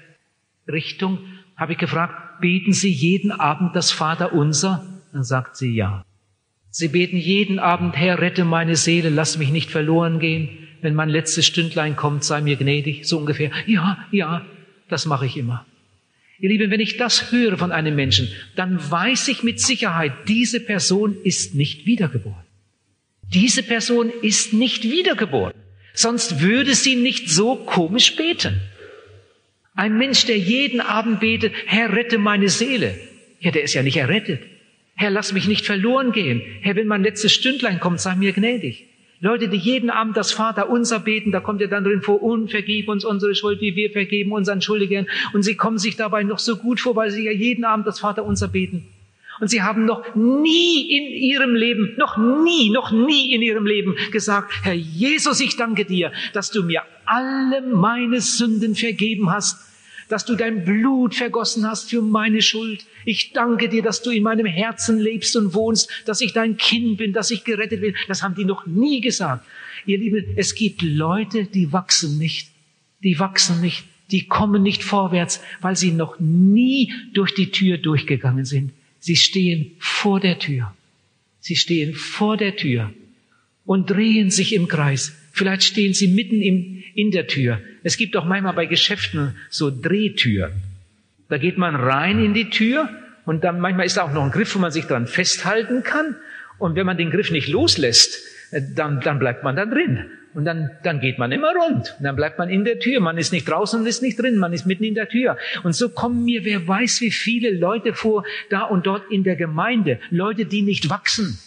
Richtung. 0.69 1.21
Habe 1.57 1.73
ich 1.73 1.79
gefragt, 1.79 2.41
beten 2.43 2.75
Sie 2.75 2.91
jeden 2.91 3.33
Abend 3.33 3.75
das 3.75 3.91
Vaterunser? 3.93 4.85
Dann 5.13 5.25
sagt 5.25 5.57
sie 5.57 5.75
ja. 5.75 6.05
Sie 6.69 6.89
beten 6.89 7.17
jeden 7.17 7.59
Abend, 7.59 7.97
Herr, 7.97 8.21
rette 8.21 8.45
meine 8.45 8.77
Seele, 8.77 9.09
lass 9.09 9.39
mich 9.39 9.51
nicht 9.51 9.71
verloren 9.71 10.19
gehen. 10.19 10.51
Wenn 10.83 10.95
mein 10.95 11.09
letztes 11.09 11.47
Stündlein 11.47 11.97
kommt, 11.97 12.23
sei 12.23 12.43
mir 12.43 12.57
gnädig, 12.57 13.09
so 13.09 13.17
ungefähr. 13.17 13.51
Ja, 13.67 13.97
ja, 14.11 14.43
das 14.91 15.07
mache 15.07 15.25
ich 15.25 15.39
immer. 15.39 15.65
Ihr 16.39 16.51
Lieben, 16.51 16.71
wenn 16.71 16.81
ich 16.81 16.99
das 16.99 17.33
höre 17.33 17.57
von 17.57 17.73
einem 17.73 17.97
Menschen, 17.97 18.29
dann 18.55 18.79
weiß 18.91 19.29
ich 19.29 19.43
mit 19.43 19.61
Sicherheit, 19.61 20.13
diese 20.29 20.61
Person 20.61 21.17
ist 21.25 21.55
nicht 21.55 21.87
wiedergeboren. 21.87 22.46
Diese 23.33 23.63
Person 23.63 24.13
ist 24.23 24.53
nicht 24.53 24.85
wiedergeboren. 24.85 25.55
Sonst 25.95 26.41
würde 26.41 26.75
sie 26.75 26.97
nicht 26.97 27.31
so 27.31 27.57
komisch 27.57 28.17
beten. 28.17 28.61
Ein 29.75 29.99
Mensch, 29.99 30.25
der 30.27 30.39
jeden 30.39 30.81
Abend 30.81 31.21
betet, 31.21 31.53
Herr, 31.67 31.93
rette 31.93 32.19
meine 32.19 32.49
Seele. 32.49 32.99
Ja, 33.41 33.51
der 33.51 33.63
ist 33.63 33.75
ja 33.75 33.83
nicht 33.83 33.97
errettet. 33.97 34.43
Herr, 34.95 35.11
lass 35.11 35.33
mich 35.33 35.49
nicht 35.49 35.67
verloren 35.67 36.13
gehen. 36.13 36.41
Herr, 36.63 36.77
wenn 36.77 36.87
mein 36.87 37.03
letztes 37.03 37.33
Stündlein 37.33 37.81
kommt, 37.81 38.01
sei 38.01 38.15
mir 38.15 38.33
gnädig. 38.33 38.87
Leute, 39.21 39.49
die 39.49 39.57
jeden 39.57 39.91
Abend 39.91 40.17
das 40.17 40.33
Vater 40.33 40.69
unser 40.69 41.01
beten, 41.01 41.33
da 41.33 41.41
kommt 41.41 41.61
ja 41.61 41.67
dann 41.67 41.85
drin 41.85 42.03
vor, 42.03 42.23
unvergib 42.23 42.89
uns 42.89 43.05
unsere 43.05 43.35
Schuld, 43.35 43.61
wie 43.61 43.75
wir 43.75 43.91
vergeben 43.91 44.33
unseren 44.33 44.61
Schuldigen. 44.61 45.09
Und 45.33 45.43
sie 45.43 45.57
kommen 45.57 45.79
sich 45.79 45.97
dabei 45.97 46.23
noch 46.23 46.39
so 46.39 46.57
gut 46.57 46.81
vor, 46.81 46.97
weil 46.97 47.11
sie 47.11 47.25
ja 47.25 47.33
jeden 47.33 47.65
Abend 47.65 47.87
das 47.87 48.01
Vater 48.01 48.25
unser 48.25 48.49
beten. 48.49 48.87
Und 49.41 49.49
sie 49.49 49.63
haben 49.63 49.85
noch 49.85 50.15
nie 50.15 50.97
in 50.97 51.13
ihrem 51.13 51.55
Leben, 51.55 51.95
noch 51.99 52.17
nie, 52.17 52.71
noch 52.71 52.91
nie 52.91 53.35
in 53.35 53.43
ihrem 53.43 53.67
Leben 53.67 53.97
gesagt, 54.11 54.53
Herr 54.63 54.73
Jesus, 54.73 55.41
ich 55.41 55.57
danke 55.57 55.85
dir, 55.85 56.13
dass 56.33 56.51
du 56.51 56.63
mir 56.63 56.83
alle 57.05 57.63
meine 57.63 58.21
Sünden 58.21 58.75
vergeben 58.75 59.31
hast, 59.31 59.59
dass 60.09 60.25
du 60.25 60.37
dein 60.37 60.65
Blut 60.65 61.15
vergossen 61.15 61.69
hast 61.69 61.91
für 61.91 62.01
meine 62.01 62.41
Schuld. 62.41 62.87
Ich 63.05 63.33
danke 63.33 63.69
dir, 63.69 63.83
dass 63.83 64.03
du 64.03 64.11
in 64.11 64.23
meinem 64.23 64.47
Herzen 64.47 64.99
lebst 64.99 65.37
und 65.37 65.55
wohnst, 65.55 65.91
dass 66.07 66.21
ich 66.21 66.33
dein 66.33 66.57
Kind 66.57 66.99
bin, 66.99 67.13
dass 67.13 67.31
ich 67.31 67.45
gerettet 67.45 67.81
bin. 67.81 67.95
Das 68.09 68.23
haben 68.23 68.35
die 68.35 68.45
noch 68.45 68.67
nie 68.67 69.01
gesagt. 69.01 69.45
Ihr 69.85 69.99
Lieben, 69.99 70.25
es 70.37 70.55
gibt 70.55 70.83
Leute, 70.83 71.45
die 71.45 71.73
wachsen 71.73 72.19
nicht. 72.19 72.51
Die 73.03 73.19
wachsen 73.19 73.61
nicht. 73.61 73.85
Die 74.11 74.27
kommen 74.27 74.63
nicht 74.63 74.85
vorwärts, 74.85 75.41
weil 75.61 75.77
sie 75.77 75.91
noch 75.91 76.21
nie 76.21 76.93
durch 77.13 77.35
die 77.35 77.51
Tür 77.51 77.77
durchgegangen 77.79 78.45
sind. 78.45 78.73
Sie 78.99 79.17
stehen 79.17 79.73
vor 79.79 80.21
der 80.21 80.39
Tür. 80.39 80.75
Sie 81.41 81.57
stehen 81.57 81.95
vor 81.95 82.37
der 82.37 82.57
Tür 82.57 82.93
und 83.65 83.91
drehen 83.91 84.31
sich 84.31 84.53
im 84.53 84.69
Kreis. 84.69 85.17
Vielleicht 85.33 85.65
stehen 85.65 85.95
sie 85.95 86.09
mitten 86.09 86.41
im, 86.41 86.83
in 86.95 87.11
der 87.11 87.27
Tür. 87.27 87.61
Es 87.83 87.97
gibt 87.97 88.17
auch 88.17 88.25
manchmal 88.25 88.55
bei 88.55 88.67
Geschäften 88.67 89.37
so 89.51 89.71
Drehtüren. 89.71 90.53
Da 91.29 91.39
geht 91.39 91.59
man 91.59 91.75
rein 91.75 92.25
in 92.25 92.35
die 92.35 92.51
Tür 92.51 92.89
und 93.27 93.45
dann 93.45 93.61
manchmal 93.61 93.87
ist 93.87 93.97
da 93.97 94.03
auch 94.03 94.13
noch 94.13 94.25
ein 94.25 94.31
Griff, 94.31 94.55
wo 94.55 94.59
man 94.59 94.71
sich 94.71 94.87
dran 94.87 95.07
festhalten 95.07 95.83
kann. 95.83 96.17
Und 96.59 96.75
wenn 96.75 96.87
man 96.87 96.97
den 96.97 97.11
Griff 97.11 97.31
nicht 97.31 97.49
loslässt, 97.49 98.23
äh, 98.53 98.63
dann, 98.75 99.01
dann 99.01 99.19
bleibt 99.19 99.43
man 99.43 99.57
da 99.57 99.67
drin. 99.67 100.07
Und 100.37 100.45
dann, 100.45 100.71
dann 100.83 101.01
geht 101.01 101.19
man 101.19 101.33
immer 101.33 101.55
rund. 101.55 101.95
Und 101.99 102.05
dann 102.05 102.15
bleibt 102.15 102.39
man 102.39 102.51
in 102.51 102.67
der 102.67 102.79
Tür. 102.79 103.01
Man 103.01 103.17
ist 103.17 103.33
nicht 103.33 103.49
draußen 103.49 103.81
und 103.81 103.87
ist 103.87 104.03
nicht 104.03 104.21
drin. 104.21 104.37
Man 104.37 104.53
ist 104.53 104.67
mitten 104.67 104.85
in 104.85 104.95
der 104.95 105.09
Tür. 105.09 105.39
Und 105.65 105.75
so 105.75 105.89
kommen 105.89 106.27
mir, 106.27 106.45
wer 106.45 106.69
weiß, 106.69 107.01
wie 107.01 107.11
viele 107.11 107.51
Leute 107.51 107.95
vor, 107.95 108.23
da 108.51 108.65
und 108.65 108.87
dort 108.87 109.11
in 109.11 109.25
der 109.25 109.37
Gemeinde. 109.37 109.99
Leute, 110.11 110.45
die 110.45 110.61
nicht 110.61 110.91
wachsen. 110.91 111.39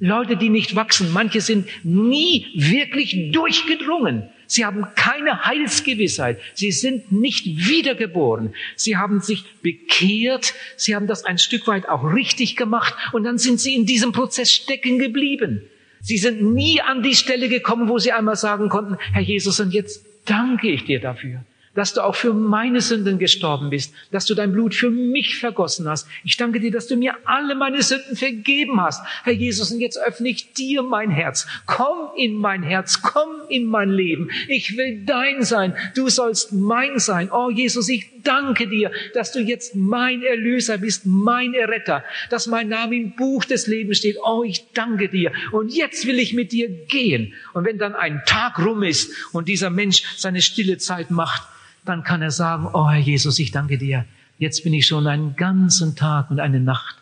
Leute, 0.00 0.36
die 0.36 0.48
nicht 0.48 0.74
wachsen. 0.74 1.12
Manche 1.12 1.40
sind 1.40 1.68
nie 1.84 2.46
wirklich 2.56 3.30
durchgedrungen. 3.30 4.24
Sie 4.48 4.64
haben 4.64 4.84
keine 4.96 5.44
Heilsgewissheit. 5.44 6.40
Sie 6.54 6.72
sind 6.72 7.12
nicht 7.12 7.46
wiedergeboren. 7.46 8.52
Sie 8.74 8.96
haben 8.96 9.20
sich 9.20 9.44
bekehrt. 9.62 10.54
Sie 10.76 10.96
haben 10.96 11.06
das 11.06 11.24
ein 11.24 11.38
Stück 11.38 11.68
weit 11.68 11.88
auch 11.88 12.02
richtig 12.02 12.56
gemacht. 12.56 12.94
Und 13.12 13.22
dann 13.22 13.38
sind 13.38 13.60
sie 13.60 13.76
in 13.76 13.86
diesem 13.86 14.10
Prozess 14.10 14.52
stecken 14.52 14.98
geblieben. 14.98 15.62
Sie 16.00 16.16
sind 16.16 16.42
nie 16.42 16.80
an 16.80 17.02
die 17.02 17.14
Stelle 17.14 17.48
gekommen, 17.48 17.88
wo 17.88 17.98
sie 17.98 18.12
einmal 18.12 18.36
sagen 18.36 18.68
konnten, 18.68 18.96
Herr 19.12 19.22
Jesus, 19.22 19.60
und 19.60 19.72
jetzt 19.72 20.04
danke 20.24 20.68
ich 20.68 20.84
dir 20.84 21.00
dafür, 21.00 21.44
dass 21.78 21.94
du 21.94 22.02
auch 22.02 22.16
für 22.16 22.34
meine 22.34 22.80
Sünden 22.80 23.20
gestorben 23.20 23.70
bist, 23.70 23.94
dass 24.10 24.26
du 24.26 24.34
dein 24.34 24.50
Blut 24.50 24.74
für 24.74 24.90
mich 24.90 25.38
vergossen 25.38 25.88
hast. 25.88 26.08
Ich 26.24 26.36
danke 26.36 26.58
dir, 26.58 26.72
dass 26.72 26.88
du 26.88 26.96
mir 26.96 27.14
alle 27.24 27.54
meine 27.54 27.82
Sünden 27.82 28.16
vergeben 28.16 28.80
hast. 28.80 29.00
Herr 29.22 29.32
Jesus, 29.32 29.70
und 29.70 29.78
jetzt 29.78 29.96
öffne 29.96 30.28
ich 30.28 30.52
dir 30.54 30.82
mein 30.82 31.08
Herz. 31.08 31.46
Komm 31.66 32.10
in 32.16 32.34
mein 32.34 32.64
Herz, 32.64 33.00
komm 33.00 33.28
in 33.48 33.66
mein 33.66 33.90
Leben. 33.90 34.28
Ich 34.48 34.76
will 34.76 35.04
dein 35.06 35.44
sein. 35.44 35.72
Du 35.94 36.08
sollst 36.08 36.52
mein 36.52 36.98
sein. 36.98 37.30
Oh 37.30 37.48
Jesus, 37.48 37.88
ich 37.88 38.10
danke 38.24 38.66
dir, 38.66 38.90
dass 39.14 39.30
du 39.30 39.38
jetzt 39.38 39.76
mein 39.76 40.24
Erlöser 40.24 40.78
bist, 40.78 41.06
mein 41.06 41.54
Erretter, 41.54 42.02
dass 42.28 42.48
mein 42.48 42.68
Name 42.68 42.96
im 42.96 43.14
Buch 43.14 43.44
des 43.44 43.68
Lebens 43.68 43.98
steht. 43.98 44.16
Oh, 44.24 44.42
ich 44.42 44.64
danke 44.74 45.08
dir. 45.08 45.30
Und 45.52 45.72
jetzt 45.72 46.08
will 46.08 46.18
ich 46.18 46.34
mit 46.34 46.50
dir 46.50 46.68
gehen. 46.68 47.34
Und 47.54 47.64
wenn 47.64 47.78
dann 47.78 47.94
ein 47.94 48.22
Tag 48.26 48.58
rum 48.58 48.82
ist 48.82 49.12
und 49.32 49.46
dieser 49.46 49.70
Mensch 49.70 50.02
seine 50.16 50.42
stille 50.42 50.78
Zeit 50.78 51.12
macht, 51.12 51.44
dann 51.88 52.04
kann 52.04 52.22
er 52.22 52.30
sagen, 52.30 52.68
oh 52.72 52.88
Herr 52.88 53.00
Jesus, 53.00 53.38
ich 53.38 53.50
danke 53.50 53.78
dir. 53.78 54.04
Jetzt 54.38 54.62
bin 54.62 54.72
ich 54.72 54.86
schon 54.86 55.06
einen 55.06 55.36
ganzen 55.36 55.96
Tag 55.96 56.30
und 56.30 56.40
eine 56.40 56.60
Nacht 56.60 56.96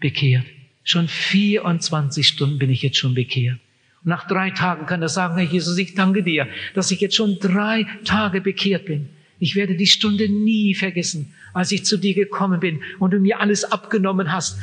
bekehrt. 0.00 0.46
Schon 0.84 1.08
24 1.08 2.26
Stunden 2.26 2.58
bin 2.58 2.70
ich 2.70 2.82
jetzt 2.82 2.96
schon 2.96 3.14
bekehrt. 3.14 3.58
Und 4.04 4.08
nach 4.08 4.26
drei 4.26 4.50
Tagen 4.50 4.86
kann 4.86 5.02
er 5.02 5.08
sagen, 5.08 5.36
Herr 5.36 5.44
Jesus, 5.44 5.76
ich 5.78 5.94
danke 5.94 6.22
dir, 6.22 6.48
dass 6.74 6.90
ich 6.90 7.00
jetzt 7.00 7.14
schon 7.14 7.38
drei 7.40 7.86
Tage 8.04 8.40
bekehrt 8.40 8.86
bin. 8.86 9.08
Ich 9.38 9.54
werde 9.54 9.76
die 9.76 9.86
Stunde 9.86 10.28
nie 10.28 10.74
vergessen, 10.74 11.34
als 11.52 11.72
ich 11.72 11.84
zu 11.84 11.96
dir 11.96 12.14
gekommen 12.14 12.60
bin 12.60 12.80
und 12.98 13.12
du 13.12 13.18
mir 13.18 13.40
alles 13.40 13.64
abgenommen 13.64 14.32
hast 14.32 14.58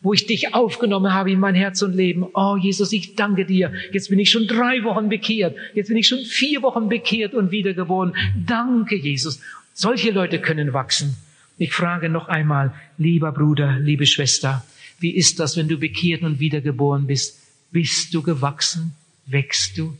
wo 0.00 0.12
ich 0.12 0.26
dich 0.26 0.54
aufgenommen 0.54 1.12
habe 1.12 1.32
in 1.32 1.40
mein 1.40 1.54
Herz 1.54 1.82
und 1.82 1.94
Leben. 1.94 2.26
Oh 2.34 2.56
Jesus, 2.56 2.92
ich 2.92 3.16
danke 3.16 3.44
dir. 3.44 3.72
Jetzt 3.92 4.10
bin 4.10 4.18
ich 4.18 4.30
schon 4.30 4.46
drei 4.46 4.84
Wochen 4.84 5.08
bekehrt. 5.08 5.56
Jetzt 5.74 5.88
bin 5.88 5.96
ich 5.96 6.06
schon 6.06 6.20
vier 6.20 6.62
Wochen 6.62 6.88
bekehrt 6.88 7.34
und 7.34 7.50
wiedergeboren. 7.50 8.14
Danke, 8.46 8.96
Jesus. 8.96 9.40
Solche 9.74 10.10
Leute 10.10 10.40
können 10.40 10.72
wachsen. 10.72 11.16
Ich 11.56 11.72
frage 11.72 12.08
noch 12.08 12.28
einmal, 12.28 12.72
lieber 12.98 13.32
Bruder, 13.32 13.78
liebe 13.80 14.06
Schwester, 14.06 14.64
wie 15.00 15.14
ist 15.14 15.40
das, 15.40 15.56
wenn 15.56 15.68
du 15.68 15.78
bekehrt 15.78 16.22
und 16.22 16.38
wiedergeboren 16.38 17.06
bist? 17.06 17.40
Bist 17.72 18.14
du 18.14 18.22
gewachsen? 18.22 18.94
Wächst 19.26 19.76
du? 19.76 19.96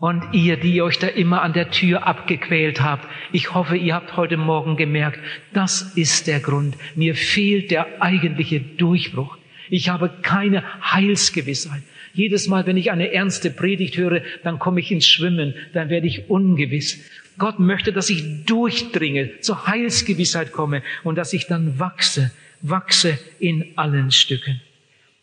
Und 0.00 0.32
ihr, 0.32 0.56
die 0.56 0.80
euch 0.80 0.98
da 0.98 1.08
immer 1.08 1.42
an 1.42 1.52
der 1.52 1.70
Tür 1.70 2.06
abgequält 2.06 2.80
habt, 2.80 3.06
ich 3.32 3.52
hoffe, 3.52 3.76
ihr 3.76 3.94
habt 3.94 4.16
heute 4.16 4.38
Morgen 4.38 4.78
gemerkt, 4.78 5.20
das 5.52 5.82
ist 5.94 6.26
der 6.26 6.40
Grund. 6.40 6.74
Mir 6.94 7.14
fehlt 7.14 7.70
der 7.70 8.00
eigentliche 8.02 8.60
Durchbruch. 8.60 9.36
Ich 9.68 9.90
habe 9.90 10.10
keine 10.22 10.64
Heilsgewissheit. 10.90 11.82
Jedes 12.14 12.48
Mal, 12.48 12.66
wenn 12.66 12.78
ich 12.78 12.90
eine 12.90 13.12
ernste 13.12 13.50
Predigt 13.50 13.98
höre, 13.98 14.22
dann 14.42 14.58
komme 14.58 14.80
ich 14.80 14.90
ins 14.90 15.06
Schwimmen, 15.06 15.54
dann 15.74 15.90
werde 15.90 16.06
ich 16.06 16.30
ungewiss. 16.30 17.04
Gott 17.36 17.58
möchte, 17.58 17.92
dass 17.92 18.08
ich 18.08 18.46
durchdringe, 18.46 19.40
zur 19.40 19.66
Heilsgewissheit 19.66 20.50
komme 20.50 20.82
und 21.04 21.16
dass 21.16 21.34
ich 21.34 21.46
dann 21.46 21.78
wachse, 21.78 22.32
wachse 22.62 23.18
in 23.38 23.72
allen 23.76 24.10
Stücken. 24.10 24.62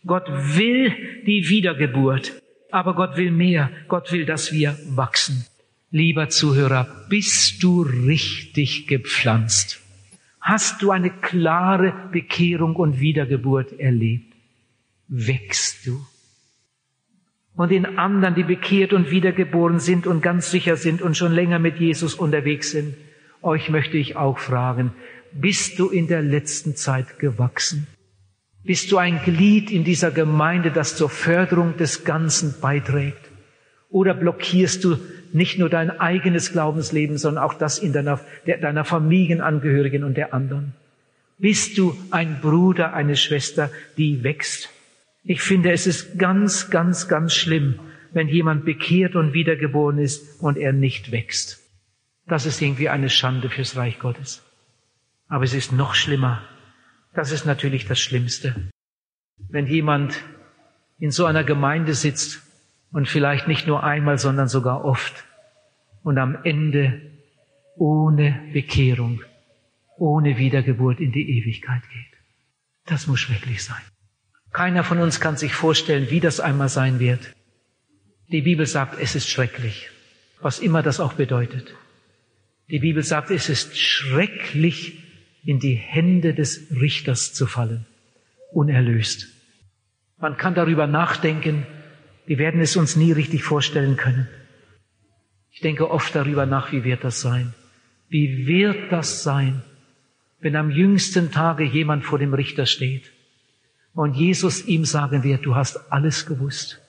Gott 0.06 0.28
will 0.30 0.94
die 1.26 1.50
Wiedergeburt. 1.50 2.32
Aber 2.72 2.96
Gott 2.96 3.18
will 3.18 3.32
mehr. 3.32 3.70
Gott 3.88 4.12
will, 4.12 4.26
dass 4.26 4.52
wir 4.52 4.78
wachsen. 4.90 5.46
Lieber 5.92 6.30
Zuhörer, 6.30 7.06
bist 7.10 7.64
du 7.64 7.82
richtig 7.82 8.88
gepflanzt? 8.88 9.80
Hast 10.42 10.82
du 10.82 10.92
eine 10.92 11.10
klare 11.10 11.94
Bekehrung 12.12 12.76
und 12.76 13.00
Wiedergeburt 13.00 13.80
erlebt? 13.80 14.34
Wächst 15.08 15.86
du? 15.86 16.06
Und 17.56 17.72
den 17.72 17.98
anderen, 17.98 18.36
die 18.36 18.44
bekehrt 18.44 18.94
und 18.94 19.10
wiedergeboren 19.10 19.80
sind 19.80 20.06
und 20.06 20.22
ganz 20.22 20.52
sicher 20.52 20.76
sind 20.76 21.02
und 21.02 21.18
schon 21.18 21.32
länger 21.32 21.60
mit 21.60 21.80
Jesus 21.80 22.14
unterwegs 22.14 22.72
sind, 22.72 22.96
euch 23.42 23.70
möchte 23.70 23.98
ich 23.98 24.16
auch 24.16 24.38
fragen, 24.38 24.94
bist 25.34 25.80
du 25.80 25.90
in 25.90 26.08
der 26.08 26.22
letzten 26.22 26.76
Zeit 26.76 27.20
gewachsen? 27.20 27.88
Bist 28.68 28.92
du 28.92 28.98
ein 28.98 29.22
Glied 29.24 29.72
in 29.72 29.86
dieser 29.86 30.12
Gemeinde, 30.12 30.72
das 30.72 30.98
zur 30.98 31.10
Förderung 31.10 31.78
des 31.78 32.04
Ganzen 32.04 32.54
beiträgt? 32.60 33.32
Oder 33.90 34.14
blockierst 34.14 34.84
du 34.84 34.98
nicht 35.32 35.58
nur 35.58 35.70
dein 35.70 35.90
eigenes 35.90 36.52
Glaubensleben, 36.52 37.18
sondern 37.18 37.46
auch 37.46 37.54
das 37.54 37.80
in 37.80 37.94
deiner, 37.94 38.20
der, 38.46 38.58
deiner 38.58 38.84
Familienangehörigen 38.84 40.04
und 40.04 40.18
der 40.18 40.34
anderen? 40.34 40.74
Bist 41.38 41.78
du 41.78 41.96
ein 42.12 42.42
Bruder, 42.42 42.94
eine 42.94 43.16
Schwester, 43.16 43.72
die 43.96 44.26
wächst? 44.26 44.70
Ich 45.24 45.42
finde, 45.42 45.72
es 45.72 45.88
ist 45.88 46.20
ganz, 46.20 46.70
ganz, 46.70 47.08
ganz 47.08 47.34
schlimm, 47.34 47.80
wenn 48.12 48.28
jemand 48.28 48.66
bekehrt 48.66 49.16
und 49.16 49.32
wiedergeboren 49.32 49.98
ist 49.98 50.42
und 50.42 50.58
er 50.58 50.74
nicht 50.74 51.14
wächst. 51.14 51.64
Das 52.28 52.46
ist 52.46 52.62
irgendwie 52.62 52.90
eine 52.90 53.10
Schande 53.10 53.50
fürs 53.50 53.78
Reich 53.78 53.98
Gottes. 53.98 54.44
Aber 55.30 55.46
es 55.46 55.54
ist 55.54 55.72
noch 55.72 55.96
schlimmer, 55.96 56.42
das 57.18 57.32
ist 57.32 57.46
natürlich 57.46 57.88
das 57.88 58.00
Schlimmste. 58.00 58.70
Wenn 59.50 59.66
jemand 59.66 60.24
in 61.00 61.10
so 61.10 61.26
einer 61.26 61.44
Gemeinde 61.44 61.96
sitzt 61.96 62.44
und 62.92 63.08
vielleicht 63.08 63.48
nicht 63.48 63.66
nur 63.66 63.84
einmal, 63.84 64.20
sondern 64.20 64.48
sogar 64.48 64.86
oft 64.86 65.26
und 66.04 66.20
am 66.20 66.38
Ende 66.44 67.02
ohne 67.76 68.40
Bekehrung, 68.54 69.24
ohne 69.98 70.38
Wiedergeburt 70.38 71.00
in 71.00 71.12
die 71.12 71.40
Ewigkeit 71.40 71.82
geht. 71.92 72.20
Das 72.86 73.08
muss 73.08 73.20
schrecklich 73.20 73.64
sein. 73.64 73.82
Keiner 74.54 74.84
von 74.84 75.00
uns 75.00 75.20
kann 75.20 75.38
sich 75.38 75.56
vorstellen, 75.56 76.12
wie 76.12 76.20
das 76.20 76.40
einmal 76.40 76.70
sein 76.70 77.00
wird. 77.00 77.34
Die 78.28 78.44
Bibel 78.44 78.68
sagt, 78.68 79.00
es 79.00 79.16
ist 79.16 79.28
schrecklich, 79.28 79.90
was 80.40 80.60
immer 80.60 80.84
das 80.84 81.00
auch 81.00 81.14
bedeutet. 81.14 81.74
Die 82.70 82.80
Bibel 82.80 83.02
sagt, 83.02 83.32
es 83.32 83.50
ist 83.50 83.76
schrecklich, 83.76 85.07
in 85.48 85.60
die 85.60 85.76
Hände 85.76 86.34
des 86.34 86.68
Richters 86.72 87.34
zu 87.34 87.48
fallen, 87.48 87.86
unerlöst. 88.52 89.30
Man 90.18 90.36
kann 90.36 90.56
darüber 90.56 90.88
nachdenken, 90.88 91.66
wir 92.26 92.38
werden 92.38 92.60
es 92.60 92.76
uns 92.76 92.98
nie 92.98 93.14
richtig 93.14 93.46
vorstellen 93.46 93.96
können. 93.96 94.28
Ich 95.50 95.62
denke 95.62 95.90
oft 95.90 96.14
darüber 96.14 96.46
nach, 96.46 96.74
wie 96.74 96.84
wird 96.84 97.06
das 97.06 97.22
sein? 97.22 97.54
Wie 98.10 98.46
wird 98.46 98.92
das 98.92 99.24
sein, 99.24 99.62
wenn 100.42 100.58
am 100.58 100.70
jüngsten 100.70 101.32
Tage 101.32 101.64
jemand 101.64 102.04
vor 102.04 102.20
dem 102.20 102.34
Richter 102.34 102.66
steht 102.66 103.14
und 103.94 104.18
Jesus 104.18 104.66
ihm 104.66 104.84
sagen 104.84 105.24
wird, 105.24 105.46
du 105.46 105.56
hast 105.56 105.94
alles 105.94 106.26
gewusst. 106.26 106.82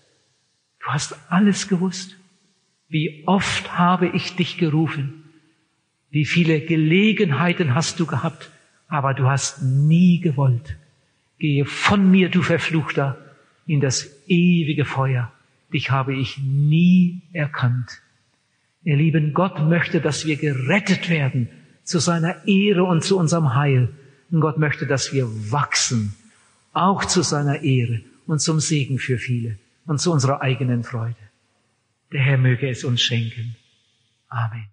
Du 0.80 0.86
hast 0.88 1.14
alles 1.30 1.68
gewusst. 1.68 2.16
Wie 2.88 3.22
oft 3.24 3.78
habe 3.78 4.08
ich 4.08 4.34
dich 4.34 4.58
gerufen? 4.58 5.17
Wie 6.10 6.24
viele 6.24 6.60
Gelegenheiten 6.60 7.74
hast 7.74 8.00
du 8.00 8.06
gehabt, 8.06 8.50
aber 8.88 9.14
du 9.14 9.28
hast 9.28 9.62
nie 9.62 10.20
gewollt. 10.20 10.76
Gehe 11.38 11.64
von 11.64 12.10
mir, 12.10 12.30
du 12.30 12.42
Verfluchter, 12.42 13.18
in 13.66 13.80
das 13.80 14.10
ewige 14.26 14.84
Feuer. 14.84 15.30
Dich 15.72 15.90
habe 15.90 16.14
ich 16.14 16.38
nie 16.38 17.20
erkannt. 17.32 18.00
Ihr 18.82 18.96
Lieben, 18.96 19.34
Gott 19.34 19.60
möchte, 19.60 20.00
dass 20.00 20.26
wir 20.26 20.36
gerettet 20.36 21.10
werden 21.10 21.48
zu 21.84 21.98
seiner 21.98 22.46
Ehre 22.46 22.84
und 22.84 23.04
zu 23.04 23.18
unserem 23.18 23.54
Heil. 23.54 23.90
Und 24.30 24.40
Gott 24.40 24.58
möchte, 24.58 24.86
dass 24.86 25.12
wir 25.12 25.26
wachsen, 25.52 26.14
auch 26.72 27.04
zu 27.04 27.22
seiner 27.22 27.62
Ehre 27.62 28.00
und 28.26 28.40
zum 28.40 28.60
Segen 28.60 28.98
für 28.98 29.18
viele 29.18 29.58
und 29.86 30.00
zu 30.00 30.12
unserer 30.12 30.40
eigenen 30.40 30.84
Freude. 30.84 31.16
Der 32.12 32.20
Herr 32.20 32.38
möge 32.38 32.68
es 32.68 32.84
uns 32.84 33.02
schenken. 33.02 33.56
Amen. 34.28 34.68